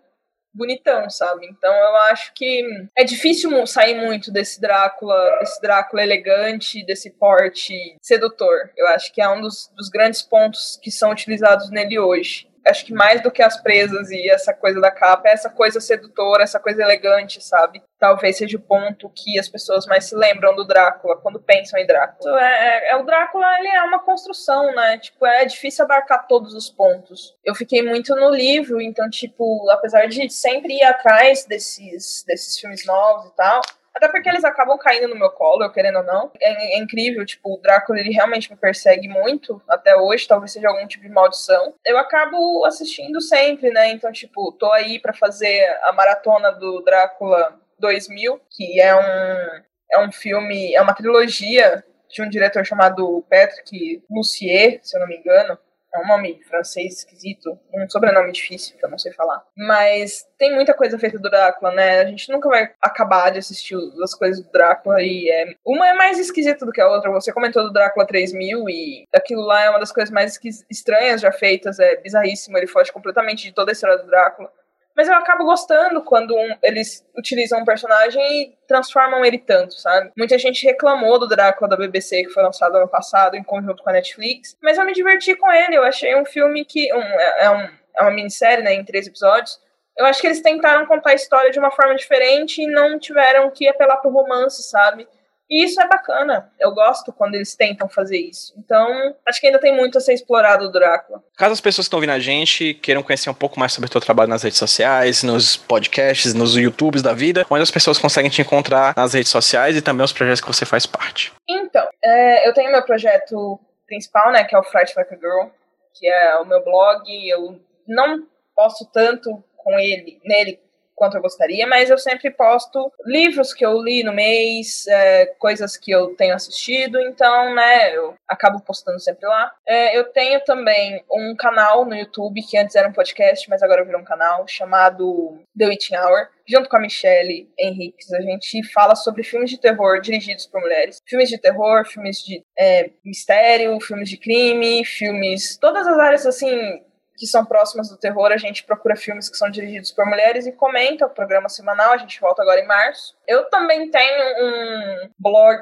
bonitão, 0.53 1.09
sabe? 1.09 1.47
Então 1.47 1.73
eu 1.73 1.95
acho 1.97 2.33
que 2.33 2.63
é 2.97 3.03
difícil 3.03 3.65
sair 3.65 3.95
muito 3.95 4.31
desse 4.31 4.59
Drácula, 4.59 5.39
desse 5.39 5.61
Drácula 5.61 6.03
elegante, 6.03 6.85
desse 6.85 7.09
porte 7.11 7.73
sedutor. 8.01 8.71
Eu 8.75 8.87
acho 8.89 9.13
que 9.13 9.21
é 9.21 9.29
um 9.29 9.41
dos, 9.41 9.71
dos 9.75 9.89
grandes 9.89 10.21
pontos 10.21 10.77
que 10.81 10.91
são 10.91 11.11
utilizados 11.11 11.69
nele 11.69 11.99
hoje 11.99 12.50
acho 12.67 12.85
que 12.85 12.93
mais 12.93 13.21
do 13.21 13.31
que 13.31 13.41
as 13.41 13.61
presas 13.61 14.09
e 14.11 14.29
essa 14.29 14.53
coisa 14.53 14.79
da 14.79 14.91
capa, 14.91 15.29
é 15.29 15.33
essa 15.33 15.49
coisa 15.49 15.79
sedutora, 15.79 16.43
essa 16.43 16.59
coisa 16.59 16.81
elegante, 16.81 17.41
sabe? 17.43 17.81
Talvez 17.99 18.37
seja 18.37 18.57
o 18.57 18.61
ponto 18.61 19.11
que 19.15 19.39
as 19.39 19.47
pessoas 19.47 19.85
mais 19.85 20.05
se 20.05 20.15
lembram 20.15 20.55
do 20.55 20.65
Drácula 20.65 21.17
quando 21.17 21.39
pensam 21.39 21.79
em 21.79 21.85
Drácula. 21.85 22.41
É, 22.41 22.45
é, 22.45 22.91
é, 22.91 22.95
o 22.97 23.03
Drácula, 23.03 23.45
ele 23.59 23.69
é 23.69 23.83
uma 23.83 23.99
construção, 23.99 24.73
né? 24.73 24.97
Tipo, 24.97 25.25
é 25.25 25.45
difícil 25.45 25.85
abarcar 25.85 26.27
todos 26.27 26.53
os 26.53 26.69
pontos. 26.69 27.35
Eu 27.43 27.55
fiquei 27.55 27.81
muito 27.81 28.15
no 28.15 28.29
livro, 28.29 28.81
então, 28.81 29.09
tipo, 29.09 29.69
apesar 29.69 30.07
de 30.07 30.29
sempre 30.29 30.73
ir 30.73 30.83
atrás 30.83 31.45
desses, 31.45 32.23
desses 32.25 32.59
filmes 32.59 32.85
novos 32.85 33.31
e 33.31 33.35
tal, 33.35 33.61
até 33.95 34.07
porque 34.07 34.29
eles 34.29 34.43
acabam 34.43 34.77
caindo 34.77 35.07
no 35.07 35.15
meu 35.15 35.29
colo, 35.31 35.63
eu 35.63 35.71
querendo 35.71 35.97
ou 35.97 36.03
não. 36.03 36.31
É, 36.39 36.75
é, 36.75 36.79
incrível, 36.79 37.25
tipo, 37.25 37.53
o 37.53 37.61
Drácula 37.61 37.99
ele 37.99 38.11
realmente 38.11 38.49
me 38.49 38.57
persegue 38.57 39.07
muito 39.07 39.61
até 39.67 39.95
hoje, 39.95 40.27
talvez 40.27 40.51
seja 40.51 40.69
algum 40.69 40.87
tipo 40.87 41.03
de 41.03 41.09
maldição. 41.09 41.73
Eu 41.85 41.97
acabo 41.97 42.65
assistindo 42.65 43.21
sempre, 43.21 43.69
né? 43.69 43.89
Então, 43.91 44.11
tipo, 44.11 44.51
tô 44.53 44.71
aí 44.71 44.99
para 44.99 45.13
fazer 45.13 45.65
a 45.83 45.91
maratona 45.93 46.51
do 46.51 46.81
Drácula 46.81 47.59
2000, 47.79 48.39
que 48.49 48.79
é 48.79 48.95
um 48.95 49.71
é 49.93 49.99
um 49.99 50.11
filme, 50.11 50.73
é 50.73 50.81
uma 50.81 50.93
trilogia 50.93 51.83
de 52.09 52.21
um 52.21 52.29
diretor 52.29 52.65
chamado 52.65 53.25
Patrick 53.29 54.01
Lussier, 54.09 54.79
se 54.81 54.95
eu 54.95 55.01
não 55.01 55.07
me 55.07 55.17
engano. 55.17 55.57
É 55.93 55.99
um 55.99 56.07
nome 56.07 56.41
francês 56.43 56.99
esquisito, 56.99 57.57
um 57.73 57.89
sobrenome 57.89 58.31
difícil 58.31 58.77
que 58.77 58.85
eu 58.85 58.89
não 58.89 58.97
sei 58.97 59.11
falar. 59.11 59.43
Mas 59.55 60.25
tem 60.37 60.53
muita 60.53 60.73
coisa 60.73 60.97
feita 60.97 61.19
do 61.19 61.29
Drácula, 61.29 61.71
né? 61.71 61.99
A 61.99 62.05
gente 62.05 62.31
nunca 62.31 62.47
vai 62.47 62.71
acabar 62.81 63.29
de 63.29 63.39
assistir 63.39 63.77
as 64.01 64.13
coisas 64.13 64.43
do 64.43 64.51
Drácula 64.51 65.01
e 65.01 65.29
é... 65.29 65.53
uma 65.65 65.89
é 65.89 65.93
mais 65.93 66.17
esquisita 66.17 66.65
do 66.65 66.71
que 66.71 66.81
a 66.81 66.87
outra. 66.87 67.11
Você 67.11 67.33
comentou 67.33 67.63
do 67.63 67.73
Drácula 67.73 68.07
3000 68.07 68.69
e 68.69 69.05
aquilo 69.13 69.41
lá 69.41 69.63
é 69.63 69.69
uma 69.69 69.79
das 69.79 69.91
coisas 69.91 70.11
mais 70.11 70.39
estranhas 70.69 71.21
já 71.21 71.31
feitas, 71.31 71.79
é 71.79 71.97
bizarríssimo, 71.97 72.57
ele 72.57 72.67
foge 72.67 72.91
completamente 72.91 73.43
de 73.43 73.53
toda 73.53 73.71
a 73.71 73.73
história 73.73 73.97
do 73.97 74.07
Drácula. 74.07 74.51
Mas 74.95 75.07
eu 75.07 75.15
acabo 75.15 75.45
gostando 75.45 76.03
quando 76.03 76.35
um, 76.35 76.57
eles 76.61 77.05
utilizam 77.17 77.59
um 77.59 77.65
personagem 77.65 78.21
e 78.21 78.57
transformam 78.67 79.23
ele 79.23 79.37
tanto, 79.37 79.73
sabe? 79.73 80.11
Muita 80.17 80.37
gente 80.37 80.65
reclamou 80.65 81.19
do 81.19 81.27
Drácula 81.27 81.69
da 81.69 81.77
BBC, 81.77 82.23
que 82.23 82.29
foi 82.29 82.43
lançado 82.43 82.75
ano 82.75 82.87
passado 82.87 83.35
em 83.35 83.43
conjunto 83.43 83.83
com 83.83 83.89
a 83.89 83.93
Netflix, 83.93 84.57
mas 84.61 84.77
eu 84.77 84.85
me 84.85 84.93
diverti 84.93 85.35
com 85.35 85.51
ele. 85.51 85.75
Eu 85.75 85.83
achei 85.83 86.15
um 86.15 86.25
filme 86.25 86.65
que. 86.65 86.93
Um, 86.93 87.01
é, 87.01 87.45
é, 87.45 87.49
um, 87.49 87.69
é 87.97 88.01
uma 88.01 88.11
minissérie, 88.11 88.63
né, 88.63 88.73
em 88.73 88.83
três 88.83 89.07
episódios. 89.07 89.59
Eu 89.97 90.05
acho 90.05 90.21
que 90.21 90.27
eles 90.27 90.41
tentaram 90.41 90.85
contar 90.85 91.11
a 91.11 91.15
história 91.15 91.51
de 91.51 91.59
uma 91.59 91.71
forma 91.71 91.95
diferente 91.95 92.61
e 92.61 92.67
não 92.67 92.97
tiveram 92.97 93.49
que 93.51 93.67
apelar 93.67 93.97
pro 93.97 94.09
romance, 94.09 94.63
sabe? 94.63 95.07
E 95.51 95.65
isso 95.65 95.81
é 95.81 95.87
bacana. 95.87 96.49
Eu 96.57 96.73
gosto 96.73 97.11
quando 97.11 97.35
eles 97.35 97.53
tentam 97.55 97.89
fazer 97.89 98.17
isso. 98.17 98.53
Então, 98.57 98.87
acho 99.27 99.41
que 99.41 99.47
ainda 99.47 99.59
tem 99.59 99.75
muito 99.75 99.97
a 99.97 100.01
ser 100.01 100.13
explorado 100.13 100.67
do 100.67 100.71
Drácula. 100.71 101.21
Caso 101.35 101.51
as 101.51 101.59
pessoas 101.59 101.85
que 101.85 101.89
estão 101.89 101.97
ouvindo 101.97 102.11
a 102.11 102.19
gente 102.19 102.73
queiram 102.75 103.03
conhecer 103.03 103.29
um 103.29 103.33
pouco 103.33 103.59
mais 103.59 103.73
sobre 103.73 103.89
o 103.89 103.91
teu 103.91 103.99
trabalho 103.99 104.29
nas 104.29 104.43
redes 104.43 104.57
sociais, 104.57 105.23
nos 105.23 105.57
podcasts, 105.57 106.33
nos 106.33 106.55
YouTubes 106.55 107.01
da 107.01 107.13
vida, 107.13 107.45
onde 107.49 107.63
as 107.63 107.69
pessoas 107.69 107.97
conseguem 107.97 108.31
te 108.31 108.41
encontrar 108.41 108.93
nas 108.95 109.13
redes 109.13 109.29
sociais 109.29 109.75
e 109.75 109.81
também 109.81 110.05
os 110.05 110.13
projetos 110.13 110.39
que 110.39 110.47
você 110.47 110.65
faz 110.65 110.85
parte. 110.85 111.33
Então, 111.49 111.85
é, 112.01 112.47
eu 112.47 112.53
tenho 112.53 112.71
meu 112.71 112.83
projeto 112.85 113.59
principal, 113.85 114.31
né, 114.31 114.45
que 114.45 114.55
é 114.55 114.57
o 114.57 114.63
Fright 114.63 114.93
Like 114.95 115.13
a 115.13 115.17
Girl, 115.17 115.49
que 115.93 116.07
é 116.07 116.37
o 116.37 116.45
meu 116.45 116.63
blog. 116.63 117.03
Eu 117.27 117.59
não 117.85 118.25
posto 118.55 118.85
tanto 118.93 119.43
com 119.57 119.77
ele, 119.77 120.21
nele 120.23 120.59
quanto 121.01 121.17
eu 121.17 121.21
gostaria, 121.23 121.65
mas 121.65 121.89
eu 121.89 121.97
sempre 121.97 122.29
posto 122.29 122.93
livros 123.03 123.55
que 123.55 123.65
eu 123.65 123.81
li 123.81 124.03
no 124.03 124.13
mês, 124.13 124.85
é, 124.87 125.25
coisas 125.39 125.75
que 125.75 125.89
eu 125.89 126.15
tenho 126.15 126.35
assistido, 126.35 127.01
então, 127.01 127.55
né, 127.55 127.95
eu 127.95 128.13
acabo 128.27 128.61
postando 128.61 128.99
sempre 128.99 129.27
lá. 129.27 129.51
É, 129.67 129.97
eu 129.97 130.03
tenho 130.03 130.39
também 130.41 131.03
um 131.11 131.35
canal 131.35 131.85
no 131.85 131.95
YouTube, 131.95 132.43
que 132.43 132.55
antes 132.55 132.75
era 132.75 132.87
um 132.87 132.93
podcast, 132.93 133.49
mas 133.49 133.63
agora 133.63 133.83
virou 133.83 133.99
um 133.99 134.05
canal, 134.05 134.47
chamado 134.47 135.39
The 135.57 135.69
Witching 135.69 135.95
Hour. 135.95 136.27
Junto 136.47 136.69
com 136.69 136.77
a 136.77 136.79
Michelle 136.79 137.49
Henriques, 137.57 138.13
a 138.13 138.21
gente 138.21 138.61
fala 138.71 138.93
sobre 138.93 139.23
filmes 139.23 139.49
de 139.49 139.59
terror 139.59 140.01
dirigidos 140.01 140.45
por 140.45 140.61
mulheres. 140.61 140.99
Filmes 141.07 141.29
de 141.29 141.39
terror, 141.39 141.83
filmes 141.85 142.19
de 142.19 142.43
é, 142.59 142.91
mistério, 143.03 143.79
filmes 143.79 144.07
de 144.07 144.17
crime, 144.17 144.85
filmes. 144.85 145.57
Todas 145.57 145.87
as 145.87 145.97
áreas, 145.97 146.25
assim, 146.27 146.83
que 147.21 147.27
são 147.27 147.45
próximas 147.45 147.87
do 147.87 147.99
terror, 147.99 148.31
a 148.31 148.37
gente 148.37 148.63
procura 148.63 148.95
filmes 148.95 149.29
que 149.29 149.37
são 149.37 149.47
dirigidos 149.47 149.91
por 149.91 150.07
mulheres 150.07 150.47
e 150.47 150.51
comenta 150.51 151.05
o 151.05 151.09
programa 151.09 151.47
semanal. 151.49 151.93
A 151.93 151.97
gente 151.97 152.19
volta 152.19 152.41
agora 152.41 152.59
em 152.59 152.65
março. 152.65 153.15
Eu 153.27 153.47
também 153.47 153.91
tenho 153.91 154.43
um 154.43 155.09
blog 155.19 155.61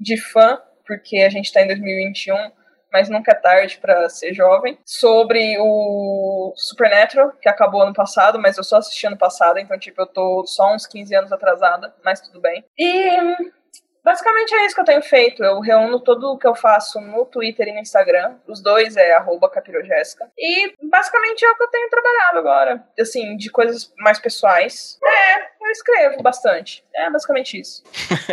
de 0.00 0.18
fã, 0.32 0.58
porque 0.86 1.18
a 1.18 1.28
gente 1.28 1.44
está 1.44 1.60
em 1.60 1.66
2021, 1.66 2.34
mas 2.90 3.10
nunca 3.10 3.32
é 3.32 3.34
tarde 3.34 3.76
para 3.76 4.08
ser 4.08 4.32
jovem, 4.32 4.78
sobre 4.86 5.58
o 5.60 6.54
Supernatural, 6.56 7.32
que 7.32 7.48
acabou 7.50 7.82
ano 7.82 7.92
passado, 7.92 8.38
mas 8.38 8.56
eu 8.56 8.64
só 8.64 8.78
assisti 8.78 9.06
ano 9.06 9.18
passado, 9.18 9.58
então, 9.58 9.78
tipo, 9.78 10.00
eu 10.00 10.06
tô 10.06 10.46
só 10.46 10.74
uns 10.74 10.86
15 10.86 11.14
anos 11.14 11.30
atrasada, 11.30 11.94
mas 12.02 12.22
tudo 12.22 12.40
bem. 12.40 12.64
E 12.78 13.52
Basicamente 14.10 14.52
é 14.56 14.66
isso 14.66 14.74
que 14.74 14.80
eu 14.80 14.84
tenho 14.84 15.02
feito. 15.02 15.44
Eu 15.44 15.60
reúno 15.60 16.00
tudo 16.00 16.32
o 16.32 16.36
que 16.36 16.46
eu 16.46 16.52
faço 16.52 17.00
no 17.00 17.24
Twitter 17.26 17.68
e 17.68 17.72
no 17.72 17.78
Instagram. 17.78 18.34
Os 18.44 18.60
dois 18.60 18.96
é 18.96 19.16
capirojéssica. 19.48 20.28
E 20.36 20.74
basicamente 20.82 21.44
é 21.44 21.50
o 21.50 21.56
que 21.56 21.62
eu 21.62 21.68
tenho 21.68 21.88
trabalhado 21.88 22.38
agora. 22.38 22.84
Assim, 22.98 23.36
de 23.36 23.48
coisas 23.48 23.94
mais 23.98 24.18
pessoais. 24.18 24.98
É, 25.00 25.59
eu 25.60 25.70
escrevo 25.70 26.22
bastante. 26.22 26.82
É 26.94 27.10
basicamente 27.10 27.60
isso. 27.60 27.82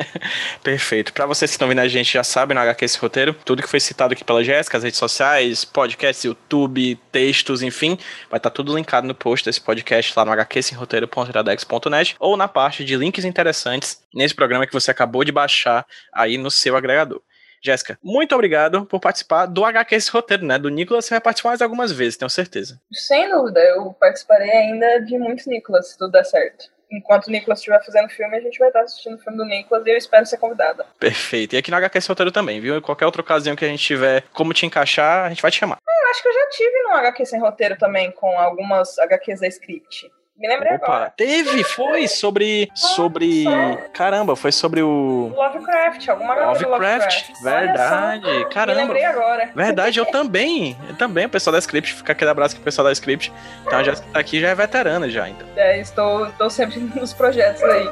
Perfeito. 0.63 1.13
Para 1.13 1.25
vocês 1.25 1.51
que 1.51 1.55
estão 1.55 1.67
vendo 1.67 1.79
a 1.79 1.87
gente 1.87 2.13
já 2.13 2.23
sabem 2.23 2.55
no 2.55 2.61
HQ 2.61 2.85
esse 2.85 2.97
roteiro, 2.97 3.33
tudo 3.45 3.61
que 3.61 3.69
foi 3.69 3.79
citado 3.79 4.13
aqui 4.13 4.23
pela 4.23 4.43
Jéssica, 4.43 4.77
as 4.77 4.83
redes 4.83 4.99
sociais, 4.99 5.65
podcasts, 5.65 6.23
YouTube, 6.23 6.95
textos, 7.11 7.61
enfim, 7.61 7.97
vai 8.29 8.37
estar 8.37 8.49
tá 8.49 8.51
tudo 8.51 8.75
linkado 8.75 9.05
no 9.05 9.13
post 9.13 9.45
desse 9.45 9.61
podcast 9.61 10.13
lá 10.17 10.25
no 10.25 10.31
hqsemroteiro.iradex.net 10.31 12.15
ou 12.19 12.37
na 12.37 12.47
parte 12.47 12.83
de 12.83 12.95
links 12.95 13.25
interessantes 13.25 14.01
nesse 14.13 14.33
programa 14.33 14.65
que 14.65 14.73
você 14.73 14.91
acabou 14.91 15.23
de 15.23 15.31
baixar 15.31 15.85
aí 16.13 16.37
no 16.37 16.49
seu 16.49 16.75
agregador. 16.75 17.21
Jéssica, 17.61 17.97
muito 18.03 18.33
obrigado 18.35 18.85
por 18.85 18.99
participar 18.99 19.47
do 19.47 19.65
HQ 19.65 19.95
esse 19.95 20.11
roteiro, 20.11 20.45
né? 20.45 20.59
Do 20.59 20.69
Nicolas 20.69 21.05
você 21.05 21.15
vai 21.15 21.21
participar 21.21 21.49
mais 21.49 21.61
algumas 21.61 21.91
vezes, 21.91 22.15
tenho 22.15 22.29
certeza. 22.29 22.79
Sem 22.91 23.29
dúvida, 23.29 23.59
eu 23.59 23.93
participarei 23.99 24.49
ainda 24.49 24.99
de 24.99 25.17
muitos 25.17 25.45
Nicolas, 25.47 25.89
se 25.89 25.97
tudo 25.97 26.11
der 26.11 26.23
certo 26.23 26.76
enquanto 26.91 27.27
o 27.27 27.31
Nicolas 27.31 27.59
estiver 27.59 27.83
fazendo 27.83 28.09
filme, 28.09 28.37
a 28.37 28.41
gente 28.41 28.57
vai 28.57 28.69
estar 28.69 28.81
assistindo 28.81 29.15
o 29.15 29.19
filme 29.19 29.37
do 29.37 29.45
Nicolas 29.45 29.85
e 29.85 29.89
eu 29.89 29.97
espero 29.97 30.25
ser 30.25 30.37
convidada. 30.37 30.85
Perfeito. 30.99 31.53
E 31.53 31.57
aqui 31.57 31.71
no 31.71 31.77
HQ 31.77 31.99
Roteiro 32.07 32.31
também, 32.31 32.59
viu? 32.59 32.77
Em 32.77 32.81
qualquer 32.81 33.05
outra 33.05 33.21
ocasião 33.21 33.55
que 33.55 33.65
a 33.65 33.67
gente 33.67 33.83
tiver 33.83 34.23
como 34.33 34.53
te 34.53 34.65
encaixar, 34.65 35.25
a 35.25 35.29
gente 35.29 35.41
vai 35.41 35.51
te 35.51 35.59
chamar. 35.59 35.77
Eu 35.87 36.11
acho 36.11 36.21
que 36.21 36.27
eu 36.29 36.33
já 36.33 36.49
tive 36.49 36.83
no 36.83 36.91
HQ 36.91 37.25
Sem 37.25 37.39
Roteiro 37.39 37.77
também, 37.77 38.11
com 38.11 38.39
algumas 38.39 38.97
HQs 38.97 39.41
da 39.41 39.47
Script. 39.47 40.11
Me 40.37 40.47
lembrei 40.47 40.75
Opa, 40.75 40.85
agora. 40.85 41.13
Teve, 41.17 41.63
foi 41.63 42.07
sobre. 42.07 42.69
Sobre. 42.75 43.45
Caramba, 43.91 44.35
foi 44.35 44.51
sobre 44.51 44.83
o. 44.83 45.31
Lovecraft, 45.35 46.07
alguma 46.09 46.35
coisa. 46.35 46.67
Lovecraft, 46.67 47.29
Lovecraft. 47.29 47.43
verdade. 47.43 48.45
Caramba. 48.51 48.79
Me 48.79 48.83
lembrei 48.83 49.05
agora. 49.05 49.51
Verdade, 49.55 49.99
eu 49.99 50.05
também. 50.05 50.77
Eu 50.87 50.95
também, 50.95 51.25
o 51.25 51.29
pessoal 51.29 51.53
da 51.53 51.59
Script. 51.59 51.93
Fica 51.95 52.11
aquele 52.11 52.29
abraço 52.29 52.53
pro 52.55 52.63
pessoal 52.63 52.85
da 52.85 52.91
Script. 52.91 53.33
Então 53.65 53.79
a 53.79 53.83
Jéssica 53.83 54.07
tá 54.13 54.19
aqui 54.19 54.39
já 54.39 54.49
é 54.49 54.55
veterana 54.55 55.09
já, 55.09 55.27
então. 55.27 55.47
É, 55.55 55.79
estou, 55.81 56.27
estou 56.27 56.49
sempre 56.51 56.79
nos 56.95 57.13
projetos 57.13 57.63
aí. 57.63 57.89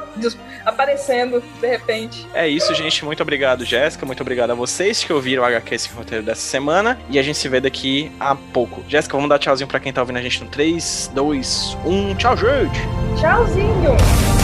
Aparecendo 0.64 1.40
de 1.60 1.66
repente. 1.66 2.26
É 2.32 2.48
isso, 2.48 2.72
gente. 2.74 3.04
Muito 3.04 3.22
obrigado, 3.22 3.64
Jéssica. 3.64 4.06
Muito 4.06 4.20
obrigado 4.20 4.50
a 4.52 4.54
vocês 4.54 5.02
que 5.02 5.12
ouviram 5.12 5.42
o 5.42 5.46
HQ 5.46 5.74
esse 5.74 5.88
roteiro 5.92 6.24
dessa 6.24 6.42
semana. 6.42 6.96
E 7.10 7.18
a 7.18 7.22
gente 7.22 7.38
se 7.38 7.48
vê 7.48 7.60
daqui 7.60 8.12
a 8.20 8.36
pouco. 8.36 8.84
Jéssica, 8.88 9.16
vamos 9.16 9.28
dar 9.30 9.38
tchauzinho 9.40 9.66
pra 9.68 9.80
quem 9.80 9.92
tá 9.92 10.00
ouvindo 10.00 10.18
a 10.18 10.22
gente 10.22 10.44
no 10.44 10.48
3, 10.48 11.10
2, 11.12 11.76
1. 11.84 12.14
Tchau, 12.14 12.35
gente! 12.36 12.86
Tchauzinho! 13.16 14.35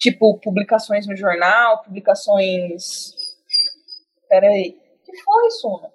Tipo, 0.00 0.38
publicações 0.38 1.06
no 1.06 1.14
jornal, 1.14 1.82
publicações. 1.82 3.14
Peraí. 4.28 4.80
O 5.02 5.04
que 5.04 5.22
foi, 5.22 5.50
Suna? 5.50 5.90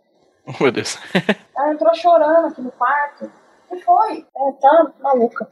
Meu 0.62 0.72
Deus. 0.72 0.98
Ela 1.58 1.74
entrou 1.74 1.96
chorando 1.96 2.48
aqui 2.48 2.62
no 2.62 2.72
quarto. 2.72 3.32
O 3.70 3.76
que 3.76 3.82
foi? 3.84 4.20
É, 4.20 4.52
tá 4.62 4.94
maluca. 5.00 5.50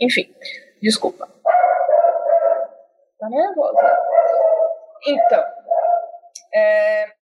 Enfim, 0.00 0.34
desculpa. 0.82 1.28
Tá 3.20 3.28
nervosa. 3.28 3.98
Então, 5.06 5.44
é, 6.52 7.06